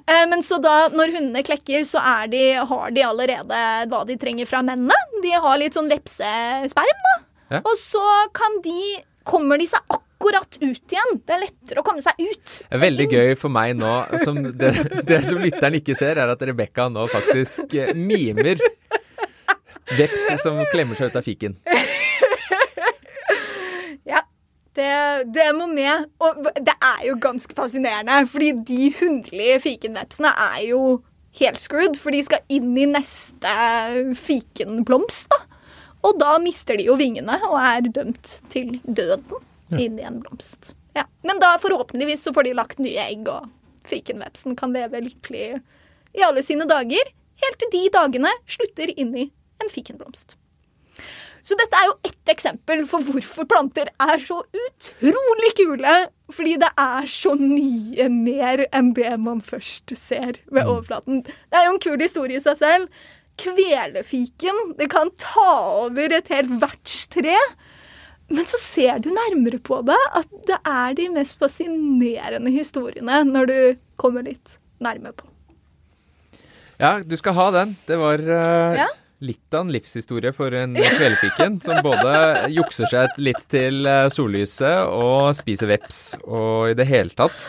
Eh, 0.07 0.23
Men 0.31 0.43
så 0.45 0.57
da, 0.63 0.87
når 0.93 1.15
hundene 1.17 1.43
klekker, 1.45 1.83
så 1.87 1.99
er 1.99 2.29
de, 2.31 2.43
har 2.71 2.93
de 2.95 3.03
allerede 3.03 3.61
hva 3.91 4.03
de 4.07 4.15
trenger 4.21 4.47
fra 4.49 4.63
mennene. 4.65 4.95
De 5.23 5.33
har 5.35 5.59
litt 5.59 5.75
sånn 5.75 5.91
vepsesperm, 5.91 7.03
da. 7.09 7.15
Ja. 7.57 7.59
Og 7.65 7.75
så 7.79 8.05
kan 8.33 8.61
de 8.65 9.03
Kommer 9.25 9.57
de 9.57 9.65
seg 9.65 9.81
akkurat 9.89 10.04
ut 10.33 10.91
igjen. 10.91 11.17
Det 11.25 11.35
er 11.35 11.43
lettere 11.45 11.81
å 11.81 11.85
komme 11.85 12.03
seg 12.03 12.19
ut. 12.19 12.55
Veldig 12.85 13.07
gøy 13.11 13.33
for 13.39 13.53
meg 13.53 13.75
nå 13.79 13.93
som 14.23 14.39
det, 14.57 14.71
det 15.07 15.21
som 15.29 15.41
lytteren 15.41 15.77
ikke 15.79 15.95
ser, 15.97 16.17
er 16.21 16.33
at 16.33 16.41
Rebekka 16.41 16.87
nå 16.89 17.07
faktisk 17.11 17.75
eh, 17.77 17.93
mimer 17.95 18.55
veps 19.95 20.29
som 20.41 20.61
klemmer 20.71 20.97
seg 20.97 21.11
ut 21.11 21.19
av 21.21 21.25
fiken. 21.25 21.59
Ja, 24.05 24.19
det, 24.77 24.89
det 25.33 25.47
må 25.57 25.65
med. 25.65 26.05
Og 26.21 26.45
det 26.61 26.75
er 26.77 26.99
jo 27.07 27.15
ganske 27.17 27.55
fascinerende, 27.57 28.19
fordi 28.29 28.51
de 28.67 28.91
hundelige 28.99 29.57
fikenvepsene 29.63 30.29
er 30.29 30.59
jo 30.67 30.81
helt 31.39 31.63
screwed, 31.63 31.97
for 31.99 32.13
de 32.13 32.21
skal 32.23 32.43
inn 32.53 32.75
i 32.77 32.85
neste 32.91 33.55
fikenblomst, 34.21 35.33
da. 35.33 35.41
Og 36.05 36.19
da 36.21 36.35
mister 36.37 36.77
de 36.77 36.85
jo 36.85 36.99
vingene 36.99 37.39
og 37.49 37.57
er 37.57 37.89
dømt 37.89 38.37
til 38.53 38.75
døden 38.85 39.25
inn 39.73 39.99
i 39.99 40.05
en 40.07 40.21
blomst. 40.21 40.73
Ja. 40.95 41.05
Men 41.27 41.41
da 41.43 41.55
forhåpentligvis 41.61 42.23
så 42.23 42.33
får 42.35 42.47
de 42.47 42.55
lagt 42.57 42.79
nye 42.79 43.01
egg, 43.01 43.27
og 43.27 43.49
fikenvepsen 43.89 44.55
kan 44.59 44.73
leve 44.75 45.03
lykkelig 45.09 45.59
i 46.15 46.23
alle 46.25 46.43
sine 46.45 46.67
dager, 46.69 47.11
helt 47.43 47.61
til 47.61 47.73
de 47.73 47.83
dagene 47.93 48.31
slutter 48.47 48.93
inn 48.95 49.13
i 49.25 49.29
en 49.63 49.71
fikenblomst. 49.71 50.37
Så 51.45 51.53
dette 51.59 51.77
er 51.77 51.89
jo 51.91 51.97
ett 52.07 52.31
eksempel 52.33 52.85
for 52.89 53.05
hvorfor 53.05 53.45
planter 53.49 53.91
er 54.01 54.21
så 54.25 54.39
utrolig 54.49 55.51
kule. 55.59 55.97
Fordi 56.33 56.55
det 56.57 56.71
er 56.81 57.05
så 57.11 57.35
mye 57.37 58.07
mer 58.09 58.63
enn 58.73 58.95
det 58.97 59.11
man 59.21 59.43
først 59.45 59.93
ser 59.99 60.39
ved 60.49 60.63
overflaten. 60.63 61.21
Det 61.21 61.59
er 61.59 61.67
jo 61.67 61.75
en 61.75 61.83
kul 61.83 62.01
historie 62.01 62.39
i 62.39 62.41
seg 62.41 62.57
selv. 62.57 63.03
Kvelefiken 63.37 64.73
det 64.79 64.89
kan 64.89 65.13
ta 65.21 65.51
over 65.83 66.17
et 66.17 66.31
helt 66.33 66.55
vertstre. 66.63 67.37
Men 68.27 68.47
så 68.49 68.57
ser 68.57 68.99
du 69.03 69.11
nærmere 69.13 69.59
på 69.61 69.81
det 69.85 69.97
at 70.17 70.29
det 70.49 70.57
er 70.65 70.95
de 70.97 71.07
mest 71.13 71.37
fascinerende 71.39 72.49
historiene 72.53 73.19
når 73.27 73.49
du 73.51 73.57
kommer 74.01 74.25
litt 74.25 74.55
nærme 74.81 75.11
på. 75.13 75.27
Ja, 76.81 76.97
du 77.05 77.15
skal 77.19 77.37
ha 77.37 77.49
den. 77.55 77.75
Det 77.87 77.99
var 78.01 78.19
uh, 78.19 78.75
Ja. 78.81 78.87
litt 79.23 79.53
av 79.55 79.63
en 79.67 79.71
livshistorie 79.71 80.33
for 80.35 80.51
en 80.57 80.73
kvelerfiken 80.75 81.59
som 81.65 81.79
både 81.85 82.49
jukser 82.51 82.89
seg 82.91 83.13
litt 83.21 83.45
til 83.53 83.85
eh, 83.87 84.09
sollyset 84.11 84.89
og 84.91 85.29
spiser 85.37 85.69
veps 85.71 86.01
og 86.25 86.73
i 86.73 86.75
det 86.75 86.89
hele 86.89 87.13
tatt. 87.15 87.45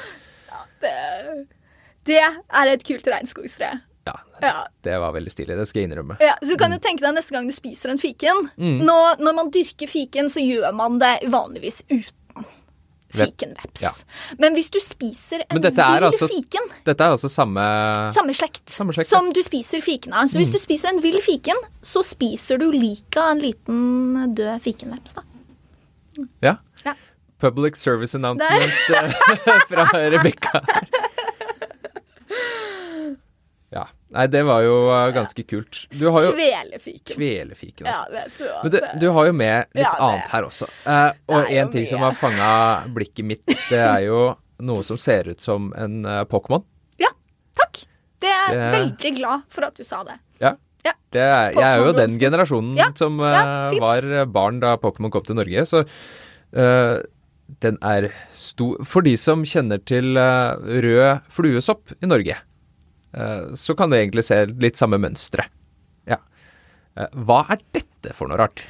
Det, 0.85 0.93
det 2.07 2.21
er 2.23 2.71
et 2.71 2.85
kult 2.87 3.09
regnskogstre. 3.11 3.73
Ja, 4.07 4.15
Ja. 4.43 4.53
det 4.87 4.99
var 5.03 5.13
veldig 5.17 5.33
stilig. 5.33 5.57
Det 5.59 5.65
skal 5.69 5.83
jeg 5.83 5.91
innrømme. 5.91 6.17
Ja, 6.23 6.37
så 6.43 6.53
du 6.55 6.57
kan 6.61 6.71
jo 6.71 6.79
tenke 6.79 7.03
deg 7.03 7.15
neste 7.17 7.35
gang 7.35 7.47
du 7.49 7.53
spiser 7.57 7.91
en 7.91 7.99
fiken. 7.99 8.51
Nå, 8.59 8.99
når 9.19 9.35
man 9.35 9.51
dyrker 9.51 9.91
fiken, 9.91 10.29
så 10.31 10.39
gjør 10.45 10.73
man 10.79 10.99
det 11.03 11.17
vanligvis 11.33 11.83
uten 11.91 12.13
Vep- 13.17 13.31
fikenveps. 13.33 13.81
ja. 13.83 13.91
Men 14.39 14.55
hvis 14.55 14.69
du 14.71 14.79
spiser 14.83 15.43
en 15.49 15.61
vill 15.63 15.73
altså- 16.05 16.29
fiken, 16.29 16.67
Dette 16.85 17.01
er 17.07 17.15
altså 17.17 17.31
samme 17.33 17.65
samme 18.13 18.35
slekt, 18.35 18.69
Samme 18.69 18.93
slekt, 18.93 19.09
som 19.09 19.33
du 19.33 19.41
spiser 19.43 19.81
fiken 19.81 20.13
av. 20.13 20.27
Så 20.29 20.37
hvis 20.39 20.53
du 20.53 20.59
spiser 20.59 20.89
en 20.91 21.01
vill 21.01 21.19
fiken, 21.23 21.57
så 21.83 22.03
spiser 22.05 22.59
du 22.59 22.71
like 22.73 23.17
av 23.17 23.31
en 23.37 23.41
liten 23.41 24.35
død 24.35 24.61
fikenveps, 24.63 25.15
da. 25.15 25.23
Ja. 26.43 26.57
Ja. 26.85 26.95
Public 27.41 27.77
service 27.77 28.15
announcement 28.15 28.73
eh, 28.91 29.61
fra 29.69 29.85
Rebekka 29.93 30.61
her. 30.67 30.89
Ja. 33.71 33.87
Nei, 34.17 34.27
det 34.33 34.43
var 34.49 34.63
jo 34.65 34.77
eh, 34.95 35.11
ganske 35.13 35.43
kult. 35.45 35.83
Du 35.93 36.07
har 36.09 36.25
jo 36.25 36.33
Kvelefiken. 36.33 37.17
Kvelefiken, 37.19 37.89
Ja, 37.91 37.99
det 38.13 38.23
tror 38.39 38.49
jeg. 38.49 38.61
Men 38.65 38.73
du, 38.73 38.79
du 39.03 39.07
har 39.13 39.27
jo 39.29 39.35
med 39.37 39.67
litt 39.77 39.85
Ja, 39.85 39.93
annet 40.09 40.31
her 40.33 40.47
også. 40.49 40.69
Eh, 40.89 41.11
og 41.37 41.51
en 41.61 41.73
ting 41.75 41.89
som 41.91 42.01
har 42.07 42.17
fanga 42.17 42.51
blikket 42.97 43.29
mitt, 43.29 43.45
det 43.69 43.81
er 43.83 44.07
jo 44.07 44.21
noe 44.65 44.87
som 44.89 44.97
ser 44.97 45.29
ut 45.29 45.43
som 45.45 45.69
en 45.77 45.99
uh, 46.09 46.23
Pokémon. 46.31 46.63
Ja, 47.03 47.11
takk. 47.59 47.83
Det 48.25 48.31
er 48.33 48.55
Det- 48.55 48.71
veldig 48.79 49.13
glad 49.19 49.43
for 49.53 49.67
at 49.69 49.77
du 49.77 49.85
sa 49.85 50.01
det. 50.09 50.17
Ja. 50.41 50.55
Ja. 50.87 50.95
Det 51.13 51.27
jeg 51.27 51.61
er 51.67 51.83
jo 51.83 51.93
den 51.93 52.15
generasjonen 52.23 52.77
Ja, 52.79 52.87
som 52.97 53.19
uh, 53.21 53.75
var 53.83 54.07
barn 54.33 54.61
da 54.63 54.77
Pokémon 54.81 55.11
kom 55.13 55.27
til 55.29 55.37
Norge, 55.37 55.67
så 55.69 55.83
uh, 55.85 57.03
den 57.63 57.77
er 57.85 58.09
stor 58.35 58.81
For 58.89 59.05
de 59.07 59.13
som 59.21 59.45
kjenner 59.47 59.79
til 59.87 60.17
rød 60.17 61.21
fluesopp 61.37 61.93
i 62.01 62.09
Norge, 62.09 62.39
så 63.57 63.75
kan 63.79 63.91
det 63.93 64.03
egentlig 64.03 64.25
se 64.29 64.43
litt 64.61 64.77
samme 64.81 64.99
mønstre. 65.03 65.47
Ja. 66.09 66.19
Eh, 66.97 67.09
hva 67.27 67.43
er 67.55 67.63
dette 67.77 68.15
for 68.17 68.29
noe 68.31 68.41
rart? 68.43 68.65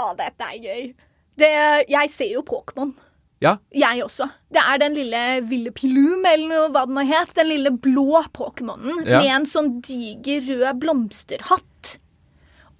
Å, 0.00 0.10
dette 0.18 0.48
er 0.52 0.58
gøy. 0.64 0.90
Det, 1.40 1.50
jeg 1.88 2.10
ser 2.12 2.34
jo 2.34 2.42
Pokémon. 2.44 2.92
Ja, 3.40 3.54
Jeg 3.72 4.02
også. 4.04 4.26
Det 4.52 4.60
er 4.60 4.80
den 4.82 4.92
lille 4.98 5.20
ville 5.48 5.70
Pilum, 5.72 6.26
eller 6.28 6.66
hva 6.74 6.82
den 6.84 6.98
nå 6.98 7.04
het. 7.08 7.30
Den 7.38 7.48
lille 7.48 7.70
blå 7.72 8.20
Pokémonen 8.36 9.06
Ja. 9.08 9.22
med 9.22 9.30
en 9.32 9.46
sånn 9.48 9.70
diger 9.80 10.44
rød 10.44 10.80
blomsterhatt. 10.82 11.94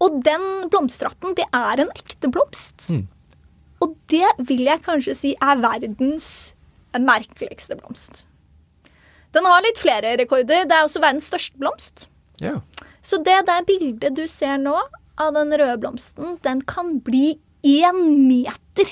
Og 0.05 0.21
den 0.25 0.69
blomsterhatten, 0.69 1.35
det 1.37 1.47
er 1.57 1.81
en 1.81 1.93
ekte 1.97 2.29
blomst. 2.33 2.91
Mm. 2.93 3.07
Og 3.81 3.97
det 4.13 4.29
vil 4.49 4.67
jeg 4.69 4.83
kanskje 4.85 5.15
si 5.17 5.33
er 5.41 5.57
verdens 5.65 6.55
merkeligste 6.93 7.77
blomst. 7.81 8.27
Den 9.37 9.47
har 9.47 9.63
litt 9.63 9.79
flere 9.79 10.17
rekorder. 10.19 10.65
Det 10.67 10.75
er 10.77 10.87
også 10.87 11.03
verdens 11.03 11.29
største 11.31 11.61
blomst. 11.61 12.09
ja. 12.43 12.59
Så 13.03 13.17
det 13.25 13.47
der 13.49 13.63
bildet 13.65 14.13
du 14.13 14.27
ser 14.29 14.59
nå 14.61 14.75
av 15.17 15.31
den 15.33 15.55
røde 15.57 15.79
blomsten, 15.81 16.35
den 16.45 16.59
kan 16.69 16.99
bli 17.01 17.39
én 17.65 18.01
meter 18.29 18.91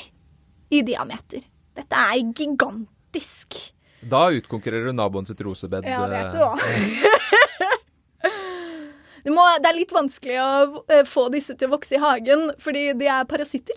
i 0.73 0.81
diameter. 0.81 1.43
Dette 1.77 1.93
er 2.01 2.23
gigantisk. 2.33 3.59
Da 4.09 4.31
utkonkurrerer 4.33 4.89
du 4.89 4.97
naboen 4.97 5.29
sitt 5.29 5.41
rosebed. 5.45 5.85
Ja, 5.85 6.07
vet 6.09 6.33
du 6.35 6.41
hva. 6.41 6.57
Det, 9.25 9.33
må, 9.35 9.45
det 9.61 9.69
er 9.69 9.77
litt 9.77 9.93
vanskelig 9.93 10.39
å 10.41 10.51
eh, 10.89 11.05
få 11.05 11.27
disse 11.35 11.53
til 11.59 11.69
å 11.69 11.75
vokse 11.75 11.99
i 11.99 12.01
hagen, 12.01 12.47
fordi 12.63 12.95
de 12.97 13.09
er 13.13 13.27
parasitter. 13.29 13.77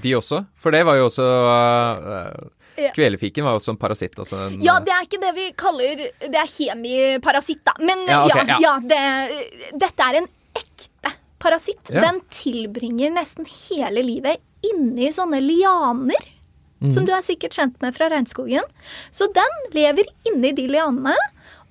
De 0.00 0.14
også, 0.16 0.46
for 0.56 0.72
det 0.72 0.80
var 0.88 0.96
jo 0.96 1.10
også 1.10 1.26
eh, 1.52 2.38
Ja. 2.80 2.90
Kvelefiken 2.96 3.46
var 3.46 3.54
jo 3.54 3.60
også 3.60 3.74
en 3.74 3.80
parasitt. 3.80 4.16
Altså 4.18 4.38
en, 4.46 4.58
Ja, 4.64 4.78
det 4.82 4.92
er 4.94 5.06
ikke 5.06 5.20
det 5.22 5.32
vi 5.36 5.44
kaller 5.58 6.04
Det 6.18 6.38
er 6.40 6.50
hemiparasitt, 6.50 7.62
da. 7.66 7.76
Men 7.78 8.06
Ja, 8.08 8.24
ja, 8.30 8.42
ok, 8.42 8.54
ja. 8.62 8.72
det, 8.82 9.00
dette 9.84 10.08
er 10.08 10.20
en 10.22 10.28
ekte 10.58 11.14
parasitt. 11.42 11.92
Ja. 11.92 12.02
Den 12.08 12.22
tilbringer 12.34 13.14
nesten 13.14 13.46
hele 13.48 14.02
livet 14.04 14.42
inni 14.64 15.10
sånne 15.14 15.42
lianer. 15.44 16.30
Mm. 16.80 16.90
Som 16.92 17.06
du 17.06 17.14
er 17.16 17.22
sikkert 17.24 17.56
kjent 17.56 17.78
med 17.84 17.94
fra 17.96 18.10
regnskogen. 18.12 18.66
Så 19.14 19.28
den 19.32 19.54
lever 19.76 20.08
inni 20.28 20.52
de 20.56 20.66
lianene. 20.68 21.14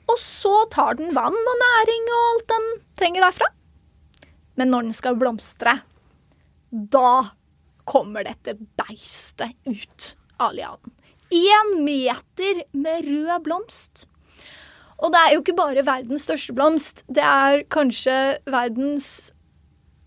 Og 0.09 0.19
så 0.19 0.53
tar 0.73 0.97
den 0.99 1.13
vann 1.15 1.35
og 1.37 1.59
næring 1.61 2.09
og 2.11 2.23
alt 2.31 2.47
den 2.51 2.65
trenger 2.99 3.27
derfra. 3.27 3.49
Men 4.59 4.69
når 4.73 4.89
den 4.89 4.97
skal 4.97 5.17
blomstre, 5.17 5.77
da 6.69 7.13
kommer 7.89 8.25
dette 8.27 8.55
beistet 8.79 9.55
ut 9.65 10.13
av 10.41 10.53
lianen. 10.57 10.92
Én 11.33 11.71
meter 11.85 12.63
med 12.77 13.07
rød 13.07 13.43
blomst. 13.45 14.05
Og 15.03 15.11
det 15.11 15.19
er 15.19 15.33
jo 15.33 15.41
ikke 15.41 15.55
bare 15.57 15.83
verdens 15.85 16.27
største 16.27 16.53
blomst. 16.55 17.01
Det 17.11 17.23
er 17.25 17.63
kanskje 17.73 18.17
verdens 18.47 19.07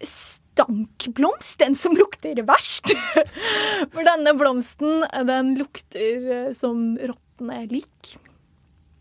stankblomst. 0.00 1.58
Den 1.60 1.74
som 1.76 1.96
lukter 1.98 2.38
verst. 2.46 2.94
For 3.92 4.06
denne 4.06 4.32
blomsten, 4.38 5.04
den 5.28 5.52
lukter 5.58 6.30
eh, 6.38 6.48
som 6.56 6.94
råtne 6.96 7.66
lik. 7.72 8.16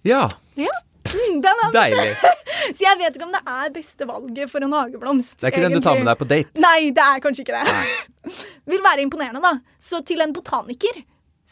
Ja, 0.06 0.28
Ja. 0.60 0.74
Mm, 1.06 1.38
deilig. 1.72 2.16
Så 2.76 2.82
jeg 2.82 2.98
vet 2.98 3.16
ikke 3.16 3.28
om 3.28 3.34
det 3.36 3.42
er 3.46 3.74
beste 3.76 4.08
valget 4.10 4.50
for 4.50 4.66
en 4.66 4.74
hageblomst. 4.74 5.36
Det 5.38 5.48
er 5.48 5.54
ikke 5.54 5.68
den 5.68 5.76
du 5.78 5.84
tar 5.86 6.00
med 6.00 6.08
deg 6.10 6.18
på 6.18 6.28
date. 6.28 6.62
Nei, 6.64 6.90
det 6.96 7.04
er 7.04 7.22
kanskje 7.22 7.46
ikke 7.46 7.60
det. 7.62 8.32
Vil 8.74 8.82
være 8.84 9.06
imponerende, 9.06 9.42
da. 9.44 9.52
Så 9.78 10.02
til 10.08 10.24
en 10.26 10.34
botaniker 10.34 10.98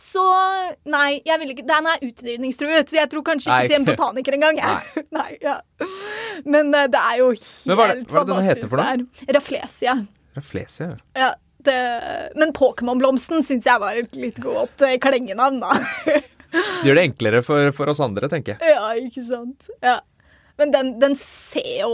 så 0.03 0.23
Nei, 0.91 1.21
jeg 1.25 1.39
vil 1.41 1.53
ikke, 1.53 1.65
den 1.69 1.87
er 1.93 2.01
utrydningstruet, 2.03 2.89
så 2.91 2.99
jeg 2.99 3.09
tror 3.13 3.23
kanskje 3.29 3.47
ikke 3.47 3.59
Nei, 3.61 3.69
til 3.71 3.77
en 3.79 3.87
botaniker 3.87 4.35
engang. 4.37 4.59
Nei. 4.59 5.03
Nei, 5.19 5.29
ja. 5.43 5.55
Men 6.49 6.73
eh, 6.75 6.89
det 6.91 6.99
er 6.99 7.21
jo 7.21 7.29
helt 7.31 7.45
fantastisk. 7.45 7.77
hva 7.79 7.87
er 7.87 7.95
det- 7.95 8.11
hva 8.11 8.19
er 8.21 8.27
det 8.27 8.35
den 8.35 8.49
heter 8.49 8.71
for 8.73 8.83
noe? 8.83 9.25
Raflesia. 9.37 9.95
Raflesia, 10.37 10.89
ja. 11.15 11.31
Det, 11.63 11.75
men 12.35 12.49
Pokémon-blomsten 12.51 13.39
syns 13.47 13.63
jeg 13.69 13.79
var 13.79 13.95
et 13.95 14.17
litt 14.19 14.39
godt 14.43 14.81
eh, 14.83 14.97
klengenavn, 14.99 15.61
da. 15.63 15.77
Det 16.03 16.89
gjør 16.89 16.97
det 16.99 17.05
enklere 17.07 17.39
for, 17.45 17.69
for 17.73 17.89
oss 17.93 18.01
andre, 18.03 18.27
tenker 18.29 18.57
jeg. 18.59 18.73
Ja, 18.75 18.89
ikke 18.99 19.23
sant. 19.25 19.69
Ja. 19.81 20.01
Men 20.59 20.73
den, 20.75 20.89
den 21.01 21.15
ser 21.17 21.63
jo 21.79 21.93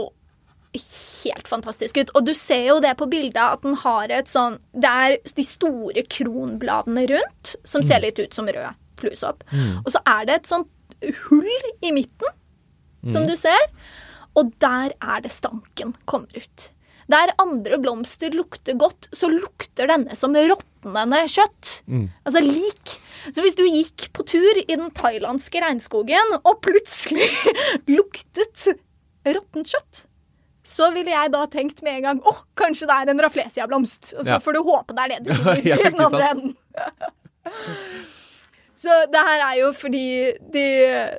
helt 0.78 1.48
fantastisk 1.50 1.98
ut. 1.98 2.12
Og 2.16 2.26
du 2.28 2.34
ser 2.38 2.68
jo 2.68 2.80
det 2.84 2.96
på 3.00 3.08
bildet 3.10 3.42
at 3.42 3.64
den 3.66 3.78
har 3.82 4.12
et 4.14 4.30
sånn 4.30 4.60
Det 4.74 4.90
er 4.90 5.16
de 5.36 5.46
store 5.46 6.04
kronbladene 6.12 7.08
rundt 7.10 7.56
som 7.68 7.82
ser 7.86 8.04
litt 8.04 8.20
ut 8.22 8.34
som 8.38 8.48
rød 8.50 8.78
fluesopp. 9.00 9.44
Og 9.86 9.94
så 9.96 10.02
er 10.06 10.26
det 10.28 10.36
et 10.42 10.50
sånt 10.52 10.68
hull 11.30 11.48
i 11.82 11.94
midten, 11.96 12.28
som 13.14 13.24
du 13.28 13.36
ser. 13.40 13.70
Og 14.38 14.52
der 14.60 14.92
er 15.00 15.22
det 15.24 15.32
stanken 15.32 15.96
kommer 16.06 16.28
ut. 16.36 16.72
Der 17.10 17.32
andre 17.42 17.80
blomster 17.82 18.30
lukter 18.36 18.76
godt, 18.78 19.08
så 19.16 19.30
lukter 19.32 19.88
denne 19.90 20.14
som 20.16 20.36
råtnende 20.36 21.24
kjøtt. 21.32 21.80
Altså 22.28 22.44
lik. 22.46 23.00
Så 23.34 23.42
hvis 23.42 23.58
du 23.58 23.64
gikk 23.66 24.12
på 24.14 24.24
tur 24.30 24.60
i 24.62 24.68
den 24.76 24.92
thailandske 24.96 25.64
regnskogen 25.64 26.38
og 26.44 26.60
plutselig 26.62 27.26
luktet 27.98 28.68
råttent 29.26 29.74
kjøtt, 29.74 30.04
så 30.70 30.92
ville 30.94 31.10
jeg 31.16 31.32
da 31.34 31.44
tenkt 31.50 31.80
med 31.86 31.96
en 31.98 32.04
gang 32.06 32.20
å, 32.30 32.34
kanskje 32.60 32.86
det 32.90 32.98
er 33.02 33.12
en 33.16 33.22
raflesia-blomst. 33.26 34.12
Og 34.20 34.24
så 34.28 34.36
Ja. 34.36 34.40
får 34.44 34.54
du 34.54 34.62
håpe 34.68 34.94
det 34.98 35.06
er 35.06 35.14
det 35.16 35.22
du 35.26 35.34
finner 35.40 35.66
Ja, 35.66 35.78
i 35.82 35.90
den 35.90 36.04
andre 36.06 36.28
enden. 36.30 36.56
Så 38.80 38.94
det 39.12 39.22
her 39.28 39.42
er 39.44 39.56
jo 39.60 39.72
fordi 39.76 40.04
de, 40.54 40.62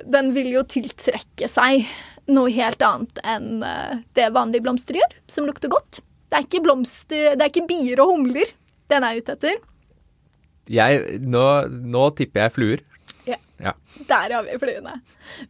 den 0.09 0.31
vil 0.33 0.47
jo 0.55 0.63
tiltrekke 0.65 1.45
seg 1.51 1.83
noe 2.31 2.49
helt 2.55 2.81
annet 2.85 3.19
enn 3.27 3.61
eh, 3.65 3.99
det 4.17 4.31
vanlige 4.33 4.63
blomster 4.65 4.97
gjør, 4.97 5.13
som 5.29 5.45
lukter 5.45 5.69
godt. 5.69 5.99
Det 6.31 6.39
er 6.39 6.47
ikke 6.47 6.63
blomster, 6.65 7.35
det 7.37 7.43
er 7.45 7.51
ikke 7.51 7.67
bier 7.69 8.01
og 8.01 8.15
humler 8.15 8.49
den 8.89 9.05
er 9.05 9.19
ute 9.19 9.35
etter. 9.35 9.59
Jeg, 10.71 11.19
nå, 11.21 11.43
nå 11.91 12.07
tipper 12.17 12.47
jeg 12.47 12.55
fluer. 12.55 12.81
Ja. 13.61 13.71
Ja. 13.71 14.05
Der 14.09 14.35
har 14.35 14.45
vi 14.47 14.57
fluene. 14.61 14.97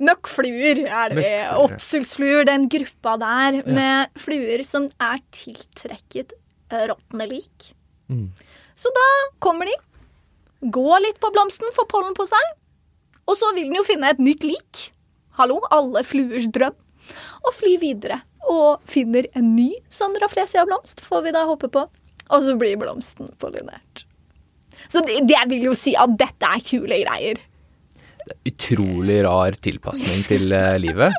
Møkkfluer 0.03 0.83
er 0.85 1.15
det. 1.15 1.33
Oppsulsfluer, 1.61 2.45
den 2.49 2.67
gruppa 2.71 3.17
der 3.21 3.61
med 3.67 4.11
fluer 4.19 4.63
som 4.67 4.89
er 4.99 5.21
tiltrekket 5.35 6.35
råtne 6.71 7.27
lik. 7.29 7.71
Mm. 8.11 8.29
Så 8.75 8.91
da 8.95 9.07
kommer 9.43 9.69
de, 9.69 9.75
går 10.71 11.03
litt 11.05 11.19
på 11.23 11.31
blomsten, 11.33 11.71
får 11.75 11.87
pollen 11.91 12.15
på 12.17 12.27
seg, 12.29 12.51
og 13.29 13.37
så 13.39 13.51
vil 13.55 13.69
den 13.69 13.79
jo 13.79 13.87
finne 13.87 14.11
et 14.11 14.21
nytt 14.21 14.43
lik. 14.43 14.89
Hallo, 15.39 15.61
alle 15.71 16.03
fluers 16.03 16.49
drøm. 16.51 16.75
Og 17.47 17.55
fly 17.57 17.77
videre. 17.81 18.19
Og 18.51 18.81
finner 18.89 19.27
en 19.37 19.53
ny 19.55 19.69
sånn 19.93 20.15
raflesia-blomst, 20.21 21.03
får 21.05 21.27
vi 21.27 21.35
da 21.35 21.45
håpe 21.49 21.69
på. 21.71 21.85
Og 22.31 22.45
så 22.45 22.55
blir 22.59 22.79
blomsten 22.79 23.31
pollinert. 23.41 24.05
Så 24.91 25.03
det, 25.05 25.21
det 25.29 25.39
vil 25.51 25.69
jo 25.69 25.75
si 25.77 25.93
at 25.99 26.13
dette 26.19 26.47
er 26.47 26.63
kule 26.65 26.99
greier. 27.03 27.39
Utrolig 28.47 29.21
rar 29.25 29.57
tilpasning 29.63 30.23
til 30.27 30.51
eh, 30.55 30.77
livet. 30.81 31.15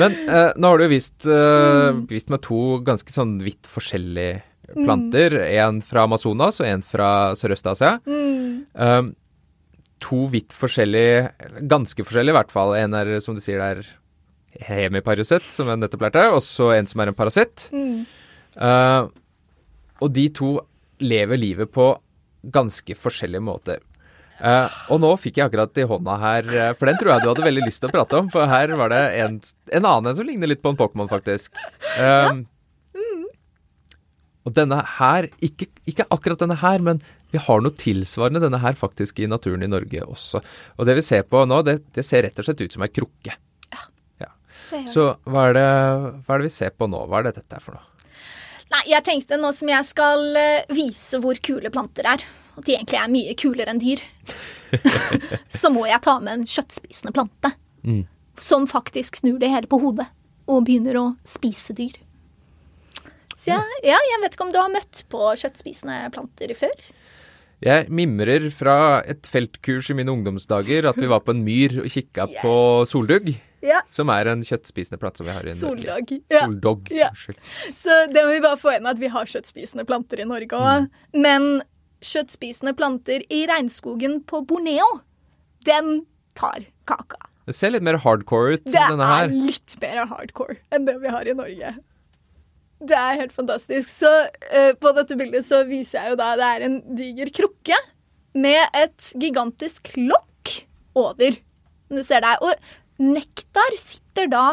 Men 0.00 0.16
eh, 0.28 0.50
nå 0.58 0.72
har 0.72 0.82
du 0.82 0.88
vist, 0.90 1.18
eh, 1.24 1.90
vist 2.10 2.32
meg 2.32 2.42
to 2.44 2.78
ganske 2.86 3.12
sånn 3.12 3.36
vidt 3.44 3.68
forskjellige 3.70 4.42
planter. 4.74 5.38
En 5.46 5.80
fra 5.84 6.04
Amazonas 6.06 6.60
og 6.60 6.68
en 6.68 6.82
fra 6.84 7.10
Sørøst-Asia. 7.38 7.96
Um, 8.06 9.12
to 10.02 10.26
vidt 10.32 10.52
forskjellige, 10.52 11.30
ganske 11.70 12.04
forskjellige 12.04 12.34
i 12.34 12.38
hvert 12.40 12.52
fall. 12.52 12.74
En 12.76 12.96
er, 12.98 13.14
som 13.24 13.36
du 13.36 13.40
sier, 13.40 13.62
det 13.62 13.86
er 13.86 14.66
hemiparasitt, 14.66 15.46
som 15.54 15.70
jeg 15.70 15.80
nettopp 15.80 16.08
lærte, 16.08 16.24
og 16.34 16.42
så 16.44 16.72
en 16.74 16.90
som 16.90 17.02
er 17.02 17.12
en 17.12 17.16
parasitt. 17.16 17.68
Uh, 18.56 19.08
og 20.02 20.12
de 20.12 20.26
to 20.34 20.56
lever 21.00 21.40
livet 21.40 21.72
på 21.72 21.92
ganske 22.52 22.96
forskjellige 22.98 23.44
måter. 23.44 23.80
Eh, 24.36 24.74
og 24.92 25.00
nå 25.00 25.12
fikk 25.20 25.40
jeg 25.40 25.48
akkurat 25.48 25.80
i 25.80 25.86
hånda 25.88 26.18
her, 26.20 26.50
eh, 26.52 26.74
for 26.76 26.90
den 26.90 26.98
tror 27.00 27.14
jeg 27.14 27.24
du 27.24 27.30
hadde 27.30 27.46
veldig 27.46 27.64
lyst 27.68 27.82
til 27.82 27.88
å 27.88 27.94
prate 27.94 28.20
om. 28.20 28.28
For 28.32 28.50
her 28.50 28.74
var 28.76 28.92
det 28.92 29.04
en, 29.22 29.40
en 29.72 29.88
annen 29.88 30.12
en 30.12 30.18
som 30.18 30.28
ligner 30.28 30.50
litt 30.50 30.64
på 30.64 30.74
en 30.74 30.78
Pokémon, 30.80 31.08
faktisk. 31.10 31.56
Um, 31.96 32.44
Og 34.46 34.54
denne 34.54 34.78
her, 34.96 35.26
ikke, 35.42 35.66
ikke 35.90 36.06
akkurat 36.14 36.44
denne 36.44 36.58
her, 36.60 36.78
men 36.78 37.00
vi 37.34 37.40
har 37.42 37.62
noe 37.62 37.74
tilsvarende 37.74 38.44
denne 38.44 38.60
her 38.62 38.76
faktisk 38.78 39.18
i 39.18 39.26
naturen 39.26 39.64
i 39.66 39.70
Norge 39.70 40.04
også. 40.06 40.40
Og 40.78 40.86
det 40.86 40.94
vi 41.00 41.02
ser 41.02 41.26
på 41.26 41.42
nå, 41.50 41.58
det, 41.66 41.80
det 41.96 42.04
ser 42.06 42.22
rett 42.28 42.38
og 42.38 42.46
slett 42.46 42.62
ut 42.62 42.76
som 42.76 42.84
ei 42.86 42.92
krukke. 42.94 43.34
Ja. 43.74 43.82
ja. 44.22 44.30
Så 44.92 45.08
hva 45.26 45.48
er, 45.48 45.58
det, 45.58 45.66
hva 46.22 46.36
er 46.36 46.44
det 46.44 46.46
vi 46.46 46.54
ser 46.54 46.76
på 46.78 46.86
nå? 46.92 47.02
Hva 47.10 47.18
er 47.18 47.28
det 47.28 47.40
dette 47.40 47.58
er 47.58 47.64
for 47.64 47.74
noe? 47.74 47.90
Nei, 48.70 48.84
jeg 48.90 49.02
tenkte 49.06 49.38
nå 49.38 49.50
som 49.54 49.70
jeg 49.70 49.86
skal 49.86 50.38
eh, 50.38 50.70
vise 50.74 51.18
hvor 51.22 51.38
kule 51.42 51.70
planter 51.74 52.06
er, 52.14 52.22
at 52.56 52.64
de 52.66 52.74
egentlig 52.76 52.98
er 53.00 53.12
mye 53.12 53.34
kulere 53.38 53.72
enn 53.74 53.80
dyr, 53.82 54.00
så 55.60 55.70
må 55.72 55.86
jeg 55.88 56.02
ta 56.04 56.18
med 56.22 56.40
en 56.40 56.46
kjøttspisende 56.48 57.12
plante. 57.16 57.52
Mm. 57.86 58.02
Som 58.42 58.66
faktisk 58.68 59.20
snur 59.22 59.38
det 59.40 59.52
hele 59.52 59.68
på 59.70 59.78
hodet 59.80 60.08
og 60.50 60.64
begynner 60.66 60.98
å 61.00 61.06
spise 61.26 61.74
dyr. 61.76 61.94
Så 63.36 63.50
jeg, 63.52 63.80
ja, 63.84 63.96
jeg 64.00 64.20
vet 64.22 64.36
ikke 64.36 64.46
om 64.46 64.52
du 64.54 64.60
har 64.60 64.70
møtt 64.72 65.02
på 65.12 65.20
kjøttspisende 65.36 66.06
planter 66.14 66.54
før? 66.56 66.72
Jeg 67.64 67.86
mimrer 67.88 68.50
fra 68.52 68.76
et 69.08 69.24
feltkurs 69.32 69.88
i 69.92 69.96
mine 69.96 70.12
ungdomsdager 70.12 70.88
at 70.90 70.98
vi 71.00 71.08
var 71.08 71.22
på 71.24 71.32
en 71.32 71.40
myr 71.44 71.78
og 71.84 71.88
kikka 71.92 72.26
på 72.42 72.54
soldugg, 72.88 73.30
Ja. 73.64 73.80
som 73.90 74.12
er 74.12 74.28
en 74.30 74.42
kjøttspisende 74.44 75.00
plante 75.00 75.22
som 75.22 75.26
vi 75.28 75.32
har 75.32 75.44
i 75.48 75.54
Norge. 75.54 75.60
Soldog. 75.62 76.12
Ja. 76.30 76.42
Soldog. 76.44 76.90
Ja. 76.92 77.08
Så 77.74 77.96
det 78.12 78.24
må 78.26 78.34
vi 78.36 78.42
bare 78.44 78.60
få 78.60 78.76
inn 78.76 78.86
at 78.88 79.00
vi 79.00 79.08
har 79.12 79.24
kjøttspisende 79.28 79.86
planter 79.88 80.20
i 80.20 80.28
Norge 80.28 80.60
òg. 80.60 80.86
Men 81.16 81.62
kjøttspisende 82.04 82.74
planter 82.76 83.22
i 83.32 83.44
regnskogen 83.48 84.20
på 84.28 84.42
Borneo, 84.46 84.86
den 85.66 86.04
tar 86.36 86.66
kaka. 86.88 87.18
Det 87.46 87.54
ser 87.54 87.70
litt 87.72 87.84
mer 87.86 87.98
hardcore 88.02 88.56
ut, 88.56 88.64
Det 88.66 88.74
denne 88.74 89.06
her. 89.06 89.28
er 89.28 89.34
litt 89.34 89.76
mer 89.80 90.06
hardcore 90.10 90.56
enn 90.74 90.86
det 90.88 90.96
vi 91.02 91.12
har 91.14 91.28
i 91.30 91.34
Norge. 91.38 91.76
Det 92.86 92.96
er 92.98 93.20
helt 93.22 93.32
fantastisk. 93.32 93.88
Så 93.88 94.10
uh, 94.52 94.72
på 94.76 94.92
dette 94.98 95.16
bildet 95.16 95.46
så 95.46 95.62
viser 95.64 96.00
jeg 96.02 96.12
jo 96.12 96.18
da 96.20 96.32
det 96.36 96.48
er 96.56 96.64
en 96.66 96.74
diger 96.98 97.30
krukke 97.32 97.78
med 98.36 98.66
et 98.76 99.12
gigantisk 99.16 99.94
lokk 99.96 100.56
over. 100.98 101.38
Du 101.88 102.02
ser 102.04 102.20
der. 102.20 102.42
Og 102.44 102.52
nektar 103.00 103.78
sitter 103.80 104.28
da 104.28 104.44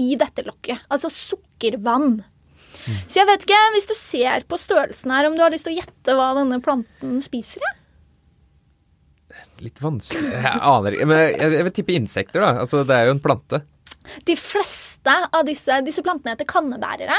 i 0.00 0.14
dette 0.16 0.46
lokket. 0.46 0.86
Altså 0.88 1.10
sukkervann. 1.12 2.22
Så 3.06 3.20
jeg 3.20 3.28
vet 3.28 3.46
ikke, 3.46 3.62
hvis 3.74 3.88
du 3.90 3.94
ser 3.98 4.46
på 4.48 4.58
størrelsen 4.60 5.12
her, 5.14 5.28
om 5.28 5.36
du 5.36 5.42
har 5.44 5.52
lyst 5.54 5.66
til 5.68 5.74
å 5.74 5.80
gjette 5.80 6.16
hva 6.16 6.30
denne 6.38 6.60
planten 6.64 7.18
spiser? 7.24 7.64
Ja? 7.64 7.74
Litt 9.64 9.80
vanskelig 9.80 10.34
Jeg 10.34 10.58
aner 10.60 10.96
ikke. 10.96 11.08
Men 11.08 11.22
jeg, 11.22 11.52
jeg 11.56 11.66
vil 11.68 11.74
tippe 11.78 11.96
insekter, 11.96 12.44
da. 12.44 12.62
Altså, 12.64 12.82
det 12.88 12.96
er 12.96 13.08
jo 13.08 13.16
en 13.16 13.22
plante. 13.24 13.62
De 14.28 14.36
fleste 14.38 15.14
av 15.32 15.46
disse, 15.48 15.80
disse 15.86 16.04
plantene 16.04 16.34
heter 16.36 16.48
kannebærere. 16.48 17.16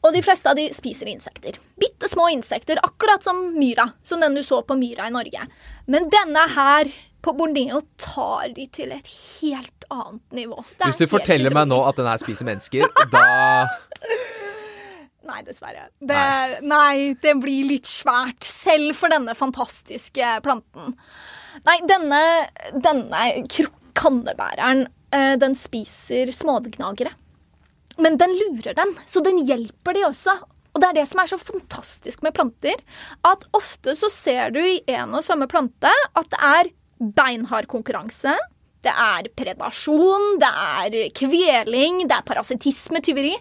Og 0.00 0.14
de 0.16 0.22
fleste 0.24 0.48
av 0.48 0.56
de 0.56 0.66
spiser 0.72 1.10
insekter. 1.12 1.58
Bitte 1.80 2.08
små 2.08 2.30
insekter, 2.32 2.80
akkurat 2.82 3.24
som 3.24 3.42
myra. 3.56 3.90
Som 4.02 4.24
den 4.24 4.38
du 4.38 4.42
så 4.46 4.62
på 4.66 4.76
myra 4.80 5.10
i 5.10 5.14
Norge. 5.14 5.44
Men 5.92 6.08
denne 6.12 6.46
her 6.56 6.90
på 7.20 7.34
Borneo 7.36 7.82
tar 8.00 8.54
de 8.56 8.64
til 8.72 8.94
et 8.96 9.08
helt 9.12 9.84
annet 9.92 10.38
nivå. 10.40 10.62
Hvis 10.86 11.00
du 11.02 11.06
forteller 11.10 11.52
meg 11.52 11.68
nå 11.68 11.82
at 11.84 12.00
den 12.00 12.08
her 12.08 12.22
spiser 12.22 12.48
mennesker, 12.48 12.88
da 13.12 13.24
Nei, 15.30 15.42
dessverre. 15.46 15.88
Det, 16.02 16.22
nei, 16.66 17.14
det 17.22 17.36
blir 17.38 17.68
litt 17.68 17.88
svært. 17.88 18.42
Selv 18.46 18.96
for 18.98 19.12
denne 19.12 19.36
fantastiske 19.38 20.32
planten. 20.44 20.96
Nei, 21.66 21.76
denne, 21.86 22.22
denne 22.74 23.26
kannebæreren, 23.98 24.86
eh, 25.14 25.34
den 25.38 25.54
spiser 25.58 26.32
smågnagere. 26.34 27.14
Men 28.00 28.16
den 28.16 28.32
lurer 28.32 28.74
den, 28.74 28.96
så 29.06 29.22
den 29.22 29.42
hjelper 29.44 29.94
de 29.94 30.06
også. 30.08 30.38
Og 30.70 30.82
det 30.82 30.88
er 30.88 30.98
det 31.00 31.08
som 31.10 31.20
er 31.20 31.30
så 31.30 31.38
fantastisk 31.38 32.22
med 32.22 32.34
planter, 32.36 32.78
at 33.26 33.46
ofte 33.56 33.96
så 33.98 34.10
ser 34.12 34.54
du 34.54 34.60
i 34.62 34.78
en 34.94 35.16
og 35.18 35.26
samme 35.26 35.48
plante 35.50 35.90
at 35.90 36.30
det 36.30 36.40
er 36.46 36.70
beinhard 37.16 37.66
konkurranse. 37.70 38.36
Det 38.80 38.92
er 38.92 39.28
predasjon, 39.36 40.38
det 40.40 40.48
er 40.48 41.10
kveling, 41.16 42.04
det 42.08 42.16
er 42.16 42.24
parasittisme, 42.24 43.02
tyveri. 43.04 43.34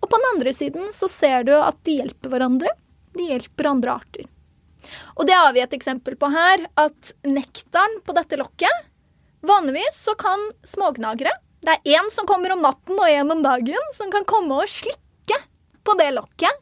Og 0.00 0.08
på 0.08 0.16
den 0.18 0.28
andre 0.34 0.52
siden 0.56 0.92
så 0.96 1.08
ser 1.10 1.44
du 1.48 1.54
at 1.56 1.78
de 1.86 1.98
hjelper 2.00 2.32
hverandre. 2.32 2.72
De 3.16 3.26
hjelper 3.32 3.68
andre 3.70 3.96
arter. 4.00 4.28
Og 5.18 5.26
det 5.28 5.36
har 5.36 5.52
vi 5.52 5.62
et 5.62 5.76
eksempel 5.76 6.16
på 6.16 6.30
her, 6.32 6.64
at 6.80 7.12
nektaren 7.28 8.00
på 8.06 8.16
dette 8.16 8.38
lokket 8.40 8.86
Vanligvis 9.46 9.96
så 9.96 10.12
kan 10.20 10.40
smågnagere 10.68 11.32
Det 11.64 11.72
er 11.72 11.94
én 11.96 12.10
som 12.12 12.26
kommer 12.28 12.52
om 12.52 12.60
natten 12.64 12.98
og 12.98 13.08
én 13.08 13.32
om 13.32 13.40
dagen, 13.44 13.86
som 13.96 14.10
kan 14.12 14.26
komme 14.28 14.58
og 14.60 14.68
slikke 14.68 15.38
på 15.84 15.94
det 15.96 16.10
lokket 16.16 16.60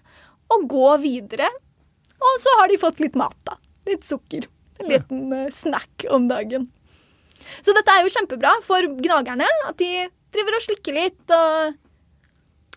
og 0.54 0.64
gå 0.70 0.90
videre. 1.02 1.48
Og 2.18 2.38
så 2.42 2.54
har 2.58 2.70
de 2.70 2.78
fått 2.80 3.02
litt 3.02 3.18
mat, 3.18 3.36
da. 3.46 3.56
Litt 3.86 4.06
sukker. 4.06 4.46
En 4.78 4.90
liten 4.90 5.32
eh, 5.34 5.50
snack 5.54 6.06
om 6.10 6.28
dagen. 6.30 6.68
Så 7.62 7.74
dette 7.76 7.92
er 7.92 8.02
jo 8.02 8.14
kjempebra 8.14 8.54
for 8.66 8.86
gnagerne, 8.98 9.46
at 9.68 9.78
de 9.78 10.08
driver 10.34 10.58
og 10.58 10.64
slikker 10.64 10.96
litt 10.96 11.34
og 11.34 11.76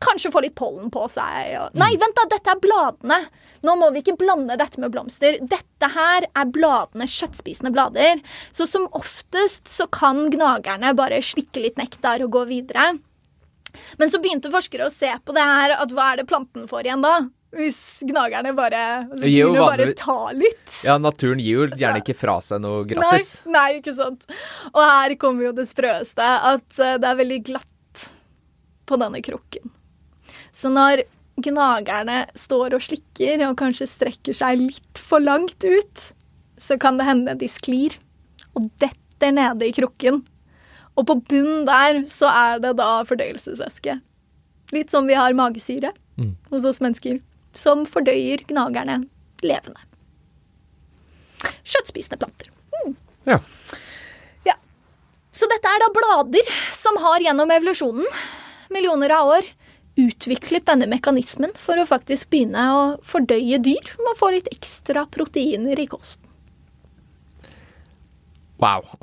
kanskje 0.01 0.31
få 0.33 0.43
litt 0.45 0.55
pollen 0.57 0.91
på 0.93 1.05
seg. 1.13 1.53
Og... 1.61 1.77
Nei, 1.79 1.93
vent 2.01 2.17
da, 2.17 2.27
dette 2.31 2.53
er 2.53 2.61
bladene. 2.61 3.19
Nå 3.65 3.75
må 3.77 3.91
vi 3.93 4.01
ikke 4.01 4.17
blande 4.19 4.57
dette 4.59 4.81
med 4.81 4.93
blomster. 4.93 5.37
Dette 5.41 5.91
her 5.93 6.27
er 6.27 6.53
bladene, 6.53 7.07
kjøttspisende 7.09 7.73
blader. 7.75 8.23
Så 8.51 8.67
som 8.69 8.87
oftest 8.97 9.69
så 9.71 9.87
kan 9.91 10.27
gnagerne 10.33 10.95
bare 10.97 11.21
slikke 11.25 11.63
litt 11.63 11.77
nektar 11.81 12.25
og 12.25 12.33
gå 12.37 12.47
videre. 12.49 12.95
Men 14.01 14.11
så 14.11 14.19
begynte 14.19 14.51
forskere 14.51 14.89
å 14.89 14.93
se 14.93 15.11
på 15.23 15.35
det 15.35 15.45
her, 15.45 15.77
at 15.79 15.93
hva 15.95 16.11
er 16.11 16.21
det 16.21 16.27
planten 16.31 16.67
får 16.67 16.89
igjen 16.89 17.05
da? 17.05 17.19
Hvis 17.51 17.99
gnagerne 18.07 18.53
bare, 18.55 18.81
altså, 19.11 19.27
jo 19.27 19.49
bare 19.57 19.89
tar 19.99 20.37
litt. 20.39 20.71
Ja, 20.87 20.95
naturen 21.03 21.41
gir 21.43 21.65
jo 21.65 21.65
gjerne 21.67 21.99
ikke 21.99 22.15
fra 22.15 22.37
seg 22.43 22.61
noe 22.63 22.85
gratis. 22.87 23.33
Nei, 23.43 23.51
nei, 23.57 23.67
ikke 23.81 23.95
sant. 23.97 24.23
Og 24.71 24.79
her 24.79 25.15
kommer 25.19 25.49
jo 25.49 25.51
det 25.57 25.67
sprøeste, 25.67 26.23
at 26.23 26.79
eh, 26.79 26.95
det 27.01 27.09
er 27.09 27.19
veldig 27.19 27.39
glatt 27.51 28.07
på 28.87 28.99
denne 29.03 29.19
krukken. 29.23 29.73
Så 30.53 30.71
når 30.71 31.03
gnagerne 31.41 32.25
står 32.37 32.75
og 32.77 32.83
slikker 32.85 33.41
og 33.47 33.55
kanskje 33.61 33.87
strekker 33.89 34.35
seg 34.35 34.59
litt 34.59 34.99
for 34.99 35.23
langt 35.23 35.63
ut, 35.63 36.11
så 36.61 36.77
kan 36.79 36.99
det 36.99 37.07
hende 37.07 37.33
de 37.39 37.47
sklir 37.49 37.95
og 38.55 38.67
detter 38.83 39.31
nede 39.33 39.65
i 39.69 39.73
krukken. 39.73 40.21
Og 40.99 41.07
på 41.07 41.15
bunnen 41.29 41.63
der 41.65 42.01
så 42.11 42.27
er 42.29 42.59
det 42.61 42.75
da 42.77 42.89
fordøyelsesvæske. 43.07 43.95
Litt 44.75 44.91
som 44.91 45.07
vi 45.07 45.17
har 45.17 45.33
magesyre 45.37 45.93
Mm. 46.19 46.35
hos 46.51 46.65
oss 46.67 46.81
mennesker, 46.83 47.21
som 47.55 47.85
fordøyer 47.87 48.43
gnagerne 48.45 48.97
levende. 49.41 49.79
Kjøttspisende 51.63 52.19
planter. 52.21 52.49
Ja. 53.25 53.37
Ja. 54.45 54.55
Så 55.33 55.47
dette 55.49 55.71
er 55.71 55.81
da 55.81 55.87
blader 55.95 56.51
som 56.75 56.97
har 57.01 57.23
gjennom 57.23 57.49
evolusjonen, 57.55 58.05
millioner 58.73 59.13
av 59.15 59.31
år, 59.37 59.47
utviklet 59.99 60.65
denne 60.69 60.87
mekanismen 60.89 61.51
for 61.59 61.79
å 61.81 61.85
faktisk 61.89 62.29
begynne 62.31 62.63
å 62.73 62.83
fordøye 63.03 63.59
dyr 63.63 63.95
med 63.99 64.11
å 64.13 64.19
få 64.19 64.31
litt 64.35 64.47
ekstra 64.53 65.05
proteiner 65.11 65.79
i 65.79 65.87
kosten. 65.91 66.27
Wow. 68.61 68.85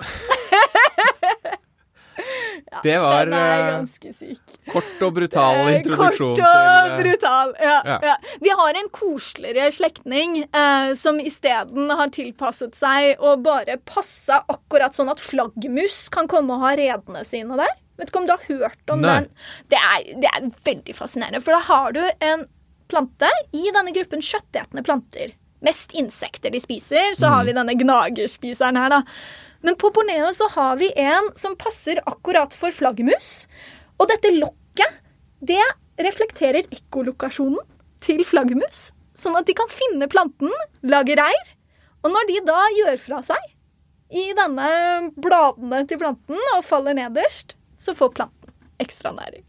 det 2.83 2.99
var 3.03 3.27
eh, 3.27 3.85
kort 4.71 5.03
og 5.03 5.15
brutal 5.17 5.57
Eh, 5.65 5.77
introduksjon 5.81 6.37
Kort 6.37 6.47
og 6.47 6.49
til 6.53 6.93
eh, 6.93 6.99
brutal. 7.01 7.49
Ja, 7.59 7.83
ja. 7.85 7.99
ja. 8.11 8.17
Vi 8.45 8.51
har 8.61 8.73
en 8.79 8.89
koseligere 8.95 9.73
slektning 9.75 10.31
eh, 10.47 10.95
som 10.99 11.19
isteden 11.19 11.91
har 11.91 12.09
tilpasset 12.15 12.75
seg 12.79 13.19
og 13.19 13.43
bare 13.47 13.79
passa 13.83 14.45
akkurat 14.47 14.95
sånn 14.95 15.11
at 15.11 15.21
flaggermus 15.23 16.09
kan 16.15 16.31
komme 16.31 16.55
og 16.55 16.63
ha 16.69 16.77
redene 16.79 17.25
sine 17.27 17.59
der. 17.59 17.75
Vet 17.99 18.13
ikke 18.13 18.23
om 18.23 18.29
du 18.29 18.35
har 18.37 18.47
hørt 18.47 18.93
om 18.95 19.03
Nei. 19.03 19.17
den? 19.17 19.29
Det 19.73 19.81
er, 19.81 20.07
det 20.23 20.31
er 20.31 20.49
veldig 20.69 20.95
fascinerende, 20.95 21.43
for 21.43 21.57
da 21.57 21.65
har 21.67 21.97
du 21.97 22.03
en 22.05 22.47
plante 22.89 23.29
i 23.57 23.67
denne 23.75 23.93
gruppen 23.97 24.23
kjøttetende 24.25 24.85
planter. 24.87 25.35
Mest 25.67 25.93
insekter 25.99 26.55
de 26.55 26.61
spiser, 26.63 27.17
så 27.19 27.33
har 27.33 27.49
vi 27.49 27.57
denne 27.57 27.75
gnagerspiseren 27.75 28.79
her, 28.79 28.93
da. 28.95 29.03
Men 29.67 29.75
på 29.81 29.91
Borneo 29.91 30.31
så 30.37 30.47
har 30.55 30.79
vi 30.79 30.93
en 31.03 31.33
som 31.37 31.57
passer 31.59 31.99
akkurat 32.07 32.55
for 32.55 32.75
flaggermus. 32.75 33.49
Og 33.99 34.07
dette 34.13 34.31
lokket, 34.37 35.03
det 35.43 35.65
reflekterer 35.99 36.71
ekkolokasjonen 36.71 37.67
til 38.05 38.23
flaggermus. 38.27 38.93
Sånn 39.19 39.35
at 39.35 39.49
de 39.51 39.57
kan 39.59 39.71
finne 39.73 40.07
planten, 40.11 40.53
lage 40.87 41.19
reir. 41.19 41.55
Og 42.07 42.15
når 42.15 42.29
de 42.31 42.41
da 42.47 42.61
gjør 42.79 43.01
fra 43.03 43.23
seg 43.27 43.55
i 44.15 44.31
denne 44.39 44.69
bladene 45.19 45.83
til 45.91 45.99
planten 46.01 46.39
og 46.55 46.63
faller 46.65 46.95
nederst, 46.97 47.58
så 47.79 47.95
får 47.99 48.13
planten 48.19 48.53
ekstra 48.83 49.13
næring. 49.17 49.45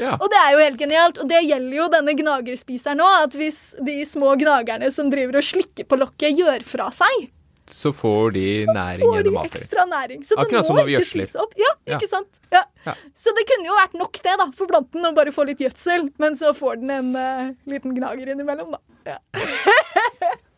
Ja. 0.00 0.14
Og 0.16 0.28
det 0.32 0.38
er 0.40 0.54
jo 0.54 0.60
helt 0.62 0.78
genialt, 0.80 1.18
og 1.20 1.28
det 1.28 1.42
gjelder 1.44 1.76
jo 1.76 1.86
denne 1.92 2.14
gnagerspiseren 2.16 2.96
nå. 3.02 3.08
At 3.26 3.34
hvis 3.36 3.74
de 3.84 3.98
små 4.08 4.32
gnagerne 4.40 4.88
som 4.94 5.10
driver 5.12 5.36
og 5.42 5.44
slikker 5.44 5.84
på 5.90 5.98
lokket, 6.00 6.32
gjør 6.38 6.64
fra 6.64 6.90
seg, 6.96 7.28
Så 7.72 7.92
får 7.94 8.32
de 8.34 8.46
næring 8.66 9.04
får 9.04 9.14
gjennom 9.18 9.36
avføring. 9.42 9.62
ekstra 9.62 9.84
næring. 9.88 10.24
Så 10.28 10.34
Akkurat 10.40 10.66
som 10.66 10.76
når 10.76 10.84
vi 10.88 10.96
gjødsler. 10.96 11.28
Ja, 11.60 11.70
Ja. 11.86 11.96
ikke 11.98 12.08
sant? 12.10 12.40
Ja. 12.52 12.64
Ja. 12.86 12.94
Så 13.14 13.32
det 13.36 13.44
kunne 13.48 13.68
jo 13.68 13.76
vært 13.78 13.94
nok 14.00 14.12
det 14.22 14.34
da, 14.40 14.46
for 14.56 14.66
planten 14.66 15.04
å 15.08 15.14
bare 15.14 15.32
få 15.32 15.44
litt 15.46 15.58
gjødsel, 15.60 16.08
men 16.18 16.36
så 16.36 16.52
får 16.56 16.80
den 16.80 16.90
en 16.90 17.14
uh, 17.16 17.54
liten 17.66 17.94
gnager 17.96 18.28
innimellom, 18.34 18.72
da. 18.72 18.80
Ja. 19.14 19.18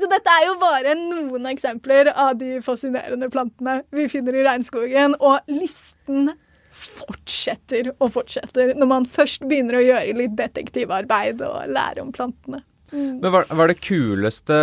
så 0.00 0.08
dette 0.10 0.34
er 0.34 0.46
jo 0.48 0.56
bare 0.60 0.94
noen 0.98 1.48
eksempler 1.52 2.10
av 2.14 2.36
de 2.40 2.58
fascinerende 2.64 3.30
plantene 3.32 3.80
vi 3.94 4.08
finner 4.12 4.36
i 4.38 4.44
regnskogen, 4.46 5.16
og 5.20 5.40
listen 5.50 6.32
fortsetter 6.78 7.90
og 7.96 8.12
fortsetter 8.14 8.74
når 8.78 8.90
man 8.90 9.08
først 9.10 9.46
begynner 9.48 9.78
å 9.80 9.86
gjøre 9.86 10.14
litt 10.18 10.36
detektivarbeid 10.38 11.42
og 11.46 11.72
lære 11.74 12.04
om 12.04 12.12
plantene. 12.14 12.62
Men 12.92 13.26
hva 13.34 13.42
er 13.44 13.74
det 13.74 13.82
kuleste 13.84 14.60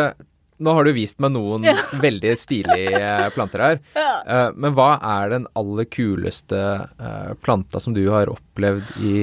Nå 0.56 0.72
har 0.72 0.88
du 0.88 0.94
vist 0.96 1.20
meg 1.20 1.34
noen 1.36 1.66
veldig 2.06 2.32
stilige 2.40 2.96
eh, 2.96 3.26
planter 3.36 3.60
her. 3.60 3.80
Ja. 3.92 4.12
Eh, 4.24 4.54
men 4.56 4.72
hva 4.78 4.94
er 5.04 5.34
den 5.34 5.48
aller 5.60 5.84
kuleste 5.92 6.62
eh, 6.96 7.34
planta 7.44 7.82
som 7.84 7.92
du 7.92 8.00
har 8.08 8.32
opplevd 8.32 8.94
i 9.04 9.18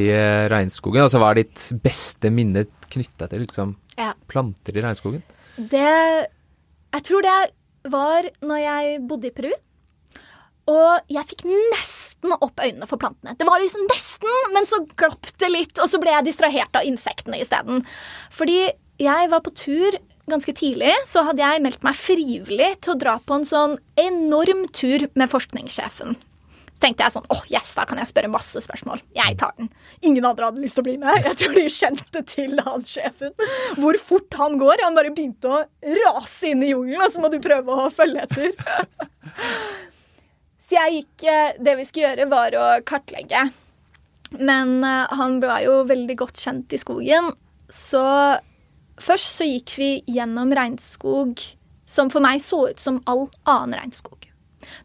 regnskogen? 0.52 1.00
Altså 1.06 1.22
hva 1.22 1.30
er 1.32 1.40
ditt 1.40 1.70
beste 1.80 2.28
minne 2.28 2.66
knytta 2.92 3.30
til 3.32 3.46
liksom, 3.46 3.72
Ja. 3.96 4.10
planter 4.28 4.76
i 4.76 4.84
regnskogen? 4.84 5.24
Det 5.70 6.28
Jeg 6.92 7.04
tror 7.08 7.22
det 7.24 7.36
var 7.92 8.28
når 8.44 8.58
jeg 8.62 9.02
bodde 9.10 9.28
i 9.30 9.34
Peru. 9.34 9.52
Og 10.70 11.10
jeg 11.10 11.26
fikk 11.26 11.42
nesten 11.48 12.34
opp 12.36 12.60
øynene 12.62 12.86
for 12.86 13.00
plantene. 13.02 13.34
Det 13.38 13.46
var 13.48 13.58
liksom 13.58 13.88
nesten, 13.90 14.30
men 14.54 14.68
så 14.70 14.78
glapp 14.94 15.26
det 15.42 15.50
litt, 15.50 15.74
og 15.82 15.90
så 15.90 15.98
ble 15.98 16.12
jeg 16.14 16.28
distrahert 16.28 16.78
av 16.78 16.86
insektene 16.86 17.40
isteden. 17.42 17.82
Fordi 18.30 18.68
jeg 19.02 19.30
var 19.32 19.42
på 19.42 19.54
tur 19.58 19.98
ganske 20.30 20.54
tidlig, 20.54 20.92
så 21.08 21.24
hadde 21.26 21.42
jeg 21.42 21.64
meldt 21.64 21.82
meg 21.82 21.98
frivillig 21.98 22.70
til 22.84 22.94
å 22.94 23.00
dra 23.00 23.16
på 23.18 23.40
en 23.40 23.48
sånn 23.48 23.74
enorm 23.98 24.68
tur 24.70 25.08
med 25.18 25.32
forskningssjefen. 25.32 26.14
Tenkte 26.83 27.07
jeg 27.07 27.14
sånn 27.14 27.28
åh, 27.30 27.43
yes, 27.53 27.70
da 27.76 27.85
kan 27.87 28.01
jeg 28.01 28.11
spørre 28.11 28.30
masse 28.33 28.59
spørsmål. 28.64 29.05
Jeg 29.14 29.37
tar 29.39 29.55
den. 29.59 29.68
Ingen 30.03 30.26
andre 30.26 30.49
hadde 30.49 30.62
lyst 30.64 30.74
til 30.78 30.83
å 30.83 30.89
bli 30.89 30.97
med. 30.99 31.28
Jeg 31.28 31.39
tror 31.39 31.55
de 31.55 31.66
kjente 31.70 32.22
til 32.26 32.59
han 32.66 32.83
sjefen. 32.89 33.35
Hvor 33.78 33.99
fort 34.03 34.39
han 34.41 34.59
går. 34.59 34.83
Han 34.83 34.99
bare 34.99 35.12
begynte 35.14 35.53
å 35.53 35.62
rase 36.03 36.51
inn 36.51 36.64
i 36.66 36.72
jungelen, 36.72 37.05
og 37.07 37.14
så 37.14 37.22
må 37.22 37.30
du 37.30 37.39
prøve 37.43 37.76
å 37.85 37.91
følge 37.95 38.26
etter. 38.26 38.53
Så 40.62 40.78
jeg 40.78 41.03
gikk 41.03 41.24
eh, 41.28 41.57
Det 41.61 41.74
vi 41.76 41.85
skulle 41.85 42.07
gjøre, 42.07 42.26
var 42.30 42.55
å 42.57 42.66
kartlegge. 42.89 43.43
Men 44.41 44.78
eh, 44.87 45.12
han 45.18 45.37
ble 45.43 45.59
jo 45.66 45.74
veldig 45.91 46.16
godt 46.22 46.41
kjent 46.41 46.72
i 46.72 46.80
skogen, 46.80 47.33
så 47.72 48.05
først 49.01 49.39
så 49.39 49.47
gikk 49.49 49.74
vi 49.80 49.91
gjennom 50.12 50.53
regnskog 50.57 51.41
som 51.89 52.09
for 52.12 52.24
meg 52.24 52.41
så 52.45 52.62
ut 52.70 52.80
som 52.80 53.03
all 53.09 53.26
annen 53.49 53.76
regnskog. 53.80 54.28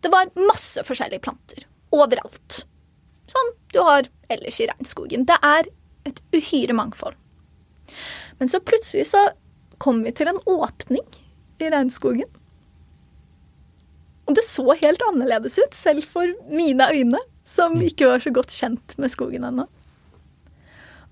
Det 0.03 0.11
var 0.11 0.31
masse 0.39 0.83
forskjellige 0.87 1.23
planter 1.23 1.63
overalt. 1.97 2.63
Sånn 3.27 3.53
du 3.73 3.81
har 3.83 4.07
ellers 4.31 4.59
i 4.61 4.69
regnskogen. 4.69 5.25
Det 5.27 5.37
er 5.43 5.69
et 6.07 6.21
uhyre 6.35 6.75
mangfold. 6.77 7.17
Men 8.39 8.51
så 8.51 8.61
plutselig 8.63 9.09
så 9.11 9.29
kom 9.81 10.03
vi 10.05 10.13
til 10.15 10.31
en 10.31 10.41
åpning 10.49 11.03
i 11.61 11.71
regnskogen. 11.73 12.29
Og 14.27 14.35
det 14.35 14.43
så 14.43 14.65
helt 14.81 15.03
annerledes 15.07 15.57
ut, 15.59 15.75
selv 15.75 16.07
for 16.07 16.31
mine 16.51 16.89
øyne, 16.91 17.21
som 17.47 17.77
ikke 17.81 18.09
var 18.09 18.23
så 18.23 18.33
godt 18.35 18.51
kjent 18.51 18.97
med 18.99 19.11
skogen 19.13 19.47
ennå. 19.47 19.67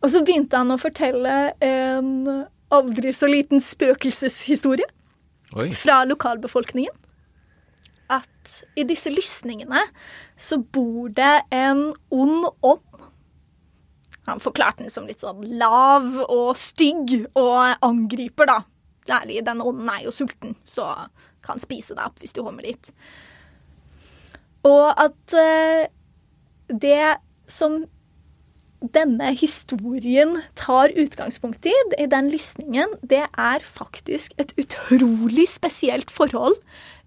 Og 0.03 0.11
så 0.11 0.21
begynte 0.25 0.59
han 0.59 0.73
å 0.73 0.81
fortelle 0.81 1.35
en 1.63 2.11
aldri 2.75 3.13
så 3.15 3.29
liten 3.31 3.63
spøkelseshistorie 3.63 4.87
Oi. 5.55 5.69
fra 5.77 6.03
lokalbefolkningen. 6.09 6.93
At 8.11 8.59
i 8.77 8.85
disse 8.85 9.09
lysningene 9.09 9.81
så 10.37 10.59
bor 10.59 11.09
det 11.15 11.45
en 11.55 11.87
ond 12.13 12.49
ånd. 12.61 13.09
Han 14.25 14.41
forklarte 14.41 14.83
den 14.83 14.93
som 14.93 15.07
litt 15.09 15.21
sånn 15.21 15.43
lav 15.59 16.07
og 16.25 16.55
stygg 16.57 17.13
og 17.37 17.77
angriper, 17.85 18.49
da. 18.49 18.59
Særlig 19.05 19.43
den 19.45 19.61
ånden 19.61 19.89
er 19.93 20.05
jo 20.05 20.13
sulten, 20.13 20.55
så 20.65 20.89
kan 21.45 21.61
spise 21.61 21.93
deg 21.93 22.07
opp 22.07 22.21
hvis 22.21 22.33
du 22.33 22.41
kommer 22.41 22.65
dit. 22.65 22.89
Og 24.65 24.87
at 24.89 25.35
eh, 25.37 25.85
det 26.73 27.19
som 27.45 27.83
denne 28.93 29.31
historien 29.37 30.39
tar 30.57 30.93
utgangspunkt 30.97 31.65
i, 31.69 31.73
i 32.01 32.09
den 32.09 32.29
lysningen, 32.33 32.97
det 33.01 33.23
er 33.29 33.65
faktisk 33.65 34.33
et 34.41 34.53
utrolig 34.61 35.47
spesielt 35.49 36.11
forhold 36.13 36.57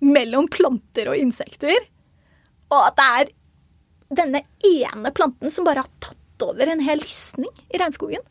mellom 0.05 0.49
planter 0.53 1.11
og 1.13 1.19
insekter. 1.19 1.77
Og 2.69 2.81
at 2.91 2.99
det 2.99 3.09
er 3.09 3.35
denne 4.23 4.43
ene 4.65 5.13
planten 5.15 5.53
som 5.53 5.67
bare 5.69 5.85
har 5.85 5.93
tatt 6.01 6.45
over 6.45 6.71
en 6.71 6.83
hel 6.85 7.01
lysning 7.03 7.51
i 7.75 7.81
regnskogen. 7.81 8.23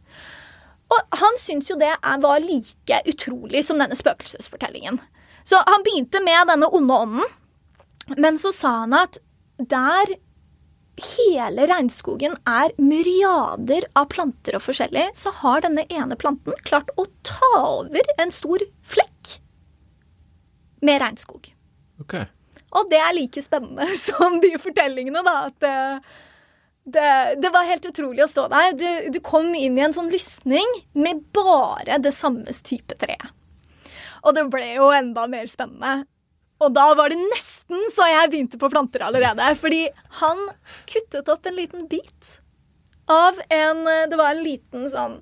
Og 0.87 1.17
han 1.19 1.39
syntes 1.41 1.71
jo 1.71 1.79
det 1.79 1.91
var 2.23 2.43
like 2.43 3.01
utrolig 3.11 3.65
som 3.67 3.79
denne 3.81 3.97
spøkelsesfortellingen. 3.99 5.01
Så 5.47 5.59
han 5.67 5.83
begynte 5.83 6.21
med 6.23 6.47
denne 6.51 6.69
onde 6.75 7.01
ånden, 7.03 7.35
men 8.15 8.39
så 8.39 8.53
sa 8.55 8.71
han 8.85 8.95
at 8.95 9.19
der 9.57 10.15
hele 10.97 11.67
regnskogen 11.69 12.37
er 12.49 12.73
myriader 12.81 13.85
av 13.99 14.07
planter 14.13 14.57
og 14.57 14.63
forskjellig, 14.65 15.09
så 15.13 15.33
har 15.43 15.61
denne 15.65 15.85
ene 15.93 16.17
planten 16.19 16.55
klart 16.67 16.89
å 16.97 17.05
ta 17.27 17.51
over 17.59 18.15
en 18.17 18.33
stor 18.33 18.63
flekk 18.87 19.37
med 20.81 21.01
regnskog. 21.03 21.51
Ok. 22.03 22.15
Og 22.77 22.89
det 22.91 22.99
er 22.99 23.15
like 23.15 23.41
spennende 23.43 23.87
som 24.07 24.39
de 24.43 24.53
fortellingene, 24.61 25.23
da. 25.25 25.35
At 25.49 25.63
det, 25.63 25.77
det, 26.97 27.07
det 27.43 27.53
var 27.53 27.69
helt 27.69 27.87
utrolig 27.89 28.25
å 28.25 28.31
stå 28.31 28.47
der. 28.53 28.75
Du, 28.77 28.89
du 29.15 29.19
kom 29.23 29.53
inn 29.55 29.79
i 29.79 29.85
en 29.85 29.95
sånn 29.95 30.11
lysning 30.13 30.67
med 30.97 31.23
bare 31.35 31.99
det 32.03 32.13
samme 32.15 32.53
type 32.63 32.97
treet. 32.99 33.33
Og 34.25 34.35
det 34.35 34.47
ble 34.51 34.65
jo 34.75 34.91
enda 34.91 35.27
mer 35.31 35.47
spennende. 35.47 36.07
Og 36.63 36.73
da 36.73 36.87
var 36.97 37.13
det 37.13 37.19
nesten 37.21 37.83
så 37.93 38.07
jeg 38.09 38.31
begynte 38.33 38.59
på 38.59 38.69
planter 38.73 39.05
allerede. 39.05 39.45
Fordi 39.61 39.85
han 40.19 40.41
kuttet 40.89 41.29
opp 41.31 41.45
en 41.47 41.57
liten 41.57 41.85
bit 41.87 42.37
av 43.07 43.37
en 43.53 43.85
Det 44.11 44.17
var 44.19 44.33
en 44.33 44.41
liten 44.43 44.89
sånn 44.91 45.21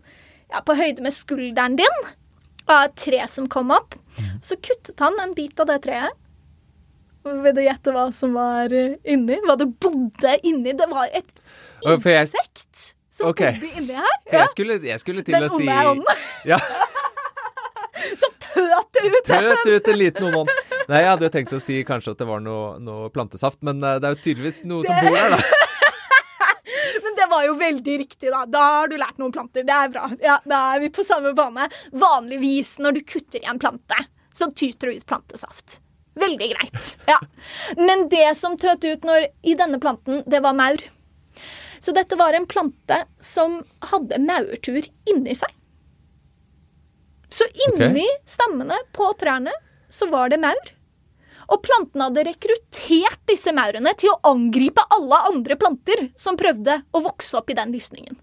ja, 0.49 0.61
på 0.65 0.73
høyde 0.73 1.03
med 1.05 1.13
skulderen 1.13 1.75
din 1.77 1.99
av 2.65 2.87
et 2.87 2.95
tre 2.97 3.19
som 3.29 3.49
kom 3.51 3.73
opp. 3.75 3.93
Så 4.41 4.57
kuttet 4.57 4.99
han 5.03 5.19
en 5.21 5.35
bit 5.37 5.59
av 5.59 5.69
det 5.69 5.83
treet. 5.85 6.15
Vil 7.25 7.55
du 7.57 7.61
gjette 7.65 7.93
hva 7.95 8.05
som 8.13 8.35
var 8.37 8.73
eh, 8.73 8.97
inni? 9.09 9.39
Hva 9.45 9.55
det 9.59 9.69
bodde 9.81 10.35
inni? 10.45 10.75
Det 10.77 10.87
var 10.91 11.09
et 11.09 11.31
Å, 11.85 11.95
insekt 11.97 12.91
som 13.13 13.31
okay. 13.31 13.57
bodde 13.59 13.81
inni 13.81 13.97
her. 13.97 14.15
Ja. 14.29 14.43
Jeg, 14.43 14.51
skulle, 14.53 14.79
jeg 14.85 15.01
skulle 15.01 15.25
til 15.25 15.37
Den 15.37 15.47
å 15.49 15.55
si 15.55 15.65
onde 15.65 15.79
er 15.81 15.91
ånden. 15.93 16.23
Ja, 16.55 16.61
Så 18.19 18.27
tøt 18.37 18.89
det 18.93 19.03
ut! 19.09 19.25
tøt 19.25 19.67
ut 19.71 19.87
en 19.89 19.97
liten 19.97 20.25
ond 20.27 20.41
ånd. 20.43 20.49
Nei, 20.85 20.99
jeg 21.01 21.09
hadde 21.09 21.25
jo 21.25 21.31
tenkt 21.33 21.53
å 21.57 21.59
si 21.63 21.79
kanskje 21.87 22.13
at 22.13 22.19
det 22.21 22.27
var 22.29 22.43
noe, 22.43 22.75
noe 22.83 23.07
plantesaft, 23.09 23.57
men 23.65 23.81
eh, 23.81 23.97
det 23.97 24.09
er 24.09 24.17
jo 24.17 24.21
tydeligvis 24.27 24.61
noe 24.69 24.85
som 24.85 24.99
bor 25.01 25.15
der, 25.15 25.33
da. 25.33 25.39
var 27.35 27.45
jo 27.45 27.53
veldig 27.59 27.97
riktig, 27.97 28.31
da. 28.31 28.45
Da 28.45 28.59
har 28.79 28.87
du 28.87 28.97
lært 28.97 29.17
noen 29.21 29.33
planter. 29.35 29.65
Det 29.67 29.75
er 29.75 29.89
bra. 29.93 30.09
Ja, 30.23 30.39
Da 30.45 30.61
er 30.75 30.83
vi 30.83 30.91
på 30.93 31.03
samme 31.03 31.33
bane. 31.37 31.69
Vanligvis 31.91 32.77
når 32.79 32.99
du 32.99 33.01
kutter 33.03 33.43
i 33.43 33.49
en 33.49 33.59
plante, 33.59 33.97
så 34.33 34.51
tyter 34.51 34.91
det 34.91 35.01
ut 35.01 35.09
plantesaft. 35.09 35.79
Veldig 36.15 36.49
greit. 36.53 36.91
Ja. 37.11 37.19
Men 37.77 38.07
det 38.09 38.37
som 38.39 38.57
tøt 38.57 38.83
ut 38.87 39.03
når, 39.07 39.27
i 39.43 39.53
denne 39.59 39.79
planten, 39.83 40.23
det 40.25 40.39
var 40.45 40.55
maur. 40.57 40.79
Så 41.83 41.91
dette 41.93 42.15
var 42.17 42.33
en 42.33 42.47
plante 42.49 43.01
som 43.21 43.59
hadde 43.91 44.17
maurtur 44.23 44.87
inni 45.11 45.35
seg. 45.37 45.51
Så 47.29 47.45
inni 47.67 48.05
stammene 48.29 48.77
på 48.95 49.09
trærne 49.19 49.51
så 49.91 50.07
var 50.09 50.31
det 50.31 50.39
maur. 50.41 50.71
Og 51.51 51.59
planten 51.61 52.01
hadde 52.01 52.23
rekruttert 52.25 53.19
disse 53.29 53.51
maurene 53.53 53.91
til 54.01 54.13
å 54.15 54.19
angripe 54.31 54.81
alle 54.95 55.19
andre 55.29 55.57
planter 55.61 56.07
som 56.17 56.37
prøvde 56.39 56.79
å 56.95 57.01
vokse 57.05 57.37
opp 57.37 57.51
i 57.53 57.57
den 57.59 57.75
lysningen. 57.75 58.15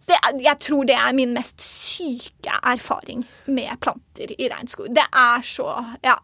Så 0.00 0.10
det, 0.12 0.18
er- 0.26 0.40
jeg 0.50 0.58
tror 0.66 0.84
det 0.88 0.96
er 1.00 1.16
min 1.16 1.32
mest 1.36 1.60
syke 1.64 2.58
erfaring 2.74 3.22
med 3.46 3.72
planter 3.84 4.34
i 4.36 4.48
regnskog. 4.52 4.90
Det 4.96 5.06
er 5.12 5.46
så 5.46 5.70
Ja. 6.04 6.18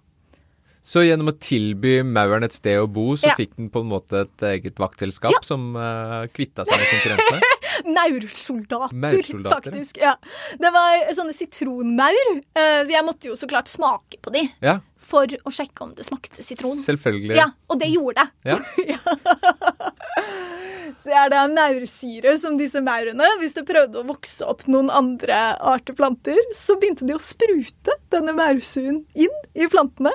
Så 0.86 1.02
gjennom 1.02 1.32
å 1.32 1.34
tilby 1.42 1.96
mauren 2.06 2.46
et 2.46 2.54
sted 2.54 2.78
å 2.78 2.86
bo, 2.86 3.16
så 3.18 3.32
Ja. 3.32 3.34
fikk 3.34 3.56
den 3.58 3.70
på 3.74 3.80
en 3.82 3.88
måte 3.90 4.20
et 4.22 4.44
eget 4.46 4.76
vaktselskap 4.78 5.32
Ja. 5.34 5.40
som 5.42 5.74
uh, 5.74 6.26
kvitta 6.30 6.62
seg 6.68 6.78
med 6.78 6.86
konkurrentene? 6.92 7.40
Maursoldater, 7.96 8.94
Maursoldater, 8.94 9.72
faktisk. 9.72 9.98
Ja. 9.98 10.14
Det 10.62 10.70
var 10.72 11.10
sånne 11.18 11.34
sitronmaur, 11.34 12.30
eh, 12.54 12.84
så 12.86 12.90
jeg 12.94 13.04
måtte 13.04 13.26
jo 13.32 13.34
så 13.38 13.48
klart 13.50 13.66
smake 13.68 14.20
på 14.22 14.30
de 14.32 14.46
Ja, 14.62 14.78
for 15.06 15.26
å 15.26 15.50
sjekke 15.54 15.82
om 15.82 15.92
det 15.98 16.06
smakte 16.06 16.42
sitron. 16.46 16.78
selvfølgelig. 16.78 17.34
Ja, 17.36 17.50
og 17.68 17.80
det 17.82 17.90
gjorde 17.90 18.22
det. 18.22 18.54
Ja. 18.54 18.58
Så 20.96 21.10
det 21.10 21.16
er 21.18 21.28
da 21.32 21.42
maursyre 21.50 22.32
som 22.40 22.56
disse 22.56 22.80
maurene, 22.80 23.26
hvis 23.42 23.54
det 23.58 23.66
prøvde 23.68 24.00
å 24.00 24.06
vokse 24.08 24.46
opp 24.48 24.62
noen 24.70 24.88
andre 24.94 25.36
arter 25.60 25.96
planter, 25.98 26.38
så 26.56 26.78
begynte 26.80 27.04
de 27.06 27.16
å 27.16 27.20
sprute 27.22 27.98
denne 28.14 28.32
maursuren 28.38 29.02
inn 29.18 29.34
i 29.54 29.66
plantene, 29.70 30.14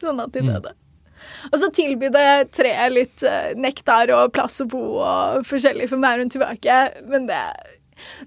sånn 0.00 0.22
at 0.22 0.32
de 0.32 0.42
Mm. 0.42 0.52
døde. 0.54 0.72
Og 1.52 1.58
så 1.60 1.68
tilbød 1.76 2.16
jeg 2.16 2.50
treet 2.56 2.92
litt 2.92 3.22
eh, 3.28 3.52
nektar 3.54 4.10
og 4.16 4.32
plass 4.32 4.60
å 4.64 4.68
bo 4.68 5.00
og 5.04 5.44
forskjellig 5.44 5.88
for 5.90 6.00
meg 6.00 6.18
rundt 6.18 6.32
tilbake, 6.32 6.78
men 7.06 7.26
det 7.26 7.42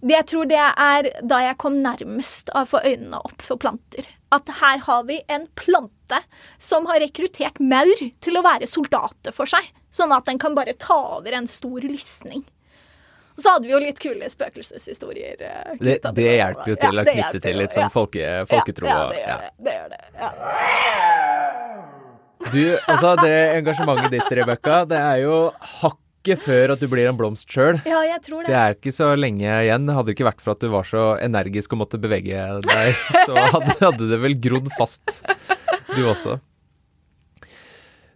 det 0.06 0.14
jeg 0.14 0.26
tror 0.30 0.46
det 0.46 0.60
er 0.62 1.08
da 1.26 1.40
jeg 1.42 1.58
kom 1.58 1.80
nærmest 1.82 2.52
av 2.54 2.68
å 2.68 2.70
få 2.76 2.84
øynene 2.86 3.18
opp 3.26 3.42
for 3.42 3.58
planter. 3.58 4.06
At 4.32 4.46
her 4.60 4.78
har 4.86 5.04
vi 5.08 5.20
en 5.34 5.48
plante 5.58 6.20
som 6.62 6.86
har 6.86 7.00
rekruttert 7.02 7.58
maur 7.60 7.98
til 8.22 8.38
å 8.38 8.44
være 8.46 8.70
soldater 8.70 9.34
for 9.34 9.50
seg. 9.50 9.66
Sånn 9.92 10.14
at 10.14 10.26
den 10.30 10.38
kan 10.38 10.54
bare 10.54 10.74
ta 10.78 11.18
over 11.18 11.34
en 11.34 11.48
stor 11.50 11.82
lysning. 11.82 12.44
Og 13.34 13.42
så 13.42 13.54
hadde 13.56 13.66
vi 13.66 13.74
jo 13.74 13.80
litt 13.82 14.00
kule 14.04 14.28
spøkelseshistorier. 14.30 15.40
eh, 15.42 15.72
Det, 15.82 15.96
det 16.14 16.28
hjelper 16.38 16.68
jo 16.70 16.76
Ja, 16.78 16.82
til 16.86 17.00
å 17.02 17.06
knytte 17.08 17.40
til 17.42 17.58
litt 17.58 17.74
sånn 17.74 17.88
ja. 17.88 17.94
folke, 17.94 18.28
folketro. 18.52 18.86
Ja, 18.88 19.00
ja, 19.10 19.10
det 19.14 19.24
gjør 19.24 19.42
det. 19.42 19.52
det, 19.64 19.74
gjør 19.80 19.90
det 19.90 20.02
ja. 20.20 20.30
Du, 22.54 22.62
altså 22.92 23.14
det 23.24 23.34
engasjementet 23.58 24.12
ditt, 24.14 24.32
Rebekka, 24.38 24.82
det 24.92 25.00
er 25.00 25.22
jo 25.24 25.36
hakket 25.80 26.42
før 26.44 26.74
at 26.76 26.82
du 26.84 26.88
blir 26.92 27.08
en 27.10 27.18
blomst 27.20 27.50
sjøl. 27.52 27.80
ja, 27.88 28.02
jeg 28.08 28.22
tror 28.28 28.44
Det 28.46 28.52
det. 28.52 28.60
er 28.60 28.76
ikke 28.78 28.94
så 28.96 29.10
lenge 29.18 29.44
igjen. 29.64 29.88
Hadde 29.90 30.08
det 30.12 30.16
ikke 30.18 30.28
vært 30.30 30.44
for 30.44 30.54
at 30.54 30.62
du 30.64 30.70
var 30.74 30.88
så 30.88 31.06
energisk 31.24 31.74
og 31.76 31.82
måtte 31.86 32.00
bevege 32.04 32.44
deg, 32.68 33.00
så 33.28 33.34
hadde, 33.56 33.78
hadde 33.82 34.10
det 34.12 34.20
vel 34.24 34.36
grodd 34.44 34.70
fast, 34.78 35.24
du 35.96 36.04
også. 36.12 36.38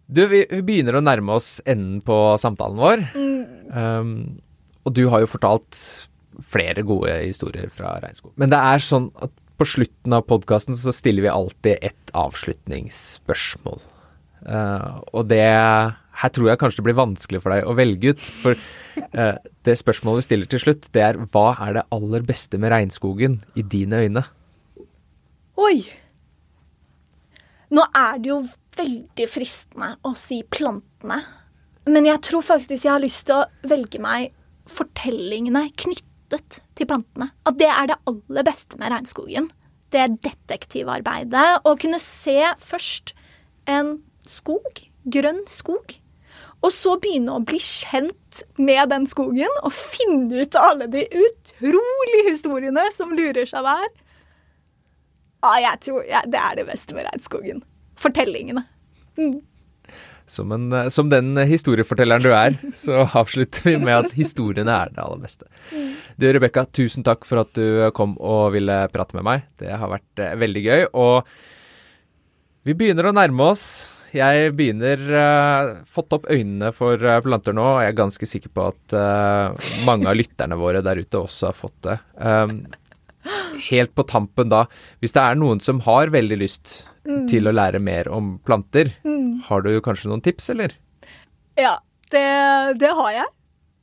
Du, 0.08 0.22
vi, 0.32 0.46
vi 0.48 0.62
begynner 0.64 0.96
å 1.00 1.04
nærme 1.04 1.34
oss 1.36 1.58
enden 1.68 2.00
på 2.06 2.16
samtalen 2.40 2.78
vår. 2.80 3.02
Um, 3.76 4.14
og 4.88 4.96
du 4.96 5.08
har 5.12 5.24
jo 5.24 5.30
fortalt 5.30 5.78
flere 6.48 6.84
gode 6.86 7.12
historier 7.26 7.70
fra 7.74 7.98
regnskog. 8.04 8.32
Men 8.40 8.52
det 8.54 8.60
er 8.62 8.84
sånn 8.84 9.10
at 9.24 9.34
på 9.58 9.66
slutten 9.66 10.14
av 10.14 10.26
podkasten 10.30 10.78
så 10.78 10.94
stiller 10.94 11.26
vi 11.26 11.34
alltid 11.34 11.86
et 11.90 12.12
avslutningsspørsmål. 12.18 13.80
Uh, 14.48 15.02
og 15.18 15.26
det 15.32 15.42
Her 16.18 16.32
tror 16.34 16.48
jeg 16.50 16.60
kanskje 16.62 16.80
det 16.80 16.86
blir 16.88 16.98
vanskelig 16.98 17.42
for 17.44 17.54
deg 17.54 17.66
å 17.68 17.76
velge 17.78 18.14
ut. 18.14 18.30
For 18.44 18.58
uh, 18.58 19.36
det 19.66 19.78
spørsmålet 19.82 20.22
vi 20.22 20.28
stiller 20.28 20.52
til 20.52 20.62
slutt, 20.62 20.88
det 20.94 21.04
er 21.04 21.20
hva 21.34 21.48
er 21.66 21.80
det 21.80 21.88
aller 21.94 22.26
beste 22.26 22.62
med 22.62 22.74
regnskogen 22.74 23.42
i 23.58 23.66
dine 23.66 24.06
øyne? 24.06 24.24
Oi! 25.58 25.82
Nå 27.74 27.84
er 27.98 28.22
det 28.22 28.32
jo 28.32 28.40
veldig 28.78 29.28
fristende 29.30 29.96
å 30.06 30.14
si 30.18 30.44
plantene. 30.46 31.20
Men 31.90 32.08
jeg 32.08 32.22
tror 32.30 32.46
faktisk 32.46 32.86
jeg 32.86 32.94
har 32.94 33.04
lyst 33.04 33.26
til 33.30 33.42
å 33.42 33.70
velge 33.70 34.00
meg 34.04 34.34
fortellingene 34.72 35.68
knyttet 35.80 36.60
til 36.78 36.90
plantene. 36.90 37.32
At 37.48 37.60
det 37.60 37.70
er 37.72 37.92
det 37.92 38.02
aller 38.10 38.48
beste 38.48 38.80
med 38.82 38.94
regnskogen. 38.94 39.50
Det 39.94 40.10
detektivarbeidet. 40.26 41.64
Å 41.64 41.78
kunne 41.80 42.00
se 42.04 42.42
først 42.60 43.14
en 43.72 43.98
skog, 44.28 44.84
grønn 45.08 45.44
skog, 45.48 45.96
og 46.66 46.74
så 46.74 46.96
begynne 47.00 47.36
å 47.38 47.44
bli 47.46 47.60
kjent 47.62 48.42
med 48.58 48.90
den 48.92 49.06
skogen 49.10 49.60
og 49.62 49.74
finne 49.76 50.44
ut 50.44 50.58
alle 50.58 50.88
de 50.92 51.06
utrolige 51.06 52.32
historiene 52.32 52.88
som 52.96 53.14
lurer 53.16 53.46
seg 53.48 53.68
der. 53.68 53.92
Ja, 55.46 55.52
jeg 55.62 55.82
tror 55.86 56.08
ja, 56.10 56.24
det 56.26 56.40
er 56.42 56.58
det 56.58 56.66
beste 56.68 56.98
med 56.98 57.06
regnskogen. 57.08 57.62
Fortellingene. 58.02 58.66
Som, 60.28 60.52
en, 60.52 60.68
eh, 60.76 60.90
som 60.94 61.10
den 61.12 61.34
historiefortelleren 61.48 62.26
du 62.26 62.32
er, 62.36 62.58
så 62.84 63.06
avslutter 63.08 63.70
vi 63.70 63.76
med 63.82 63.96
at 63.96 64.16
historiene 64.18 64.74
er 64.74 64.94
det 64.94 65.04
aller 65.04 65.22
beste. 65.24 65.48
Du, 66.18 66.28
Rebekka, 66.28 66.66
tusen 66.76 67.06
takk 67.08 67.28
for 67.28 67.44
at 67.46 67.54
du 67.56 67.88
kom 67.98 68.18
og 68.20 68.52
ville 68.58 68.82
prate 68.94 69.18
med 69.18 69.28
meg. 69.28 69.46
Det 69.62 69.72
har 69.72 69.92
vært 69.92 70.24
eh, 70.24 70.36
veldig 70.40 70.66
gøy. 70.66 70.90
Og 71.00 72.68
vi 72.68 72.76
begynner 72.76 73.08
å 73.08 73.16
nærme 73.16 73.54
oss. 73.54 73.68
Jeg 74.16 74.54
begynner 74.56 75.02
uh, 75.12 75.70
fått 75.88 76.14
opp 76.16 76.28
øynene 76.32 76.72
for 76.76 77.00
eh, 77.00 77.20
planter 77.24 77.56
nå, 77.56 77.64
og 77.64 77.82
jeg 77.84 77.92
er 77.92 77.98
ganske 77.98 78.30
sikker 78.30 78.52
på 78.56 78.68
at 78.72 78.96
uh, 78.96 79.72
mange 79.88 80.08
av 80.08 80.16
lytterne 80.16 80.58
våre 80.60 80.82
der 80.86 81.02
ute 81.04 81.20
også 81.20 81.50
har 81.50 81.58
fått 81.58 81.78
det. 81.88 81.98
Um, 82.16 82.62
helt 83.68 83.92
på 83.96 84.06
tampen 84.08 84.52
da, 84.52 84.66
hvis 85.04 85.16
det 85.16 85.24
er 85.24 85.40
noen 85.40 85.60
som 85.64 85.82
har 85.88 86.14
veldig 86.14 86.40
lyst 86.40 86.88
til 87.32 87.50
å 87.50 87.56
lære 87.56 87.82
mer 87.84 88.10
om 88.14 88.36
planter, 88.48 88.92
har 89.48 89.66
du 89.66 89.72
kanskje 89.84 90.12
noen 90.12 90.24
tips, 90.26 90.50
eller? 90.54 90.76
Ja, 91.58 91.78
det, 92.14 92.28
det 92.82 92.92
har 93.00 93.14
jeg. 93.16 93.30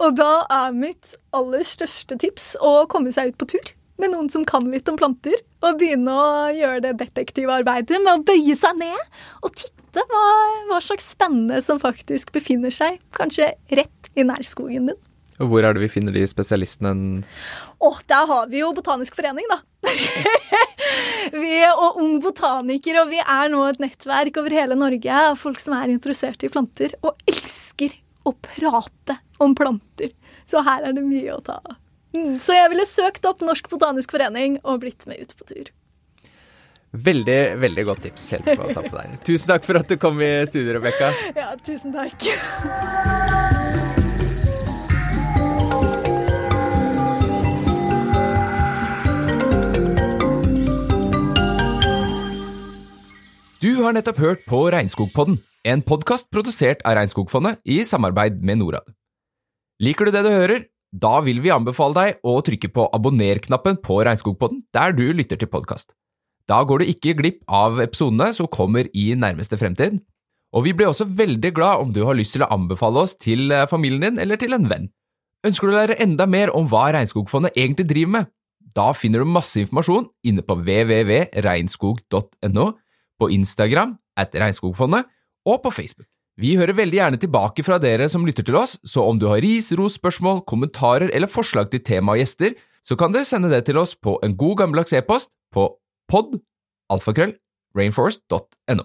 Og 0.04 0.16
da 0.18 0.32
er 0.50 0.74
mitt 0.74 1.14
aller 1.36 1.64
største 1.66 2.18
tips 2.20 2.54
å 2.62 2.82
komme 2.90 3.14
seg 3.14 3.32
ut 3.32 3.40
på 3.40 3.48
tur 3.54 3.74
med 4.00 4.10
noen 4.10 4.30
som 4.32 4.42
kan 4.46 4.66
litt 4.70 4.88
om 4.90 4.98
planter, 4.98 5.36
og 5.64 5.78
begynne 5.78 6.12
å 6.12 6.50
gjøre 6.54 6.82
det 6.88 6.96
detektive 7.04 7.54
arbeidet 7.60 8.00
med 8.02 8.10
å 8.10 8.24
bøye 8.26 8.56
seg 8.58 8.80
ned 8.80 9.00
og 9.46 9.54
titte 9.54 10.02
hva, 10.10 10.24
hva 10.68 10.80
slags 10.82 11.12
spennende 11.14 11.60
som 11.62 11.78
faktisk 11.82 12.34
befinner 12.34 12.74
seg 12.74 12.98
kanskje 13.14 13.52
rett 13.70 14.10
i 14.18 14.26
nærskogen 14.26 14.90
din. 14.90 14.98
Og 15.42 15.50
hvor 15.50 15.66
er 15.66 15.74
det 15.74 15.82
vi 15.82 15.90
finner 15.90 16.14
de 16.14 16.22
spesialistene? 16.30 17.24
Å, 17.82 17.90
der 18.10 18.28
har 18.30 18.50
vi 18.52 18.60
jo 18.60 18.70
Botanisk 18.76 19.16
forening, 19.18 19.48
da. 19.50 19.58
vi 21.42 21.58
og 21.68 22.00
Ung 22.02 22.18
botaniker, 22.22 23.00
og 23.02 23.10
vi 23.10 23.20
er 23.20 23.50
nå 23.52 23.64
et 23.68 23.80
nettverk 23.82 24.38
over 24.40 24.54
hele 24.54 24.78
Norge 24.78 25.20
av 25.30 25.38
folk 25.40 25.62
som 25.62 25.76
er 25.78 25.92
interessert 25.92 26.44
i 26.46 26.52
planter, 26.52 26.94
og 27.02 27.18
elsker 27.30 27.96
å 28.24 28.34
prate 28.46 29.18
om 29.42 29.56
planter. 29.58 30.14
Så 30.46 30.62
her 30.64 30.86
er 30.86 30.94
det 30.96 31.04
mye 31.04 31.34
å 31.34 31.42
ta 31.44 31.58
av. 31.60 31.80
Mm, 32.14 32.36
så 32.38 32.54
jeg 32.54 32.70
ville 32.70 32.86
søkt 32.86 33.26
opp 33.26 33.42
Norsk 33.42 33.66
botanisk 33.72 34.14
forening 34.14 34.60
og 34.62 34.84
blitt 34.84 35.02
med 35.10 35.24
ut 35.24 35.34
på 35.34 35.48
tur. 35.50 35.72
Veldig, 36.94 37.56
veldig 37.58 37.84
godt 37.88 38.04
tips. 38.06 38.28
Helt 38.36 38.46
på 38.52 38.68
å 38.68 38.70
ta 38.70 38.84
på 38.86 38.94
deg. 38.94 39.18
Tusen 39.26 39.50
takk 39.50 39.66
for 39.66 39.80
at 39.80 39.90
du 39.90 39.98
kom 39.98 40.22
i 40.22 40.30
studio, 40.46 40.76
Rebekka. 40.78 41.10
Ja, 41.34 41.50
tusen 41.66 41.96
takk. 41.96 42.22
Du 53.64 53.78
har 53.80 53.94
nettopp 53.96 54.18
hørt 54.20 54.42
på 54.44 54.58
Regnskogpodden, 54.74 55.38
en 55.64 55.80
podkast 55.80 56.26
produsert 56.28 56.82
av 56.84 56.98
Regnskogfondet 56.98 57.62
i 57.64 57.80
samarbeid 57.88 58.42
med 58.44 58.60
Norad. 58.60 58.84
Liker 59.80 60.04
du 60.04 60.12
det 60.12 60.20
du 60.26 60.28
hører? 60.34 60.66
Da 60.92 61.22
vil 61.24 61.40
vi 61.40 61.48
anbefale 61.54 61.96
deg 61.96 62.18
å 62.28 62.44
trykke 62.44 62.68
på 62.74 62.84
abonner-knappen 62.98 63.78
på 63.80 63.96
Regnskogpodden 64.04 64.68
der 64.76 64.92
du 64.92 65.08
lytter 65.16 65.40
til 65.40 65.48
podkast. 65.48 65.96
Da 66.44 66.60
går 66.68 66.76
du 66.82 66.92
ikke 66.92 67.16
glipp 67.22 67.40
av 67.48 67.80
episodene 67.80 68.36
som 68.36 68.52
kommer 68.52 68.84
i 68.92 69.16
nærmeste 69.16 69.56
fremtid. 69.56 69.96
Og 70.52 70.68
vi 70.68 70.76
blir 70.76 70.92
også 70.92 71.08
veldig 71.08 71.56
glad 71.56 71.80
om 71.86 71.96
du 71.96 72.04
har 72.04 72.20
lyst 72.20 72.36
til 72.36 72.44
å 72.44 72.52
anbefale 72.52 73.00
oss 73.06 73.16
til 73.16 73.48
eh, 73.48 73.64
familien 73.70 74.04
din 74.04 74.20
eller 74.26 74.36
til 74.44 74.52
en 74.58 74.68
venn. 74.68 74.92
Ønsker 75.40 75.64
du 75.64 75.72
å 75.72 75.80
lære 75.80 75.96
enda 76.04 76.28
mer 76.28 76.52
om 76.52 76.68
hva 76.68 76.92
Regnskogfondet 76.92 77.56
egentlig 77.56 77.88
driver 77.88 78.12
med? 78.18 78.28
Da 78.76 78.92
finner 78.92 79.24
du 79.24 79.26
masse 79.30 79.56
informasjon 79.62 80.10
inne 80.28 80.42
på 80.44 80.52
www.regnskog.no, 80.60 82.66
på 83.24 83.32
Instagram 83.32 83.96
at 84.20 84.36
Regnskogfondet 84.36 85.08
og 85.48 85.62
på 85.64 85.72
Facebook. 85.72 86.08
Vi 86.40 86.56
hører 86.58 86.74
veldig 86.74 86.98
gjerne 86.98 87.20
tilbake 87.22 87.62
fra 87.62 87.78
dere 87.78 88.08
som 88.10 88.24
lytter 88.26 88.46
til 88.46 88.56
oss, 88.58 88.76
så 88.84 89.04
om 89.06 89.20
du 89.20 89.28
har 89.30 89.42
ris, 89.42 89.70
ros, 89.78 89.98
spørsmål, 90.00 90.42
kommentarer 90.50 91.12
eller 91.14 91.30
forslag 91.30 91.70
til 91.70 91.84
tema 91.86 92.16
og 92.16 92.22
gjester, 92.22 92.56
så 92.84 92.98
kan 92.98 93.14
dere 93.14 93.28
sende 93.28 93.52
det 93.52 93.64
til 93.68 93.78
oss 93.80 93.94
på 93.94 94.18
en 94.26 94.34
god 94.36 94.58
gammeldags 94.64 94.92
e-post 94.98 95.30
på 95.54 95.70
pod.alfakrøll.rainforest.no. 96.10 96.42
alfakrøll 96.94 97.38
rainforest.no. 97.78 98.84